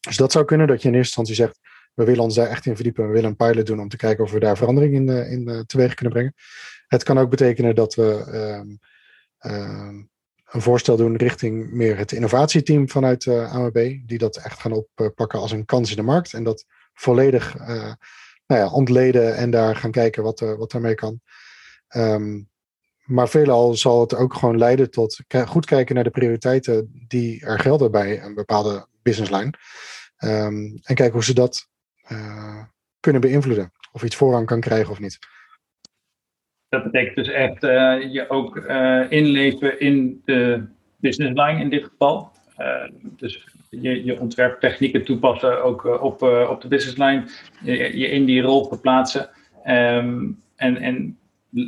Dus 0.00 0.16
dat 0.16 0.32
zou 0.32 0.44
kunnen 0.44 0.66
dat 0.66 0.82
je 0.82 0.88
in 0.88 0.94
eerste 0.94 1.20
instantie 1.20 1.34
zegt 1.34 1.58
we 1.98 2.04
willen 2.04 2.22
ons 2.22 2.34
daar 2.34 2.48
echt 2.48 2.66
in 2.66 2.74
verdiepen. 2.74 3.06
We 3.06 3.12
willen 3.12 3.30
een 3.30 3.36
pilot 3.36 3.66
doen 3.66 3.80
om 3.80 3.88
te 3.88 3.96
kijken 3.96 4.24
of 4.24 4.30
we 4.30 4.38
daar 4.38 4.56
verandering 4.56 4.94
in, 4.94 5.08
in 5.08 5.48
uh, 5.48 5.60
teweeg 5.60 5.94
kunnen 5.94 6.12
brengen. 6.12 6.34
Het 6.86 7.02
kan 7.02 7.18
ook 7.18 7.30
betekenen 7.30 7.74
dat 7.74 7.94
we 7.94 8.24
um, 8.60 8.78
um, 9.52 10.10
een 10.44 10.62
voorstel 10.62 10.96
doen 10.96 11.16
richting 11.16 11.70
meer 11.70 11.96
het 11.96 12.12
innovatieteam 12.12 12.88
vanuit 12.88 13.26
eh, 13.26 13.52
AMB. 13.52 13.96
Die 14.06 14.18
dat 14.18 14.36
echt 14.36 14.60
gaan 14.60 14.72
oppakken 14.72 15.38
als 15.38 15.52
een 15.52 15.64
kans 15.64 15.90
in 15.90 15.96
de 15.96 16.02
markt. 16.02 16.32
En 16.32 16.44
dat 16.44 16.64
volledig 16.94 17.56
nou 18.48 18.60
ja, 18.60 18.70
ontleden 18.70 19.36
en 19.36 19.50
daar 19.50 19.76
gaan 19.76 19.90
kijken 19.90 20.22
wat, 20.22 20.40
wat 20.40 20.70
daarmee 20.70 20.94
kan. 20.94 21.20
Um, 21.96 22.48
maar 23.04 23.28
veelal 23.28 23.74
zal 23.74 24.00
het 24.00 24.14
ook 24.14 24.34
gewoon 24.34 24.58
leiden 24.58 24.90
tot 24.90 25.20
goed 25.46 25.66
kijken 25.66 25.94
naar 25.94 26.04
de 26.04 26.10
prioriteiten 26.10 27.04
die 27.06 27.44
er 27.44 27.58
gelden 27.58 27.90
bij 27.90 28.22
een 28.22 28.34
bepaalde 28.34 28.86
businesslijn. 29.02 29.54
Um, 30.24 30.78
en 30.82 30.94
kijken 30.94 31.12
hoe 31.12 31.24
ze 31.24 31.34
dat 31.34 31.68
uh, 32.12 32.64
kunnen 33.00 33.20
beïnvloeden. 33.20 33.72
Of 33.92 34.02
iets 34.02 34.16
voorrang 34.16 34.46
kan 34.46 34.60
krijgen 34.60 34.90
of 34.90 35.00
niet. 35.00 35.18
Dat 36.68 36.84
betekent 36.84 37.16
dus 37.16 37.28
echt 37.28 37.62
uh, 37.62 38.12
je 38.12 38.24
ook 38.28 38.56
uh, 38.56 39.10
inleven 39.10 39.80
in 39.80 40.22
de 40.24 40.68
business 40.96 41.32
line 41.34 41.60
in 41.60 41.70
dit 41.70 41.84
geval. 41.84 42.32
Dus 43.02 43.44
je, 43.70 44.04
je 44.04 44.20
ontwerptechnieken 44.20 45.04
toepassen 45.04 45.64
ook 45.64 45.84
op, 45.84 46.22
op 46.22 46.60
de 46.60 46.68
business 46.68 46.96
line. 46.96 47.24
Je, 47.62 47.98
je, 47.98 48.06
in 48.06 48.24
die 48.24 48.42
rol 48.42 48.68
verplaatsen. 48.68 49.30
Um, 49.66 50.42
en, 50.56 50.76
en 50.76 51.18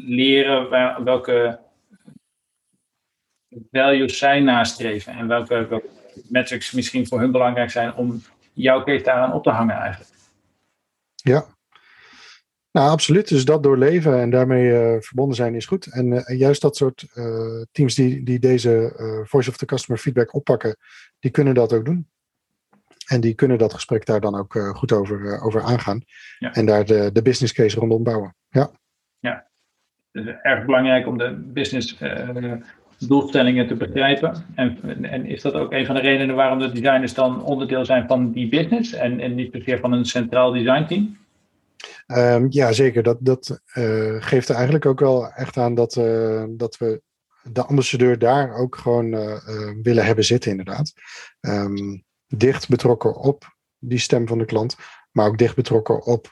leren 0.07 0.71
welke 1.05 1.59
values 3.71 4.19
zij 4.19 4.41
nastreven. 4.41 5.13
En 5.13 5.27
welke, 5.27 5.67
welke 5.67 5.89
metrics 6.29 6.73
misschien 6.73 7.07
voor 7.07 7.21
hun 7.21 7.33
belangrijk 7.33 7.71
zijn 7.71 7.95
om 7.95 8.23
jouw 8.53 8.85
case 8.85 9.05
daaraan 9.05 9.33
op 9.33 9.43
te 9.43 9.51
hangen 9.51 9.77
eigenlijk. 9.77 10.11
Ja. 11.15 11.47
Nou, 12.73 12.91
absoluut. 12.91 13.29
Dus 13.29 13.45
dat 13.45 13.63
doorleven 13.63 14.21
en 14.21 14.31
daarmee 14.31 14.71
uh, 14.71 14.97
verbonden 15.01 15.37
zijn 15.37 15.55
is 15.55 15.67
goed. 15.67 15.87
En 15.87 16.07
uh, 16.07 16.39
juist 16.39 16.63
dat 16.63 16.77
soort 16.77 17.07
uh, 17.15 17.63
teams 17.73 17.95
die, 17.95 18.23
die 18.23 18.39
deze 18.39 18.93
voice 19.27 19.51
of 19.51 19.57
the 19.57 19.67
customer 19.67 20.01
feedback 20.01 20.35
oppakken, 20.35 20.77
die 21.19 21.31
kunnen 21.31 21.55
dat 21.55 21.73
ook 21.73 21.85
doen. 21.85 22.09
En 23.07 23.21
die 23.21 23.35
kunnen 23.35 23.59
dat 23.59 23.75
gesprek 23.75 24.07
daar 24.07 24.21
dan 24.21 24.35
ook 24.35 24.73
goed 24.75 24.93
over, 24.93 25.41
over 25.41 25.63
aangaan. 25.63 26.03
Ja. 26.39 26.53
En 26.53 26.67
daar 26.67 26.85
de, 26.85 27.11
de 27.13 27.23
business 27.23 27.53
case 27.53 27.79
rondom 27.79 28.03
bouwen. 28.03 28.35
Ja. 28.49 28.71
Ja, 29.19 29.47
het 30.13 30.27
is 30.27 30.35
erg 30.43 30.65
belangrijk 30.65 31.07
om 31.07 31.19
de 31.19 31.35
business 31.37 31.99
doelstellingen 32.99 33.67
te 33.67 33.75
begrijpen. 33.75 34.45
En, 34.55 35.05
en 35.05 35.27
is 35.27 35.43
dat 35.43 35.55
ook 35.55 35.73
een 35.73 35.87
van 35.87 35.95
de 35.95 36.01
redenen 36.01 36.37
waarom 36.37 36.59
de 36.59 36.73
designers 36.73 37.15
dan 37.15 37.43
onderdeel 37.43 37.85
zijn 37.85 38.07
van 38.07 38.33
die 38.33 38.49
business 38.49 38.93
en, 38.93 39.21
en 39.21 39.35
niet 39.35 39.53
zozeer 39.53 39.79
van 39.79 39.93
een 39.93 40.05
centraal 40.05 40.53
designteam? 40.53 41.19
Um, 42.17 42.47
ja, 42.49 42.73
zeker. 42.73 43.03
Dat, 43.03 43.17
dat 43.21 43.61
uh, 43.75 44.17
geeft 44.23 44.49
er 44.49 44.55
eigenlijk 44.55 44.87
ook 44.87 45.01
wel 45.01 45.33
echt 45.33 45.57
aan 45.57 45.75
dat, 45.75 45.97
uh, 45.97 46.45
dat 46.49 46.77
we 46.77 47.03
de 47.43 47.65
ambassadeur 47.65 48.19
daar 48.19 48.55
ook 48.55 48.77
gewoon 48.77 49.15
uh, 49.15 49.37
willen 49.83 50.05
hebben 50.05 50.25
zitten, 50.25 50.51
inderdaad. 50.51 50.93
Um, 51.41 52.05
dicht 52.27 52.69
betrokken 52.69 53.17
op 53.17 53.57
die 53.79 53.99
stem 53.99 54.29
van 54.29 54.39
de 54.39 54.45
klant 54.45 54.77
maar 55.11 55.27
ook 55.27 55.39
dicht 55.39 55.55
betrokken 55.55 56.05
op 56.05 56.31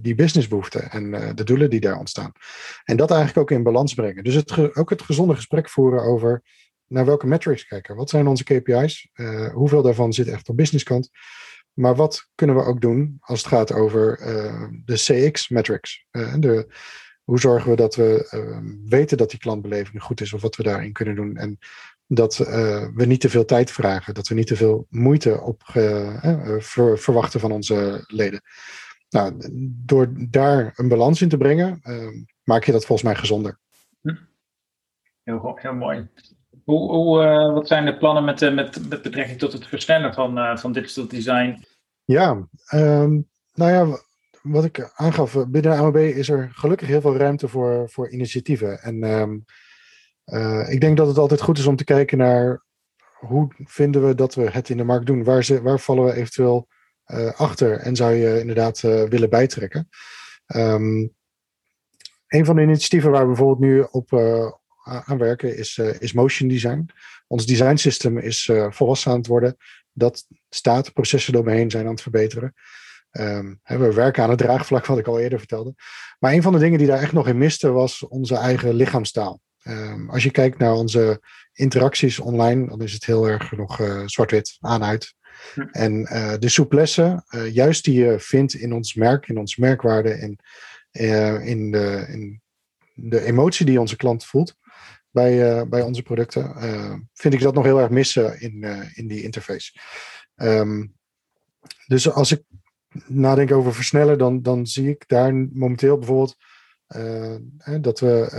die 0.00 0.14
businessbehoeften 0.14 0.90
en 0.90 1.34
de 1.34 1.44
doelen 1.44 1.70
die 1.70 1.80
daar 1.80 1.98
ontstaan. 1.98 2.32
En 2.84 2.96
dat 2.96 3.10
eigenlijk 3.10 3.40
ook 3.40 3.50
in 3.50 3.62
balans 3.62 3.94
brengen. 3.94 4.24
Dus 4.24 4.34
het 4.34 4.76
ook 4.76 4.90
het 4.90 5.02
gezonde 5.02 5.34
gesprek 5.34 5.68
voeren 5.68 6.02
over 6.02 6.42
naar 6.90 7.04
welke 7.04 7.26
metrics 7.26 7.66
kijken. 7.66 7.96
Wat 7.96 8.10
zijn 8.10 8.26
onze 8.26 8.44
KPI's? 8.44 9.08
Eh, 9.12 9.52
hoeveel 9.52 9.82
daarvan 9.82 10.12
zit 10.12 10.28
echt 10.28 10.48
op 10.48 10.56
businesskant? 10.56 11.10
Maar 11.80 11.94
wat 11.94 12.28
kunnen 12.34 12.56
we 12.56 12.62
ook 12.62 12.80
doen 12.80 13.16
als 13.20 13.38
het 13.38 13.48
gaat 13.48 13.72
over 13.72 14.18
de 14.84 14.94
CX-metrics? 14.94 16.06
de, 16.38 16.74
hoe 17.24 17.40
zorgen 17.40 17.70
we 17.70 17.76
dat 17.76 17.94
we 17.94 18.28
weten 18.84 19.16
dat 19.16 19.30
die 19.30 19.38
klantbeleving 19.38 20.02
goed 20.02 20.20
is 20.20 20.32
of 20.32 20.42
wat 20.42 20.56
we 20.56 20.62
daarin 20.62 20.92
kunnen 20.92 21.14
doen? 21.14 21.36
En 21.36 21.58
dat 22.06 22.38
uh, 22.38 22.86
we 22.94 23.04
niet 23.04 23.20
te 23.20 23.28
veel 23.28 23.44
tijd 23.44 23.70
vragen, 23.70 24.14
dat 24.14 24.28
we 24.28 24.34
niet 24.34 24.46
te 24.46 24.56
veel 24.56 24.86
moeite 24.88 25.40
op 25.40 25.62
uh, 25.74 26.56
ver, 26.58 26.98
verwachten 26.98 27.40
van 27.40 27.52
onze 27.52 28.04
leden. 28.06 28.40
Nou, 29.08 29.34
door 29.84 30.12
daar 30.30 30.72
een 30.76 30.88
balans 30.88 31.22
in 31.22 31.28
te 31.28 31.36
brengen, 31.36 31.80
maak 32.42 32.64
je 32.64 32.72
dat 32.72 32.84
volgens 32.84 33.08
mij 33.08 33.16
gezonder. 33.16 33.58
Hm. 34.02 34.14
Heel, 35.22 35.58
heel 35.60 35.74
mooi. 35.74 36.08
Hoe, 36.64 37.18
wat 37.54 37.66
zijn 37.66 37.84
de 37.84 37.96
plannen 37.96 38.24
met, 38.24 38.54
met, 38.54 39.02
betrekking 39.02 39.38
tot 39.38 39.52
het 39.52 39.66
versnellen 39.66 40.14
van, 40.14 40.58
van 40.58 40.72
digital 40.72 41.08
design? 41.08 41.64
Ja, 42.10 42.48
um, 42.74 43.28
nou 43.54 43.70
ja, 43.72 43.98
wat 44.42 44.64
ik 44.64 44.92
aangaf, 44.94 45.32
binnen 45.32 45.72
de 45.72 45.78
AMB 45.78 45.96
is 45.96 46.28
er 46.28 46.50
gelukkig 46.52 46.88
heel 46.88 47.00
veel 47.00 47.16
ruimte 47.16 47.48
voor, 47.48 47.90
voor 47.90 48.10
initiatieven. 48.10 48.82
En 48.82 49.02
um, 49.02 49.44
ik 50.68 50.80
denk 50.80 50.96
dat 50.96 51.06
het 51.06 51.18
altijd 51.18 51.40
goed 51.40 51.58
is 51.58 51.66
om 51.66 51.76
te 51.76 51.84
kijken 51.84 52.18
naar 52.18 52.64
hoe 53.18 53.54
vinden 53.64 54.06
we 54.06 54.14
dat 54.14 54.34
we 54.34 54.50
het 54.50 54.68
in 54.68 54.76
de 54.76 54.84
markt 54.84 55.06
doen? 55.06 55.24
Waar, 55.24 55.44
ze, 55.44 55.62
waar 55.62 55.80
vallen 55.80 56.04
we 56.04 56.12
eventueel 56.12 56.68
uh, 57.06 57.32
achter 57.32 57.78
en 57.78 57.96
zou 57.96 58.14
je 58.14 58.40
inderdaad 58.40 58.80
willen 58.80 59.30
bijtrekken? 59.30 59.88
Um, 60.56 61.14
een 62.26 62.44
van 62.44 62.56
de 62.56 62.62
initiatieven 62.62 63.10
waar 63.10 63.20
we 63.20 63.26
bijvoorbeeld 63.26 63.60
nu 63.60 63.86
op 63.90 64.12
aan 64.84 65.18
werken 65.18 65.56
is, 65.56 65.78
is 65.78 66.12
motion 66.12 66.48
design. 66.48 66.86
Ons 67.26 67.46
design 67.46 67.76
system 67.76 68.18
is 68.18 68.50
volwassen 68.70 69.10
aan 69.10 69.18
het 69.18 69.26
worden. 69.26 69.56
Dat 69.92 70.26
staat, 70.48 70.92
processen 70.92 71.34
eromheen 71.34 71.70
zijn 71.70 71.84
aan 71.84 71.90
het 71.90 72.02
verbeteren. 72.02 72.54
Um, 73.12 73.60
we 73.62 73.94
werken 73.94 74.22
aan 74.22 74.30
het 74.30 74.38
draagvlak, 74.38 74.86
wat 74.86 74.98
ik 74.98 75.06
al 75.06 75.20
eerder 75.20 75.38
vertelde. 75.38 75.74
Maar 76.18 76.32
een 76.32 76.42
van 76.42 76.52
de 76.52 76.58
dingen 76.58 76.78
die 76.78 76.86
daar 76.86 77.00
echt 77.00 77.12
nog 77.12 77.28
in 77.28 77.38
miste, 77.38 77.70
was 77.70 78.08
onze 78.08 78.36
eigen 78.36 78.74
lichaamstaal. 78.74 79.40
Ehm, 79.62 80.08
als 80.08 80.22
je 80.22 80.30
kijkt 80.30 80.58
naar 80.58 80.72
onze 80.72 81.20
interacties 81.52 82.18
online, 82.18 82.68
dan 82.68 82.82
is 82.82 82.92
het 82.92 83.04
heel 83.04 83.28
erg 83.28 83.52
nog 83.52 83.80
uh, 83.80 84.02
zwart-wit, 84.06 84.56
aan-uit. 84.60 85.14
Hm. 85.54 85.60
En 85.60 86.00
uh, 86.00 86.34
de 86.38 86.48
souplesse, 86.48 87.24
uh, 87.30 87.54
juist 87.54 87.84
die 87.84 88.04
je 88.04 88.20
vindt 88.20 88.54
in 88.54 88.72
ons 88.72 88.94
merk, 88.94 89.28
in 89.28 89.38
onze 89.38 89.60
merkwaarde 89.60 90.10
en 90.10 90.36
in, 91.42 91.70
de, 91.70 92.06
in 92.08 92.40
de 92.94 93.24
emotie 93.24 93.66
die 93.66 93.80
onze 93.80 93.96
klant 93.96 94.24
voelt 94.24 94.54
bij, 95.10 95.68
bij 95.68 95.82
onze 95.82 96.02
producten, 96.02 96.54
vind 97.14 97.34
ik 97.34 97.40
dat 97.40 97.54
nog 97.54 97.64
heel 97.64 97.80
erg 97.80 97.90
missen 97.90 98.40
in, 98.40 98.64
in 98.94 99.08
die 99.08 99.22
interface. 99.22 99.78
Um, 100.34 100.94
dus 101.86 102.10
als 102.10 102.32
ik 102.32 102.42
nadenk 103.06 103.52
over 103.52 103.74
versnellen, 103.74 104.18
dan, 104.18 104.42
dan 104.42 104.66
zie 104.66 104.88
ik 104.88 105.08
daar 105.08 105.34
momenteel 105.34 105.98
bijvoorbeeld 105.98 106.36
dat 107.80 108.00
we 108.00 108.30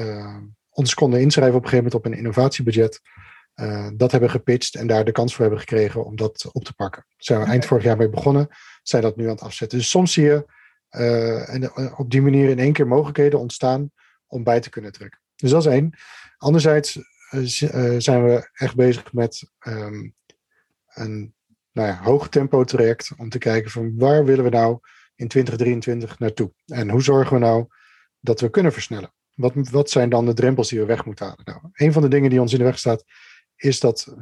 ons 0.70 0.94
konden 0.94 1.22
inschrijven 1.22 1.56
op 1.56 1.64
een 1.64 1.70
gegeven 1.70 1.92
moment 1.92 2.06
op 2.06 2.12
een 2.12 2.18
innovatiebudget. 2.18 3.02
Uh, 3.56 3.88
dat 3.96 4.12
hebben 4.12 4.30
gepitcht 4.30 4.76
en 4.76 4.88
daar 4.88 5.06
de 5.06 5.12
kans 5.12 5.32
voor 5.32 5.42
hebben 5.42 5.60
gekregen 5.60 6.06
om 6.06 6.16
dat 6.16 6.50
op 6.52 6.64
te 6.64 6.74
pakken. 6.74 7.06
Daar 7.08 7.18
zijn 7.18 7.40
we 7.40 7.46
eind 7.46 7.66
vorig 7.66 7.84
jaar 7.84 7.98
mee 7.98 8.10
begonnen, 8.10 8.48
zijn 8.84 9.02
dat 9.02 9.16
nu 9.16 9.24
aan 9.24 9.30
het 9.30 9.42
afzetten. 9.42 9.78
Dus 9.78 9.90
soms 9.90 10.14
zie 10.14 10.24
je 10.24 10.46
uh, 10.92 11.54
en, 11.54 11.62
uh, 11.62 12.00
op 12.00 12.12
die 12.12 12.22
manier 12.22 12.50
in 12.50 12.60
één 12.60 12.74
keer 12.74 12.88
mogelijkheden 12.88 13.40
ontstaan 13.40 13.92
om 14.28 14.44
bij 14.44 14.60
te 14.60 14.70
kunnen 14.70 14.92
trekken. 14.92 15.21
Dus 15.42 15.52
dat 15.52 15.66
is 15.66 15.72
één. 15.72 15.94
Anderzijds 16.38 17.00
zijn 17.98 18.24
we 18.24 18.50
echt 18.54 18.76
bezig 18.76 19.14
met 19.14 19.52
um, 19.68 20.16
een 20.88 21.34
nou 21.72 21.88
ja, 21.88 22.02
hoog 22.04 22.30
tempo 22.30 22.64
traject 22.64 23.12
om 23.18 23.30
te 23.30 23.38
kijken 23.38 23.72
van 23.72 23.98
waar 23.98 24.26
willen 24.26 24.44
we 24.44 24.50
nou 24.50 24.80
in 25.16 25.28
2023 25.28 26.20
naartoe? 26.20 26.54
En 26.66 26.90
hoe 26.90 27.02
zorgen 27.02 27.34
we 27.34 27.40
nou 27.40 27.66
dat 28.20 28.40
we 28.40 28.50
kunnen 28.50 28.74
versnellen? 28.74 29.14
Wat, 29.36 29.54
wat 29.70 29.90
zijn 29.90 30.10
dan 30.10 30.26
de 30.26 30.34
drempels 30.34 30.70
die 30.70 30.80
we 30.80 30.86
weg 30.86 31.06
moeten 31.06 31.26
halen? 31.26 31.42
Nou, 31.46 31.60
een 31.74 31.94
van 31.94 32.02
de 32.02 32.08
dingen 32.08 32.30
die 32.30 32.42
ons 32.42 32.52
in 32.52 32.58
de 32.58 32.64
weg 32.64 32.80
staat, 32.80 33.04
is 33.56 33.80
dat, 33.80 34.16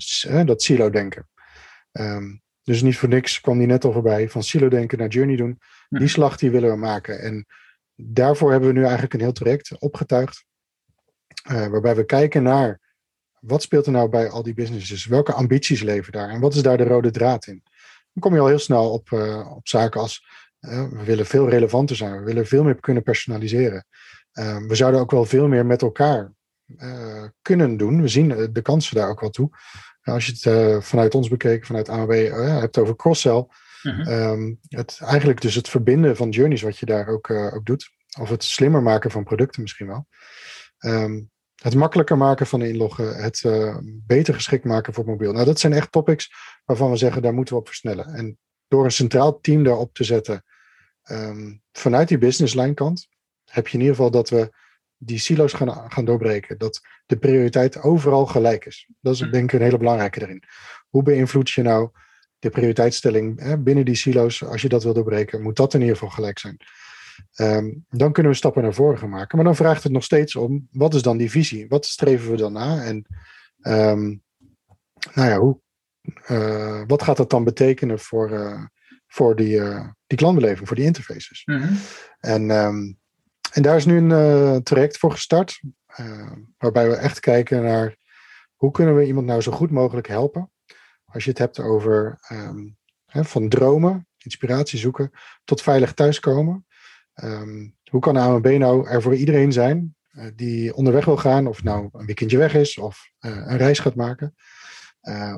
dat 0.46 0.62
silo-denken. 0.62 1.30
Ehm, 1.92 2.36
dus 2.64 2.82
niet 2.82 2.98
voor 2.98 3.10
niks 3.10 3.42
kwam 3.42 3.58
die 3.58 3.68
net 3.68 3.86
al 3.86 3.92
voorbij. 3.92 4.30
Van 4.30 4.44
silo-denken 4.44 4.98
naar 4.98 5.08
journey 5.08 5.36
doen. 5.36 5.60
Die 5.90 6.08
slag 6.08 6.38
die 6.38 6.52
willen 6.52 6.70
we 6.70 6.76
maken. 6.76 7.20
En 7.20 7.46
daarvoor 7.96 8.52
hebben 8.52 8.70
we 8.70 8.76
nu 8.76 8.84
eigenlijk 8.84 9.14
een 9.14 9.20
heel 9.20 9.32
traject 9.32 9.80
opgetuigd. 9.80 10.46
Uh, 11.52 11.68
waarbij 11.68 11.96
we 11.96 12.06
kijken 12.06 12.44
naar 12.44 12.80
wat 13.40 13.62
speelt 13.62 13.86
er 13.86 13.92
nou 13.92 14.10
bij 14.10 14.30
al 14.30 14.44
die 14.44 14.54
businesses? 14.54 15.06
Welke 15.06 15.34
ambities 15.34 15.82
leven 15.82 16.12
daar? 16.12 16.30
En 16.30 16.40
wat 16.40 16.54
is 16.54 16.62
daar 16.62 16.78
de 16.78 16.84
rode 16.84 17.12
draad 17.12 17.48
in? 17.48 17.64
Dan 18.14 18.24
kom 18.24 18.34
je 18.34 18.40
al 18.40 18.48
heel 18.48 18.60
snel 18.60 18.92
op, 18.92 19.10
uh, 19.10 19.52
op 19.56 19.68
zaken 19.68 20.02
als 20.02 20.26
uh, 20.60 20.90
we 20.90 21.04
willen 21.04 21.26
veel 21.26 21.50
relevanter 21.50 21.96
zijn. 21.96 22.20
We 22.20 22.26
willen 22.26 22.48
veel 22.48 22.64
meer 22.64 22.80
kunnen 22.80 23.04
personaliseren. 23.04 23.86
Ehm, 24.32 24.68
we 24.68 24.76
zouden 24.76 25.00
ook 25.00 25.12
wel 25.12 25.26
veel 25.26 25.48
meer 25.48 25.66
met 25.66 25.82
elkaar 25.82 26.32
kunnen 27.42 27.78
doen. 27.78 28.02
We 28.02 28.08
zien 28.08 28.32
eh, 28.32 28.48
de 28.52 28.62
kansen 28.62 28.96
daar 28.96 29.10
ook 29.10 29.20
wel 29.20 29.30
toe. 29.30 29.50
Als 30.02 30.26
je 30.26 30.50
het 30.50 30.84
vanuit 30.84 31.16
ons 31.16 31.30
bekeken, 31.30 31.66
vanuit 31.66 31.90
AMB, 31.90 32.12
hebt 32.32 32.78
over 32.78 32.96
cross-sell. 32.96 33.46
Uh-huh. 33.84 34.32
um, 34.32 34.60
het, 34.68 35.00
eigenlijk 35.02 35.42
dus 35.42 35.56
het 35.56 35.70
verbinden 35.70 36.16
van 36.16 36.30
journeys, 36.30 36.62
wat 36.62 36.78
je 36.78 36.86
daar 36.86 37.08
ook, 37.08 37.30
ook 37.30 37.66
doet. 37.66 37.90
Of 38.20 38.30
het 38.30 38.44
slimmer 38.44 38.82
maken 38.82 39.12
van 39.12 39.24
producten 39.24 39.62
misschien 39.62 39.88
wel. 39.88 40.08
Um, 40.80 41.32
het 41.56 41.76
makkelijker 41.76 42.18
maken 42.18 42.48
van 42.48 42.62
inloggen. 42.62 43.16
Het 43.16 43.44
beter 43.84 44.34
geschikt 44.34 44.66
maken 44.66 44.94
voor 44.94 45.06
mobiel. 45.06 45.32
Nou, 45.32 45.46
dat 45.46 45.60
zijn 45.60 45.74
echt 45.74 45.92
topics 45.92 46.32
waarvan 46.66 46.92
we 46.92 46.98
zeggen, 46.98 47.22
daar 47.22 47.34
moeten 47.34 47.54
we 47.54 47.60
op 47.60 47.68
versnellen. 47.68 48.06
En 48.06 48.38
door 48.68 48.84
een 48.84 48.92
centraal 48.92 49.40
team 49.40 49.64
daarop 49.64 49.94
te 49.94 50.04
zetten, 50.04 50.44
um, 51.12 51.62
vanuit 51.72 52.08
die 52.08 52.18
business 52.18 52.74
kant, 52.74 53.08
heb 53.46 53.68
je 53.68 53.74
in 53.74 53.80
ieder 53.80 53.96
geval 53.96 54.12
dat 54.12 54.30
we 54.30 54.52
die 54.98 55.20
silo's 55.20 55.54
gaan, 55.54 55.92
gaan 55.92 56.06
doorbreken. 56.06 56.58
Dat 56.58 56.82
de 57.06 57.18
prioriteit 57.18 57.82
overal 57.82 58.26
gelijk 58.26 58.66
is. 58.66 58.90
Dat 59.02 59.14
is 59.14 59.20
denk 59.20 59.52
ik 59.52 59.54
een 59.54 59.66
hele 59.66 59.78
belangrijke 59.78 60.22
erin. 60.22 60.44
Hoe 60.90 61.04
beïnvloed 61.04 61.50
je 61.50 61.62
nou 61.62 61.90
de 62.40 62.50
prioriteitsstelling 62.50 63.40
hè, 63.40 63.58
binnen 63.58 63.86
die 63.86 63.96
silo's? 63.96 64.44
Als 64.44 64.62
je 64.62 64.70
dat 64.70 64.84
wil 64.84 64.94
doorbreken, 64.94 65.42
moet 65.42 65.56
dat 65.56 65.74
in 65.74 65.80
ieder 65.80 65.96
geval 65.96 66.12
gelijk 66.12 66.40
zijn. 66.40 66.58
Um, 67.36 67.86
dan 67.90 68.12
kunnen 68.12 68.32
we 68.32 68.38
stappen 68.38 68.64
naar 68.64 68.74
voren 68.74 68.98
gaan 68.98 69.10
maken. 69.10 69.36
Maar 69.36 69.46
dan 69.46 69.56
vraagt 69.56 69.84
het 69.84 69.92
nog 69.92 70.04
steeds 70.04 70.36
om, 70.36 70.68
wat 70.72 70.94
is 70.94 71.02
dan 71.02 71.18
die 71.18 71.32
visie? 71.32 71.68
Wat 71.68 71.86
streven 71.86 72.32
we 72.32 72.38
dan 72.38 72.54
na? 72.54 72.84
En 72.84 73.06
um, 73.62 74.24
nou 75.14 75.30
ja, 75.30 75.38
hoe, 75.38 75.60
uh, 76.28 76.84
wat 76.88 77.04
gaat 77.04 77.18
dat 77.18 77.30
dan 77.30 77.44
betekenen 77.44 78.00
voor, 78.00 78.32
uh, 78.32 78.64
voor 79.08 79.36
die, 79.36 79.56
uh, 79.56 79.88
die 80.08 80.18
klantbeleving, 80.18 80.68
voor 80.68 80.78
die 80.78 80.86
interfaces? 80.86 81.46
Mm 81.46 81.62
-hmm. 81.62 81.78
En 82.20 82.50
um, 82.50 83.00
en 83.50 83.62
daar 83.62 83.76
is 83.76 83.86
nu 83.86 83.98
een 83.98 84.64
traject 84.64 84.98
voor 84.98 85.12
gestart, 85.12 85.62
waarbij 86.58 86.90
we 86.90 86.96
echt 86.96 87.20
kijken 87.20 87.64
naar 87.64 87.96
hoe 88.56 88.72
kunnen 88.72 88.96
we 88.96 89.06
iemand 89.06 89.26
nou 89.26 89.42
zo 89.42 89.52
goed 89.52 89.72
mogelijk 89.72 90.08
helpen. 90.08 90.52
Als 91.06 91.24
je 91.24 91.30
het 91.30 91.40
hebt 91.40 91.60
over 91.60 92.20
hè, 93.06 93.24
van 93.24 93.50
dromen, 93.50 94.08
inspiratie 94.18 94.80
zoeken, 94.80 95.12
tot 95.44 95.62
veilig 95.62 95.94
thuiskomen. 95.94 96.66
Um, 97.24 97.76
hoe 97.92 98.02
kan 98.02 98.14
de 98.14 98.20
AMB 98.20 98.46
nou 98.46 98.88
er 98.88 99.02
voor 99.02 99.16
iedereen 99.16 99.52
zijn 99.52 99.96
uh, 100.12 100.26
die 100.36 100.76
onderweg 100.76 101.06
wil 101.06 101.18
gaan, 101.18 101.48
of 101.48 101.64
nou 101.64 101.90
een 101.92 102.06
weekendje 102.06 102.38
weg 102.38 102.54
is 102.54 102.78
of 102.78 103.12
een 103.20 103.58
reis 103.58 103.80
gaat 103.80 103.96
maken. 103.96 104.36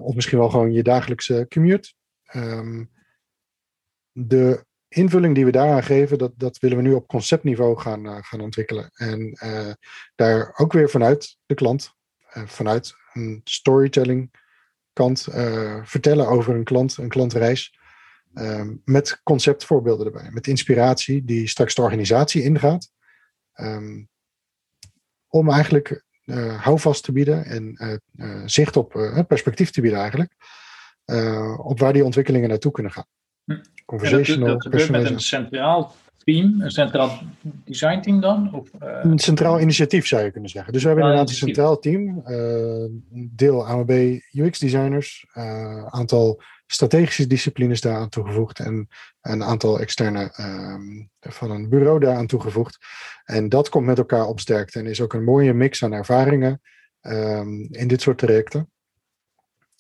of 0.01 0.15
misschien 0.15 0.37
wel 0.37 0.49
gewoon 0.49 0.71
je 0.71 0.83
dagelijkse 0.83 1.45
commute. 1.49 1.93
Um, 2.35 2.91
de 4.11 4.65
invulling 4.87 5.35
die 5.35 5.45
we 5.45 5.51
daaraan 5.51 5.83
geven, 5.83 6.17
dat, 6.17 6.31
dat 6.35 6.57
willen 6.59 6.77
we 6.77 6.83
nu 6.83 6.93
op 6.93 7.07
conceptniveau 7.07 7.79
gaan, 7.79 8.23
gaan 8.23 8.41
ontwikkelen. 8.41 8.91
En 8.93 9.37
daar 10.15 10.53
ook 10.55 10.73
weer 10.73 10.89
vanuit 10.89 11.37
de 11.45 11.53
klant, 11.53 11.93
vanuit 12.45 12.93
een 13.13 13.41
storytelling 13.43 14.31
kant, 14.93 15.27
vertellen 15.83 16.27
over 16.27 16.55
een 16.55 16.63
klant, 16.63 16.97
een 16.97 17.09
klantreis. 17.09 17.79
Um, 18.33 18.81
met 18.85 19.21
conceptvoorbeelden 19.23 20.05
erbij, 20.05 20.31
met 20.31 20.47
inspiratie 20.47 21.25
die 21.25 21.47
straks 21.47 21.75
de 21.75 21.81
organisatie 21.81 22.43
ingaat. 22.43 22.91
Um, 23.55 24.09
om 25.27 25.49
eigenlijk 25.49 26.03
houvast 26.57 27.03
te 27.03 27.11
bieden 27.11 27.45
en 27.45 28.01
zicht 28.45 28.77
op 28.77 28.91
perspectief 29.27 29.69
te 29.69 29.81
bieden 29.81 29.99
eigenlijk. 29.99 30.33
op 31.57 31.79
waar 31.79 31.93
die 31.93 32.03
ontwikkelingen 32.03 32.49
naartoe 32.49 32.71
kunnen 32.71 32.91
gaan. 32.91 33.05
Conversational. 33.85 34.57
dat, 34.57 34.89
met 34.89 35.09
een 35.09 35.19
centraal 35.19 35.95
team, 36.17 36.61
een 36.61 36.71
centraal 36.71 37.19
design 37.41 37.99
team 37.99 38.21
dan? 38.21 38.53
Of. 38.53 38.69
Een 38.79 39.19
centraal 39.19 39.59
initiatief 39.59 40.07
zou 40.07 40.23
je 40.23 40.31
kunnen 40.31 40.49
zeggen. 40.49 40.73
Dus 40.73 40.81
we 40.81 40.87
hebben 40.87 41.05
inderdaad 41.05 41.29
een 41.29 41.35
centraal 41.35 41.79
team, 41.79 42.23
deel 43.35 43.65
AMB 43.67 44.19
UX 44.31 44.59
designers, 44.59 45.25
aantal 45.89 46.41
strategische 46.73 47.27
disciplines 47.27 47.81
daaraan 47.81 48.09
toegevoegd 48.09 48.59
en 48.59 48.87
een 49.21 49.43
aantal 49.43 49.79
externe 49.79 50.33
um, 50.39 51.09
van 51.19 51.51
een 51.51 51.69
bureau 51.69 51.99
daaraan 51.99 52.27
toegevoegd. 52.27 52.77
En 53.23 53.49
dat 53.49 53.69
komt 53.69 53.85
met 53.85 53.97
elkaar 53.97 54.25
opsterkt 54.25 54.75
en 54.75 54.85
is 54.85 55.01
ook 55.01 55.13
een 55.13 55.23
mooie 55.23 55.53
mix 55.53 55.83
aan 55.83 55.93
ervaringen 55.93 56.61
um, 57.01 57.67
in 57.71 57.87
dit 57.87 58.01
soort 58.01 58.17
trajecten. 58.17 58.71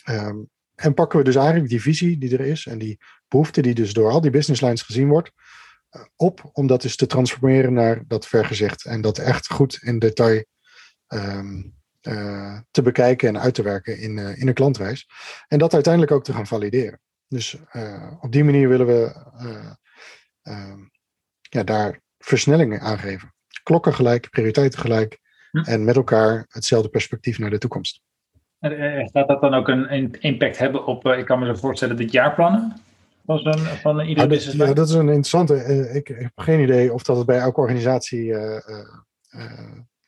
Um, 0.09 0.49
en 0.75 0.93
pakken 0.93 1.19
we 1.19 1.25
dus 1.25 1.35
eigenlijk 1.35 1.69
die 1.69 1.81
visie 1.81 2.17
die 2.17 2.37
er 2.37 2.45
is 2.45 2.65
en 2.65 2.77
die 2.77 2.99
behoefte 3.27 3.61
die 3.61 3.73
dus 3.73 3.93
door 3.93 4.11
al 4.11 4.21
die 4.21 4.31
business 4.31 4.61
lines 4.61 4.81
gezien 4.81 5.07
wordt, 5.07 5.31
eh, 5.89 6.01
op 6.15 6.49
om 6.53 6.67
dat 6.67 6.81
dus 6.81 6.95
te 6.95 7.07
transformeren 7.07 7.73
naar 7.73 8.03
dat 8.07 8.27
vergezicht 8.27 8.85
en 8.85 9.01
dat 9.01 9.17
echt 9.17 9.47
goed 9.47 9.79
in 9.81 9.99
detail 9.99 10.43
uh, 12.07 12.59
te 12.71 12.81
bekijken 12.81 13.27
en 13.27 13.39
uit 13.39 13.53
te 13.53 13.63
werken 13.63 13.99
in, 13.99 14.17
uh, 14.17 14.41
in 14.41 14.47
een 14.47 14.53
klantreis. 14.53 15.07
En 15.47 15.59
dat 15.59 15.73
uiteindelijk 15.73 16.13
ook 16.13 16.23
te 16.23 16.33
gaan 16.33 16.47
valideren. 16.47 16.99
Dus 17.27 17.57
uh, 17.73 18.11
op 18.21 18.31
die 18.31 18.43
manier 18.43 18.69
willen 18.69 18.85
we 18.85 19.15
ehm, 20.41 20.79
ja, 21.41 21.63
daar 21.63 22.01
versnellingen 22.17 22.79
aangeven. 22.79 23.33
Klokken 23.63 23.93
gelijk, 23.93 24.29
prioriteiten 24.29 24.79
gelijk 24.79 25.19
hm. 25.51 25.57
en 25.57 25.83
met 25.83 25.95
elkaar 25.95 26.45
hetzelfde 26.49 26.89
perspectief 26.89 27.39
naar 27.39 27.49
de 27.49 27.57
toekomst. 27.57 28.01
En 28.59 29.09
gaat 29.09 29.27
dat 29.27 29.41
dan 29.41 29.53
ook 29.53 29.67
een 29.67 30.11
impact 30.19 30.57
hebben 30.57 30.85
op, 30.85 31.05
ik 31.05 31.25
kan 31.25 31.39
me 31.39 31.45
zo 31.45 31.55
voorstellen, 31.55 31.95
de 31.95 32.07
jaarplannen? 32.07 32.81
van, 33.25 33.57
van 33.81 33.99
ieder 33.99 34.23
ah, 34.23 34.29
dat, 34.29 34.43
ja, 34.43 34.73
dat 34.73 34.89
is 34.89 34.93
een 34.93 35.07
interessante. 35.07 35.55
Ik, 35.93 36.07
heb 36.07 36.31
geen 36.35 36.59
idee 36.59 36.93
of 36.93 37.03
dat 37.03 37.17
het 37.17 37.25
bij 37.25 37.39
elke 37.39 37.59
organisatie. 37.59 38.23
Uh, 38.23 38.57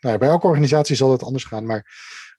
nou, 0.03 0.17
bij 0.17 0.29
elke 0.29 0.47
organisatie 0.47 0.95
zal 0.95 1.11
het 1.11 1.23
anders 1.23 1.43
gaan. 1.43 1.65
Maar 1.65 1.91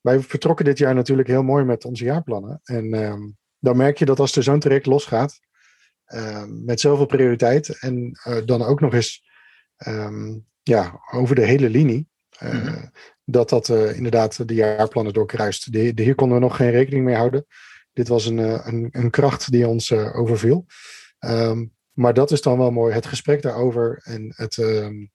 wij 0.02 0.20
vertrokken 0.20 0.64
dit 0.64 0.78
jaar 0.78 0.94
natuurlijk 0.94 1.28
heel 1.28 1.42
mooi 1.42 1.64
met 1.64 1.84
onze 1.84 2.04
jaarplannen. 2.04 2.60
En 2.64 2.94
ehm, 2.94 3.22
dan 3.58 3.76
merk 3.76 3.98
je 3.98 4.04
dat 4.04 4.18
als 4.18 4.36
er 4.36 4.42
zo'n 4.42 4.60
traject 4.60 4.86
losgaat. 4.86 5.40
Ehm, 6.04 6.64
met 6.64 6.80
zoveel 6.80 7.06
prioriteit. 7.06 7.78
En 7.78 8.18
dan 8.44 8.62
ook 8.62 8.80
nog 8.80 8.94
eens 8.94 9.22
um, 9.86 10.46
ja, 10.62 11.00
over 11.12 11.34
de 11.34 11.44
hele 11.44 11.70
linie. 11.70 12.08
Mm-hmm. 12.40 12.90
Dat 13.24 13.48
dat 13.48 13.68
inderdaad 13.68 14.48
de 14.48 14.54
jaarplannen 14.54 15.12
doorkruist. 15.12 15.72
De, 15.72 15.94
de, 15.94 16.02
hier 16.02 16.14
konden 16.14 16.36
we 16.38 16.42
nog 16.42 16.56
geen 16.56 16.70
rekening 16.70 17.04
mee 17.04 17.14
houden. 17.14 17.46
Dit 17.94 18.08
was 18.08 18.26
een, 18.26 18.38
eh, 18.38 18.66
een, 18.66 18.88
een 18.92 19.10
kracht 19.10 19.50
die 19.50 19.68
ons 19.68 19.92
overviel. 19.92 20.66
Um, 21.18 21.72
maar 21.92 22.14
dat 22.14 22.30
is 22.30 22.42
dan 22.42 22.58
wel 22.58 22.70
mooi. 22.70 22.94
Het 22.94 23.06
gesprek 23.06 23.42
daarover 23.42 24.00
en 24.04 24.32
het, 24.36 24.56
um, 24.56 25.10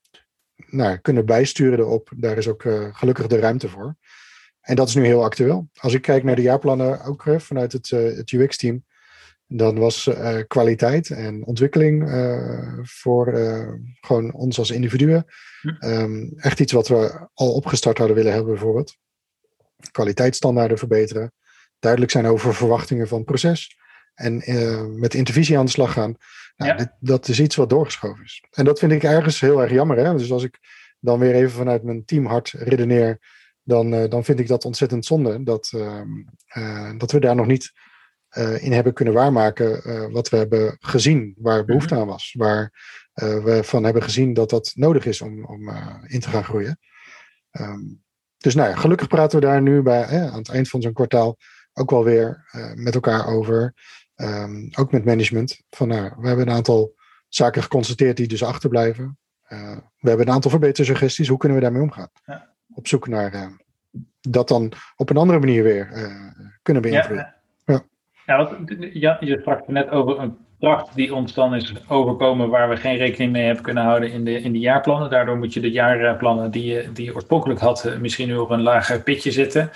nou, 0.68 0.97
kunnen 0.97 1.26
bijsturen 1.26 1.80
erop. 1.80 2.12
Daar 2.16 2.38
is 2.38 2.47
ook 2.47 2.62
gelukkig 2.91 3.28
de 3.28 3.39
ruimte 3.39 3.70
voor. 3.70 3.95
En 4.62 4.76
dat 4.76 4.88
is 4.88 4.95
nu 4.95 5.05
heel 5.05 5.24
actueel. 5.24 5.70
Als 5.76 5.93
ik 5.93 6.01
kijk 6.01 6.24
naar 6.24 6.36
de 6.36 6.41
jaarplannen, 6.41 7.03
ook 7.03 7.24
vanuit 7.38 7.72
het, 7.72 7.89
het 7.89 8.32
UX-team, 8.32 8.86
dan 9.47 9.80
was 9.80 10.10
kwaliteit 10.47 11.10
en 11.10 11.45
ontwikkeling 11.45 12.10
voor 12.84 13.26
gewoon 14.01 14.34
ons 14.34 14.60
als 14.60 14.72
individuen 14.72 15.26
hm. 15.62 15.70
ehm, 15.70 16.28
echt 16.36 16.60
iets 16.60 16.72
wat 16.72 16.88
we 16.88 17.28
al 17.34 17.53
opgestart 17.53 17.97
hadden 17.97 18.16
willen 18.16 18.34
hebben, 18.34 18.53
bijvoorbeeld. 18.53 18.97
Kwaliteitsstandaarden 19.91 20.78
verbeteren, 20.78 21.34
duidelijk 21.80 22.12
zijn 22.12 22.26
over 22.26 22.55
verwachtingen 22.55 23.07
van 23.07 23.18
het 23.18 23.28
proces 23.28 23.78
en 24.20 24.52
uh, 24.52 24.86
met 24.86 25.14
intervisie 25.14 25.58
aan 25.58 25.66
de 25.66 25.72
slag 25.72 25.94
gaan. 25.94 26.16
Nou, 26.58 26.78
dit, 26.78 26.92
dat 27.00 27.28
is 27.28 27.40
iets 27.40 27.56
wat 27.56 27.70
doorgeschoven 27.70 28.24
is. 28.24 28.44
En 28.52 28.66
dat 28.66 28.80
vind 28.80 28.92
ik 28.92 29.04
ergens 29.04 29.40
heel 29.40 29.62
erg 29.62 29.72
jammer. 29.72 29.98
Hè? 29.98 30.18
Dus 30.18 30.32
als 30.32 30.44
ik 30.44 30.60
dan 31.00 31.20
weer 31.20 31.34
even 31.34 31.52
vanuit 31.52 31.84
mijn 31.84 32.06
teamhart 32.06 32.50
redeneer, 32.50 33.20
dan, 33.64 33.94
uh, 33.94 34.10
dan 34.10 34.24
vind 34.24 34.40
ik 34.40 34.48
dat 34.48 34.66
ontzettend 34.66 35.06
zonde 35.06 35.44
dat, 35.44 35.72
uh, 35.76 36.92
dat 36.98 37.12
we 37.12 37.20
daar 37.20 37.36
nog 37.36 37.48
niet 37.48 37.72
in 38.60 38.72
hebben 38.72 38.94
kunnen 38.94 39.14
waarmaken 39.14 40.12
wat 40.12 40.30
we 40.30 40.38
hebben 40.38 40.78
gezien, 40.80 41.36
waar 41.38 41.66
behoefte 41.66 41.94
mhm. 41.94 42.04
aan 42.04 42.10
was. 42.10 42.34
Waar 42.38 42.72
we 43.14 43.60
van 43.64 43.84
hebben 43.84 44.04
gezien 44.04 44.34
dat 44.34 44.50
dat 44.50 44.72
nodig 44.76 45.06
is 45.06 45.22
om, 45.22 45.46
om 45.46 45.70
in 46.08 46.20
te 46.20 46.30
gaan 46.30 46.44
groeien. 46.44 46.80
Um, 47.52 48.04
dus 48.38 48.56
nou 48.56 48.70
ja, 48.70 48.76
gelukkig 48.76 49.08
praten 49.08 49.40
we 49.40 49.46
daar 49.46 49.62
nu 49.62 49.82
bij, 49.82 50.06
aan 50.06 50.38
het 50.38 50.50
eind 50.50 50.70
van 50.70 50.82
zo'n 50.82 50.94
kwartaal 50.94 51.38
ook 51.74 51.90
wel 51.90 52.04
weer 52.04 52.46
met 52.76 52.94
elkaar 52.94 53.28
over. 53.28 53.74
Ehm, 54.20 54.68
ook 54.80 54.92
met 54.92 55.06
management. 55.06 55.62
Van, 55.70 55.88
nou, 55.88 56.12
we 56.18 56.28
hebben 56.28 56.48
een 56.48 56.54
aantal 56.54 56.94
zaken 57.28 57.62
geconstateerd 57.62 58.18
die 58.18 58.28
dus 58.28 58.44
achterblijven. 58.44 59.18
Uh, 59.50 59.78
we 60.00 60.10
hebben 60.10 60.28
een 60.28 60.34
aantal 60.34 60.52
verbetersuggesties. 60.52 61.28
Hoe 61.28 61.38
kunnen 61.38 61.58
we 61.58 61.64
daarmee 61.64 61.82
omgaan? 61.82 62.10
Ja. 62.26 62.50
Op 62.74 62.88
zoek 62.88 63.08
naar 63.08 63.34
uh, 63.34 63.48
dat 64.22 64.48
dan 64.48 64.72
op 64.96 65.10
een 65.10 65.18
andere 65.18 65.40
manier 65.40 65.64
weer 65.64 65.90
uh, 65.94 66.32
kunnen 66.62 66.82
beïnvloeden. 66.82 67.36
Ja, 67.66 67.84
ja. 68.26 68.58
ja, 68.94 69.18
je 69.20 69.38
sprak 69.40 69.68
net 69.68 69.90
over 69.90 70.20
een 70.20 70.38
kracht 70.60 70.96
die 70.96 71.16
ons 71.16 71.34
dan 71.34 71.56
is 71.56 71.74
overkomen 71.88 72.50
waar 72.50 72.70
we 72.70 72.78
geen 72.78 72.98
rekening 72.98 73.32
mee 73.32 73.46
hebben 73.46 73.64
kunnen 73.64 73.84
houden 73.84 74.12
in 74.12 74.26
de, 74.26 74.42
in 74.42 74.52
de 74.52 74.60
jaarplannen. 74.60 75.10
Daardoor 75.10 75.38
moet 75.38 75.54
je 75.54 75.60
de 75.60 75.72
jaarplannen 75.72 76.52
die 76.52 76.66
je, 76.66 76.92
die 76.94 77.06
je 77.06 77.16
oorspronkelijk 77.16 77.60
had 77.60 77.98
misschien 78.00 78.28
nu 78.28 78.38
op 78.38 78.50
een 78.50 78.62
lager 78.62 79.04
pitje 79.04 79.32
zitten. 79.32 79.70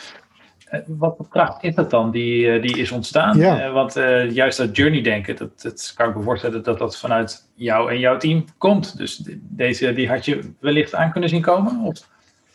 Eh, 0.73 0.79
wat 0.87 1.13
voor 1.17 1.27
kracht 1.27 1.63
is 1.63 1.75
dat 1.75 1.89
dan 1.89 2.11
die, 2.11 2.51
eh, 2.51 2.61
die 2.61 2.77
is 2.77 2.91
ontstaan? 2.91 3.37
Ja. 3.37 3.61
Eh, 3.61 3.73
want 3.73 3.93
juist 4.33 4.57
dat 4.57 4.75
journey-denken, 4.75 5.35
dat, 5.35 5.61
dat 5.61 5.93
kan 5.95 6.09
ik 6.09 6.15
me 6.15 6.21
voorstellen 6.21 6.63
dat 6.63 6.79
dat 6.79 6.97
vanuit 6.97 7.49
jou 7.55 7.91
en 7.91 7.99
jouw 7.99 8.17
team 8.17 8.45
komt. 8.57 8.97
Dus 8.97 9.29
deze 9.41 9.93
die 9.93 10.07
had 10.07 10.25
je 10.25 10.39
wellicht 10.59 10.95
aan 10.95 11.11
kunnen 11.11 11.29
zien 11.29 11.41
komen? 11.41 11.79
Of 11.81 12.09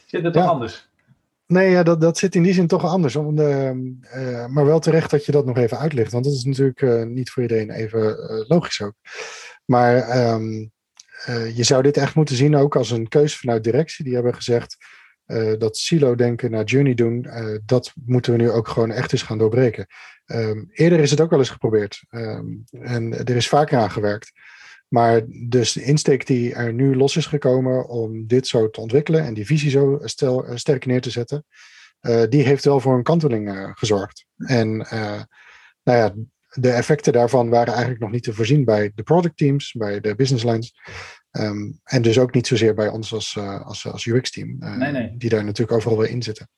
zit 0.06 0.22
het 0.22 0.32
toch 0.32 0.48
anders? 0.48 0.88
Nee, 1.46 1.70
ja, 1.70 1.82
dat, 1.82 2.00
dat 2.00 2.18
zit 2.18 2.34
in 2.34 2.42
die 2.42 2.52
zin 2.52 2.66
toch 2.66 2.84
anders. 2.84 3.16
Om 3.16 3.36
de, 3.36 3.72
maar 4.50 4.64
wel 4.64 4.78
terecht 4.78 5.10
dat 5.10 5.24
je 5.24 5.32
dat 5.32 5.46
nog 5.46 5.56
even 5.56 5.78
uitlegt. 5.78 6.12
Want 6.12 6.24
dat 6.24 6.32
is 6.32 6.44
natuurlijk 6.44 7.08
niet 7.08 7.30
voor 7.30 7.42
iedereen 7.42 7.70
even 7.70 8.16
logisch 8.48 8.82
ook. 8.82 8.94
Maar 9.64 9.96
ehm, 9.96 10.66
je 11.54 11.64
zou 11.64 11.82
dit 11.82 11.96
echt 11.96 12.14
moeten 12.14 12.36
zien 12.36 12.56
ook 12.56 12.76
als 12.76 12.90
een 12.90 13.08
keuze 13.08 13.38
vanuit 13.38 13.64
directie. 13.64 14.04
Die 14.04 14.14
hebben 14.14 14.34
gezegd 14.34 14.76
uh, 15.28 15.52
dat 15.58 15.76
silo-denken 15.76 16.50
naar 16.50 16.64
journey 16.64 16.94
doen, 16.94 17.26
uh, 17.26 17.56
dat 17.64 17.92
moeten 18.04 18.32
we 18.32 18.38
nu 18.38 18.50
ook 18.50 18.68
gewoon 18.68 18.90
echt 18.90 19.12
eens 19.12 19.22
gaan 19.22 19.38
doorbreken. 19.38 19.86
Um, 20.26 20.68
eerder 20.72 21.00
is 21.00 21.10
het 21.10 21.20
ook 21.20 21.30
wel 21.30 21.38
eens 21.38 21.50
geprobeerd 21.50 22.04
um, 22.10 22.64
en 22.80 23.24
er 23.24 23.36
is 23.36 23.48
vaker 23.48 23.78
aan 23.78 23.90
gewerkt. 23.90 24.32
Maar 24.88 25.22
dus 25.48 25.72
de 25.72 25.82
insteek 25.82 26.26
die 26.26 26.54
er 26.54 26.72
nu 26.72 26.96
los 26.96 27.16
is 27.16 27.26
gekomen 27.26 27.88
om 27.88 28.26
dit 28.26 28.46
zo 28.46 28.70
te 28.70 28.80
ontwikkelen 28.80 29.24
en 29.24 29.34
die 29.34 29.46
visie 29.46 29.70
zo 29.70 30.00
uh, 30.02 30.56
sterk 30.56 30.86
neer 30.86 31.00
te 31.00 31.10
zetten, 31.10 31.44
die 32.28 32.42
heeft 32.42 32.64
wel 32.64 32.80
voor 32.80 32.96
een 32.96 33.02
kanteling 33.02 33.72
gezorgd. 33.74 34.24
En 34.36 34.76
nou 35.82 35.98
ja, 35.98 36.14
de 36.48 36.70
effecten 36.70 37.12
daarvan 37.12 37.48
waren 37.48 37.72
eigenlijk 37.72 38.02
nog 38.02 38.10
niet 38.10 38.22
te 38.22 38.34
voorzien 38.34 38.64
bij 38.64 38.92
de 38.94 39.02
product 39.02 39.36
teams, 39.36 39.72
bij 39.72 40.00
de 40.00 40.14
business 40.14 40.44
lines. 40.44 40.74
Ehm, 41.30 41.70
en 41.84 42.02
dus 42.02 42.18
ook 42.18 42.34
niet 42.34 42.46
zozeer 42.46 42.74
bij 42.74 42.88
ons 42.88 43.12
als, 43.12 43.34
uh, 43.34 43.66
als, 43.66 43.86
als 43.86 44.06
UX-team, 44.06 44.56
uh, 44.60 45.06
die 45.12 45.30
daar 45.30 45.44
natuurlijk 45.44 45.76
overal 45.76 45.98
weer 45.98 46.10
in 46.10 46.22
zitten. 46.22 46.48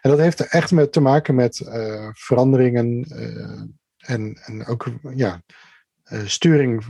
En 0.00 0.10
dat 0.10 0.18
heeft 0.18 0.40
echt 0.40 0.70
met, 0.70 0.92
te 0.92 1.00
maken 1.00 1.34
met 1.34 1.60
uh, 1.60 2.08
veranderingen 2.12 3.04
en, 3.96 4.38
en 4.44 4.66
ook 4.66 4.88
ja, 5.14 5.42
sturing, 6.24 6.84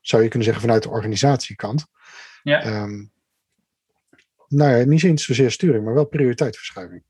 zou 0.00 0.22
je 0.22 0.28
kunnen 0.28 0.48
zeggen, 0.48 0.60
vanuit 0.60 0.82
de 0.82 0.90
organisatiekant. 0.90 1.86
Ja. 2.42 2.82
Um, 2.82 3.12
nou 4.48 4.76
ja, 4.76 4.84
niet 4.84 5.02
eens 5.02 5.24
zozeer 5.24 5.50
sturing, 5.50 5.84
maar 5.84 5.94
wel 5.94 6.04
prioriteitsverschuiving. 6.04 7.02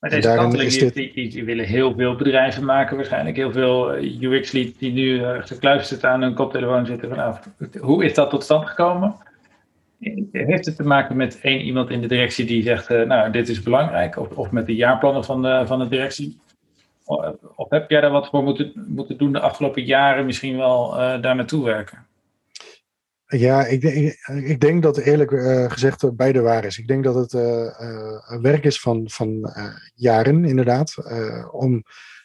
Maar 0.00 0.10
deze 0.10 0.34
kanteling, 0.34 0.72
dit... 0.72 0.94
die, 0.94 1.12
die, 1.12 1.30
die, 1.30 1.44
willen 1.44 1.64
heel 1.64 1.94
veel 1.94 2.14
bedrijven 2.14 2.64
maken 2.64 2.96
waarschijnlijk. 2.96 3.36
Heel 3.36 3.52
veel 3.52 3.92
eh, 3.92 4.20
UX-lead 4.20 4.78
die 4.78 4.92
nu 4.92 5.12
uh, 5.12 5.36
gekluisterd 5.40 6.04
aan 6.04 6.22
hun 6.22 6.34
koptelefoon 6.34 6.86
zitten. 6.86 7.08
Vanaf. 7.08 7.48
Hoe 7.80 8.04
is 8.04 8.14
dat 8.14 8.30
tot 8.30 8.42
stand 8.42 8.66
gekomen? 8.66 9.14
Heeft 10.32 10.66
het 10.66 10.76
te 10.76 10.82
maken 10.82 11.16
met 11.16 11.40
één 11.40 11.60
iemand 11.60 11.90
in 11.90 12.00
de 12.00 12.06
directie 12.06 12.44
die 12.44 12.62
zegt, 12.62 12.90
uh, 12.90 13.02
nou, 13.02 13.30
dit 13.30 13.48
is 13.48 13.62
belangrijk? 13.62 14.16
Of, 14.16 14.28
of 14.28 14.50
met 14.50 14.66
de 14.66 14.74
jaarplannen 14.74 15.24
van 15.24 15.42
de, 15.42 15.62
van 15.66 15.78
de 15.78 15.88
directie? 15.88 16.38
Of, 17.04 17.34
of 17.56 17.70
heb 17.70 17.90
jij 17.90 18.00
daar 18.00 18.10
wat 18.10 18.28
voor 18.28 18.42
moeten, 18.42 18.72
moeten 18.86 19.16
doen 19.16 19.32
de 19.32 19.40
afgelopen 19.40 19.84
jaren, 19.84 20.26
misschien 20.26 20.56
wel 20.56 20.90
daar 21.20 21.36
naartoe 21.36 21.64
werken? 21.64 22.07
Ja, 23.30 23.66
ik, 23.66 23.82
ik, 24.26 24.60
denk 24.60 24.82
dat 24.82 24.96
eerlijk 24.96 25.30
uh, 25.30 25.70
gezegd 25.70 26.16
beide 26.16 26.40
waar 26.40 26.64
is. 26.64 26.78
Ik 26.78 26.86
denk 26.86 27.04
dat 27.04 27.14
het 27.14 27.32
uh, 27.32 28.40
werk 28.40 28.64
is 28.64 28.80
van, 28.80 29.10
van 29.10 29.52
jaren, 29.94 30.44
inderdaad, 30.44 30.94
om 31.50 31.82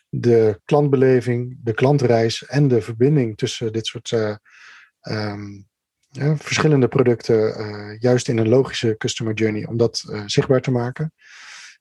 de 0.09 0.61
klantbeleving, 0.65 1.57
de 1.63 1.73
klantreis 1.73 2.45
en 2.45 2.67
de 2.67 2.81
verbinding 2.81 3.37
tussen 3.37 3.73
dit 3.73 3.85
soort 3.87 4.11
um, 4.11 5.67
ja, 6.09 6.37
verschillende 6.37 6.87
producten, 6.87 7.97
juist 7.99 8.27
in 8.27 8.37
een 8.37 8.49
logische 8.49 8.95
customer 8.97 9.33
journey, 9.33 9.65
om 9.65 9.77
dat 9.77 10.23
zichtbaar 10.25 10.61
te 10.61 10.71
maken. 10.71 11.13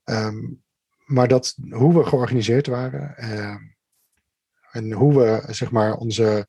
Um, 0.05 0.63
maar 1.05 1.29
dat 1.29 1.55
hoe 1.71 1.95
we 1.99 2.05
georganiseerd 2.05 2.67
waren 2.67 3.17
en 4.73 4.93
hoe 4.93 5.19
we 5.19 5.53
zeg 5.53 5.71
maar 5.71 5.95
onze 5.95 6.47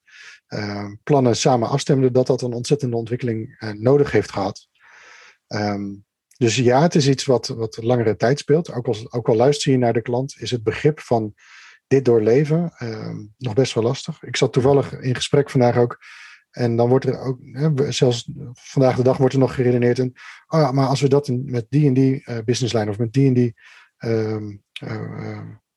uh, 0.54 0.92
plannen 1.04 1.36
samen 1.36 1.70
afstemden, 1.70 2.14
dat 2.14 2.28
dat 2.28 2.42
een 2.42 2.54
ontzettende 2.54 2.96
ontwikkeling 2.96 3.56
uh, 3.60 3.70
nodig 3.70 4.12
heeft 4.12 4.32
gehad. 4.32 4.68
Um, 5.48 6.06
dus 6.38 6.56
ja, 6.56 6.82
het 6.82 6.96
is 6.96 7.08
iets 7.08 7.26
wat, 7.26 7.48
wat 7.48 7.78
langere 7.82 8.16
tijd 8.16 8.40
speelt. 8.40 8.74
Ook 8.74 8.88
al, 8.88 8.96
ook 9.10 9.28
al 9.28 9.36
luister 9.36 9.72
je 9.72 9.78
naar 9.78 9.94
de 9.94 10.02
klant, 10.02 10.36
is 10.38 10.52
het 10.52 10.64
begrip 10.64 11.00
van 11.00 11.34
dit 11.88 12.06
doorleven 12.06 12.74
uh, 12.80 13.16
nog 13.38 13.54
best 13.54 13.74
wel 13.74 13.84
lastig. 13.84 14.24
Ik 14.24 14.36
zat 14.36 14.54
toevallig 14.54 15.00
in 15.00 15.16
gesprek 15.16 15.50
vandaag 15.50 15.78
ook. 15.78 15.98
En 16.52 16.76
dan 16.76 16.90
wordt 16.90 17.06
er 17.06 17.20
ook, 17.20 17.40
hè, 17.42 17.92
zelfs 17.92 18.32
vandaag 18.54 18.96
de 18.96 19.04
dag 19.04 19.18
wordt 19.18 19.34
er 19.34 19.40
nog 19.40 19.56
geredeneerd. 19.56 20.00
En, 20.00 20.14
oh 20.48 20.60
ja, 20.60 20.72
maar 20.72 20.88
als 20.88 21.02
we 21.02 21.08
dat 21.08 21.28
met 21.28 21.66
die 21.70 21.88
en 21.88 21.94
die 21.94 22.24
uh, 22.26 22.38
business 22.46 22.74
line 22.74 22.90
of 22.90 22.98
met 22.98 23.14
die 23.14 23.28
en 23.28 23.34
die 23.34 23.54
um, 23.98 24.64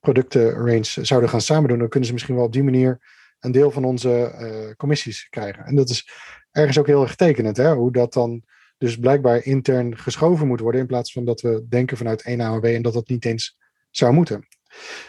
producten 0.00 0.50
range 0.50 1.04
zouden 1.04 1.30
gaan 1.30 1.40
samen 1.40 1.68
doen, 1.68 1.78
dan 1.78 1.88
kunnen 1.88 2.08
ze 2.08 2.14
misschien 2.14 2.34
wel 2.34 2.44
op 2.44 2.52
die 2.52 2.62
manier 2.62 3.00
een 3.40 3.52
deel 3.52 3.70
van 3.70 3.84
onze 3.84 4.34
uh, 4.40 4.74
commissies 4.76 5.28
krijgen. 5.28 5.64
En 5.64 5.74
dat 5.74 5.90
is 5.90 6.10
ergens 6.50 6.78
ook 6.78 6.86
heel 6.86 7.02
erg 7.02 7.16
tekenend, 7.16 7.56
hè? 7.56 7.74
hoe 7.74 7.92
dat 7.92 8.12
dan 8.12 8.42
dus 8.78 8.98
blijkbaar 8.98 9.44
intern 9.44 9.96
geschoven 9.96 10.46
moet 10.46 10.60
worden, 10.60 10.80
in 10.80 10.86
plaats 10.86 11.12
van 11.12 11.24
dat 11.24 11.40
we 11.40 11.66
denken 11.68 11.96
vanuit 11.96 12.22
één 12.22 12.40
AOW 12.40 12.64
en 12.64 12.82
dat 12.82 12.92
dat 12.92 13.08
niet 13.08 13.24
eens 13.24 13.58
zou 13.90 14.12
moeten. 14.12 14.46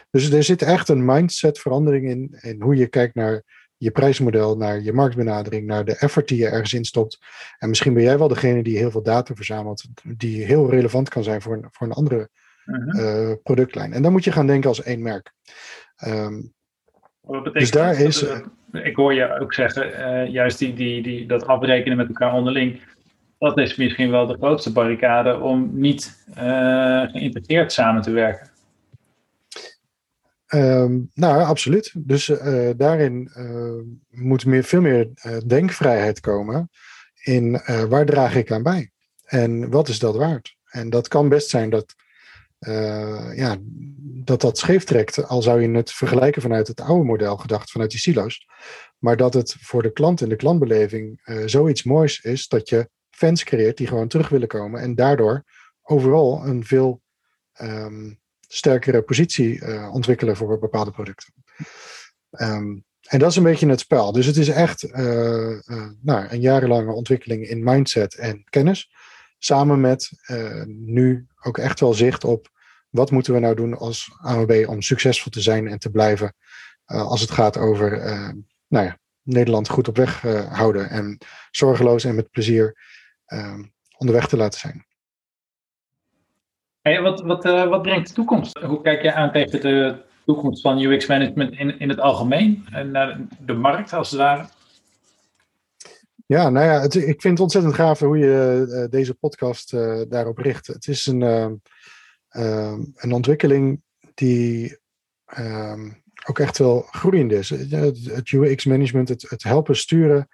Dus 0.10 0.32
er 0.32 0.44
zit 0.44 0.62
echt 0.62 0.90
een 0.90 1.06
mindset 1.06 1.60
verandering 1.60 2.10
in, 2.10 2.38
in 2.42 2.62
hoe 2.62 2.76
je 2.76 2.88
kijkt 2.88 3.16
naar 3.16 3.44
je 3.78 3.92
prijsmodel, 3.92 4.58
naar 4.58 4.82
je 4.82 4.94
marktbenadering, 4.94 5.66
naar 5.66 5.86
de 5.86 5.96
effort 5.96 6.28
die 6.28 6.38
je 6.38 6.48
ergens 6.48 6.74
instopt. 6.74 7.18
En 7.58 7.70
misschien 7.70 7.94
ben 7.94 8.04
jij 8.04 8.18
wel 8.18 8.28
degene 8.28 8.64
die 8.64 8.78
heel 8.78 8.92
veel 8.92 9.04
data 9.04 9.36
verzamelt, 9.36 9.84
die 10.04 10.46
heel 10.46 10.70
relevant 10.70 11.10
kan 11.10 11.24
zijn 11.24 11.42
voor 11.42 11.54
een, 11.54 11.68
voor 11.72 11.88
een 11.88 11.94
andere 11.94 12.30
uh 13.00 13.32
productlijn. 13.44 13.94
En 13.94 14.02
dan 14.02 14.12
moet 14.12 14.24
je 14.24 14.32
gaan 14.32 14.48
denken 14.48 14.70
als 14.70 14.84
één 14.84 15.02
merk. 15.02 15.34
Um, 16.08 16.54
dus 17.54 17.72
daar 17.72 18.00
is. 18.00 18.26
ik 18.72 18.96
hoor 18.96 19.14
je 19.14 19.40
ook 19.40 19.54
zeggen, 19.54 19.90
uh, 19.90 20.32
juist 20.32 20.60
die, 20.60 20.74
die, 20.74 21.04
die, 21.04 21.26
dat 21.26 21.48
afrekenen 21.48 21.98
met 21.98 22.08
elkaar 22.08 22.34
onderling. 22.34 22.82
Dat 23.40 23.58
is 23.58 23.76
misschien 23.76 24.12
wel 24.12 24.28
de 24.28 24.38
grootste 24.38 24.72
barricade 24.72 25.40
om 25.40 25.70
niet 25.74 26.26
uh, 26.30 27.02
geïntegreerd 27.12 27.72
samen 27.72 28.02
te 28.02 28.12
werken. 28.12 28.50
Um, 30.54 31.10
nou, 31.14 31.44
absoluut. 31.44 31.94
Dus 31.98 32.30
uh, 32.30 32.70
daarin 32.78 33.32
moet 34.10 34.46
meer, 34.46 34.64
veel 34.64 34.82
meer 34.82 35.08
denkvrijheid 35.48 36.20
komen 36.20 36.70
in 37.24 37.62
waar 37.90 38.06
draag 38.06 38.36
ik 38.36 38.52
aan 38.52 38.64
bij 38.64 38.92
en 39.26 39.70
wat 39.70 39.88
is 39.88 40.00
dat 40.00 40.16
waard. 40.16 40.56
En 40.70 40.90
dat 40.90 41.08
kan 41.08 41.30
best 41.30 41.50
zijn 41.50 41.70
dat 41.70 41.96
ja, 43.36 43.58
dat 44.28 44.42
dat 44.42 44.58
scheef 44.58 44.84
trekt. 44.84 45.28
Al 45.28 45.42
zou 45.42 45.62
je 45.62 45.70
het 45.70 45.92
vergelijken 45.92 46.42
vanuit 46.42 46.68
het 46.68 46.82
oude 46.82 47.04
model 47.04 47.38
gedacht, 47.38 47.72
vanuit 47.72 47.92
die 47.92 48.00
silo's. 48.00 48.48
Maar 48.98 49.18
dat 49.18 49.34
het 49.34 49.56
voor 49.60 49.82
de 49.82 49.92
klant 49.92 50.22
en 50.22 50.30
de 50.30 50.36
klantbeleving 50.36 51.22
uh, 51.26 51.44
zoiets 51.46 51.84
moois 51.84 52.20
is 52.20 52.48
dat 52.48 52.70
je 52.70 52.90
fans 53.10 53.44
creëert 53.44 53.78
die 53.78 53.88
gewoon 53.88 54.08
terug 54.08 54.30
willen 54.30 54.48
komen. 54.48 54.82
En 54.82 54.96
daardoor 54.96 55.44
overal 55.82 56.46
een 56.46 56.66
veel 56.66 57.02
ehm, 57.54 58.14
sterkere 58.48 59.02
positie 59.02 59.62
uh, 59.62 59.94
ontwikkelen 59.94 60.36
voor 60.36 60.60
bepaalde 60.60 60.92
producten. 60.92 61.34
Um, 62.32 62.86
en 63.02 63.20
dat 63.20 63.30
is 63.30 63.36
een 63.36 63.44
beetje 63.44 63.70
het 63.70 63.80
spel. 63.80 64.12
Dus 64.12 64.26
het 64.26 64.38
is 64.38 64.50
echt 64.50 64.94
nou, 66.02 66.28
een 66.30 66.42
jarenlange 66.42 66.92
ontwikkeling 66.92 67.48
in 67.48 67.64
mindset 67.64 68.16
en 68.16 68.44
kennis. 68.50 68.92
Samen 69.38 69.82
met 69.82 70.10
nu 70.68 71.27
ook 71.48 71.58
echt 71.58 71.80
wel 71.80 71.94
zicht 71.94 72.24
op 72.24 72.50
wat 72.90 73.12
moeten 73.12 73.34
we 73.34 73.40
nou 73.40 73.56
doen 73.56 73.78
als 73.78 74.12
AMB 74.22 74.66
om 74.68 74.82
succesvol 74.82 75.32
te 75.32 75.42
zijn 75.42 75.68
en 75.68 75.80
te 75.80 75.90
blijven. 75.90 76.34
als 76.86 77.22
het 77.22 77.32
gaat 77.32 77.58
over 77.58 77.90
nou 78.68 78.86
ja, 78.86 78.98
Nederland 79.22 79.70
goed 79.70 79.88
op 79.88 79.98
weg 79.98 80.22
houden 80.50 80.90
en 80.90 81.18
zorgeloos 81.52 82.04
en 82.04 82.16
met 82.16 82.32
plezier 82.32 82.78
onderweg 83.98 84.28
te 84.28 84.38
laten 84.38 84.60
zijn. 84.60 84.86
Hey, 86.82 87.02
wat, 87.02 87.22
wat, 87.22 87.44
wat 87.44 87.82
brengt 87.82 88.08
de 88.08 88.14
toekomst? 88.14 88.58
Hoe 88.58 88.82
kijk 88.82 89.02
je 89.02 89.14
aan 89.14 89.32
tegen 89.32 89.62
de 89.62 90.04
toekomst 90.26 90.62
van 90.62 90.82
UX 90.82 91.06
management 91.06 91.54
in, 91.54 91.80
in 91.80 91.90
het 91.90 92.00
algemeen 92.00 92.68
en 92.72 92.92
naar 92.92 93.20
de 93.40 93.54
markt 93.54 93.94
als 93.94 94.12
het 94.12 94.20
ware? 94.20 94.46
Ja, 96.28 96.50
nou 96.50 96.66
ja, 96.66 96.82
ik 96.82 97.22
vind 97.22 97.24
het 97.24 97.40
ontzettend 97.40 97.74
gaaf 97.76 98.00
hoe 98.00 98.18
je 98.18 98.66
uh, 98.70 98.90
deze 98.90 99.14
podcast 99.14 99.74
uh, 99.74 100.02
daarop 100.10 100.38
richt. 100.38 100.68
Het 100.68 100.88
is 100.88 101.06
een, 101.06 101.22
een 102.96 103.12
ontwikkeling 103.12 103.82
die 104.14 104.78
um, 105.38 106.04
ook 106.26 106.40
echt 106.40 106.58
wel 106.58 106.82
groeiend 106.82 107.32
is. 107.32 107.50
Het, 107.50 108.06
het 108.06 108.32
UX 108.32 108.66
management, 108.66 109.10
het, 109.10 109.30
het 109.30 109.44
helpen 109.44 109.76
sturen 109.76 110.28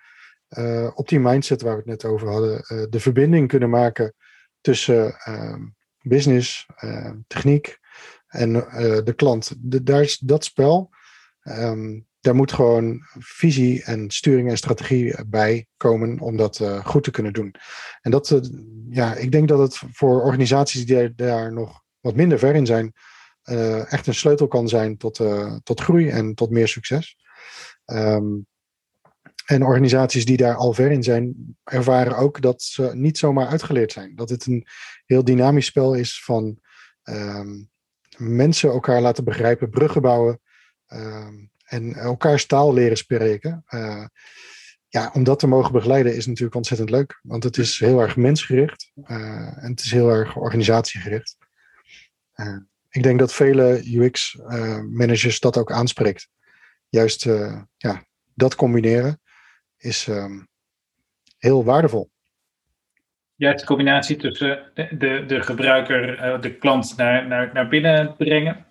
op 0.93 1.07
die 1.07 1.19
mindset 1.19 1.61
waar 1.61 1.73
we 1.73 1.77
het 1.77 2.01
net 2.01 2.05
over 2.05 2.29
hadden, 2.29 2.89
de 2.89 2.99
verbinding 2.99 3.47
kunnen 3.47 3.69
maken 3.69 4.13
tussen 4.61 5.15
business, 6.01 6.65
techniek 7.27 7.77
en 8.27 8.53
de 9.03 9.13
klant. 9.15 9.53
De, 9.57 9.83
daar 9.83 10.01
is 10.01 10.17
dat 10.17 10.43
spel. 10.43 10.89
Daar 12.23 12.35
moet 12.35 12.51
gewoon 12.51 13.05
visie 13.19 13.83
en 13.83 14.11
sturing 14.11 14.49
en 14.49 14.57
strategie 14.57 15.25
bij 15.27 15.67
komen 15.77 16.19
om 16.19 16.37
dat 16.37 16.59
uh, 16.59 16.85
goed 16.85 17.03
te 17.03 17.11
kunnen 17.11 17.33
doen. 17.33 17.55
En 18.01 18.11
dat, 18.11 18.41
ja, 18.89 19.15
ik 19.15 19.31
denk 19.31 19.47
dat 19.47 19.59
het 19.59 19.81
voor 19.91 20.21
organisaties 20.21 20.85
die 20.85 21.15
daar 21.15 21.53
nog 21.53 21.81
wat 21.99 22.15
minder 22.15 22.39
ver 22.39 22.55
in 22.55 22.65
zijn, 22.65 22.93
echt 23.87 24.07
een 24.07 24.15
sleutel 24.15 24.47
kan 24.47 24.67
zijn 24.67 24.97
tot, 24.97 25.21
tot 25.63 25.81
groei 25.81 26.09
en 26.09 26.33
tot 26.35 26.49
meer 26.49 26.67
succes. 26.67 27.17
Um, 27.85 28.47
en 29.45 29.63
organisaties 29.63 30.25
die 30.25 30.37
daar 30.37 30.55
al 30.55 30.73
ver 30.73 30.91
in 30.91 31.03
zijn, 31.03 31.55
ervaren 31.63 32.17
ook 32.17 32.41
dat 32.41 32.61
ze 32.61 32.91
niet 32.93 33.17
zomaar 33.17 33.47
uitgeleerd 33.47 33.91
zijn. 33.91 34.15
Dat 34.15 34.29
het 34.29 34.45
een 34.45 34.67
heel 35.05 35.23
dynamisch 35.23 35.65
spel 35.65 35.93
is 35.93 36.23
van 36.23 36.59
um, 37.03 37.69
mensen 38.17 38.69
elkaar 38.69 39.01
laten 39.01 39.23
begrijpen, 39.23 39.69
bruggen 39.69 40.01
bouwen 40.01 40.39
um, 40.87 41.51
en 41.73 41.93
elkaars 41.93 42.45
taal 42.45 42.73
leren 42.73 42.97
spreken. 42.97 43.63
Uh, 43.69 44.05
ja, 44.87 45.11
om 45.13 45.23
dat 45.23 45.39
te 45.39 45.47
mogen 45.47 45.71
begeleiden 45.71 46.15
is 46.15 46.25
natuurlijk 46.25 46.55
ontzettend 46.55 46.89
leuk. 46.89 47.19
Want 47.23 47.43
het 47.43 47.57
is 47.57 47.79
heel 47.79 47.99
erg 47.99 48.15
mensgericht 48.15 48.91
uh, 48.95 49.63
en 49.63 49.69
het 49.69 49.79
is 49.79 49.91
heel 49.91 50.09
erg 50.09 50.35
organisatiegericht. 50.35 51.37
Uh, 52.35 52.57
ik 52.89 53.03
denk 53.03 53.19
dat 53.19 53.33
vele 53.33 53.81
UX-managers 53.85 55.39
dat 55.39 55.57
ook 55.57 55.71
aanspreekt. 55.71 56.27
Juist 56.89 57.23
ja, 57.77 58.03
dat 58.33 58.55
combineren 58.55 59.21
is 59.77 60.07
um, 60.07 60.47
heel 61.37 61.63
waardevol. 61.63 62.09
Juist 63.35 63.59
de 63.59 63.65
combinatie 63.65 64.15
tussen 64.15 64.71
de, 64.73 64.87
de, 64.97 65.25
de 65.25 65.41
gebruiker, 65.41 66.41
de 66.41 66.55
klant 66.57 66.97
naar, 66.97 67.27
naar, 67.27 67.49
naar 67.53 67.67
binnen 67.67 68.15
brengen. 68.17 68.65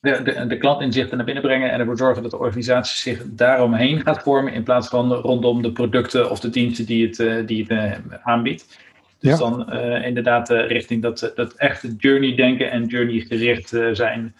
De, 0.00 0.22
de, 0.22 0.46
de 0.46 0.58
klantinzichten 0.58 1.16
naar 1.16 1.26
binnen 1.26 1.42
brengen 1.42 1.70
en 1.70 1.80
ervoor 1.80 1.96
zorgen 1.96 2.22
dat 2.22 2.30
de 2.30 2.38
organisatie 2.38 3.14
zich 3.14 3.24
daaromheen 3.26 4.00
gaat 4.00 4.22
vormen 4.22 4.52
in 4.52 4.62
plaats 4.62 4.88
van 4.88 5.12
rondom 5.12 5.62
de 5.62 5.72
producten 5.72 6.30
of 6.30 6.40
de 6.40 6.50
diensten 6.50 6.86
die 6.86 7.06
het, 7.06 7.18
uh, 7.18 7.46
die 7.46 7.66
het 7.68 7.70
uh, 7.70 8.16
aanbiedt. 8.22 8.78
Dus 9.18 9.30
ja. 9.30 9.36
dan 9.36 9.72
inderdaad 10.02 10.48
richting 10.48 11.02
dat, 11.02 11.32
dat 11.34 11.52
echte 11.52 11.94
journey 11.96 12.34
denken 12.34 12.70
en 12.70 12.86
journey 12.86 13.20
gericht 13.20 13.68
zijn. 13.92 14.34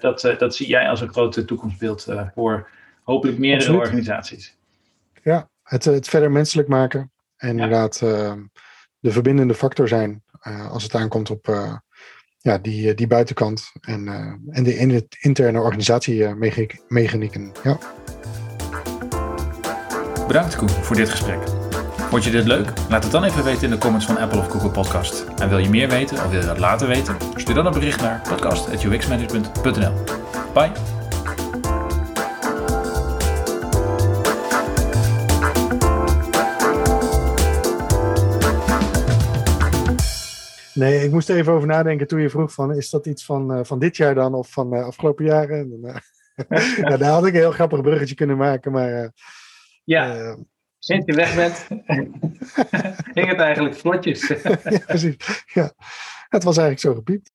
dat, 0.00 0.34
dat 0.38 0.54
zie 0.54 0.68
jij 0.68 0.88
als 0.88 1.00
een 1.00 1.08
grote 1.08 1.44
toekomstbeeld 1.44 2.06
voor 2.34 2.68
hopelijk 3.02 3.38
meerdere 3.38 3.70
Absoluut. 3.70 3.86
organisaties 3.86 4.56
ja. 5.24 5.48
Het, 5.62 5.84
het 5.84 6.08
verder 6.08 6.30
menselijk 6.30 6.68
maken. 6.68 7.12
En 7.36 7.48
inderdaad 7.48 8.00
uh, 8.04 8.32
de 8.98 9.12
verbindende 9.12 9.54
factor 9.54 9.88
zijn 9.88 10.22
uh, 10.42 10.70
als 10.70 10.82
het 10.82 10.94
aankomt 10.94 11.30
op 11.30 11.48
uh, 11.48 11.76
ja, 12.44 12.58
die, 12.58 12.94
die 12.94 13.06
buitenkant 13.06 13.72
en, 13.80 14.08
en 14.50 14.64
de 14.64 14.76
in 14.76 15.08
interne 15.20 15.60
organisatiemechanieken. 15.60 17.52
Ja. 17.62 17.78
Bedankt 20.26 20.56
Koen 20.56 20.68
voor 20.68 20.96
dit 20.96 21.08
gesprek. 21.08 21.38
Vond 22.10 22.24
je 22.24 22.30
dit 22.30 22.46
leuk? 22.46 22.72
Laat 22.88 23.02
het 23.02 23.12
dan 23.12 23.24
even 23.24 23.44
weten 23.44 23.62
in 23.62 23.70
de 23.70 23.78
comments 23.78 24.06
van 24.06 24.18
Apple 24.18 24.38
of 24.38 24.48
Google 24.48 24.70
Podcast. 24.70 25.24
En 25.38 25.48
wil 25.48 25.58
je 25.58 25.68
meer 25.68 25.88
weten 25.88 26.16
of 26.16 26.30
wil 26.30 26.40
je 26.40 26.46
dat 26.46 26.58
later 26.58 26.88
weten? 26.88 27.16
Stuur 27.36 27.54
dan 27.54 27.66
een 27.66 27.72
bericht 27.72 28.00
naar 28.00 28.20
podcast.uxmanagement.nl. 28.28 29.92
Bye! 30.54 31.03
Nee, 40.74 41.04
ik 41.04 41.10
moest 41.10 41.30
even 41.30 41.52
over 41.52 41.68
nadenken 41.68 42.06
toen 42.06 42.20
je 42.20 42.30
vroeg 42.30 42.52
van, 42.52 42.76
is 42.76 42.90
dat 42.90 43.06
iets 43.06 43.24
van, 43.24 43.58
uh, 43.58 43.64
van 43.64 43.78
dit 43.78 43.96
jaar 43.96 44.14
dan 44.14 44.34
of 44.34 44.50
van 44.50 44.74
uh, 44.74 44.84
afgelopen 44.84 45.24
jaren? 45.24 45.58
En, 45.58 45.80
uh, 45.82 46.76
ja, 46.88 46.96
daar 46.96 47.10
had 47.10 47.26
ik 47.26 47.32
een 47.34 47.40
heel 47.40 47.50
grappig 47.50 47.80
bruggetje 47.80 48.14
kunnen 48.14 48.36
maken, 48.36 48.72
maar... 48.72 49.12
ja, 49.84 50.36
sinds 50.78 51.06
je 51.06 51.14
weg 51.14 51.34
bent, 51.34 51.66
ging 53.14 53.28
het 53.28 53.38
eigenlijk 53.38 53.74
vlotjes. 53.76 54.28
ja, 54.28 54.78
precies. 54.86 55.44
Ja. 55.46 55.72
Het 56.28 56.44
was 56.44 56.56
eigenlijk 56.56 56.80
zo 56.80 56.94
gepiept. 56.94 57.30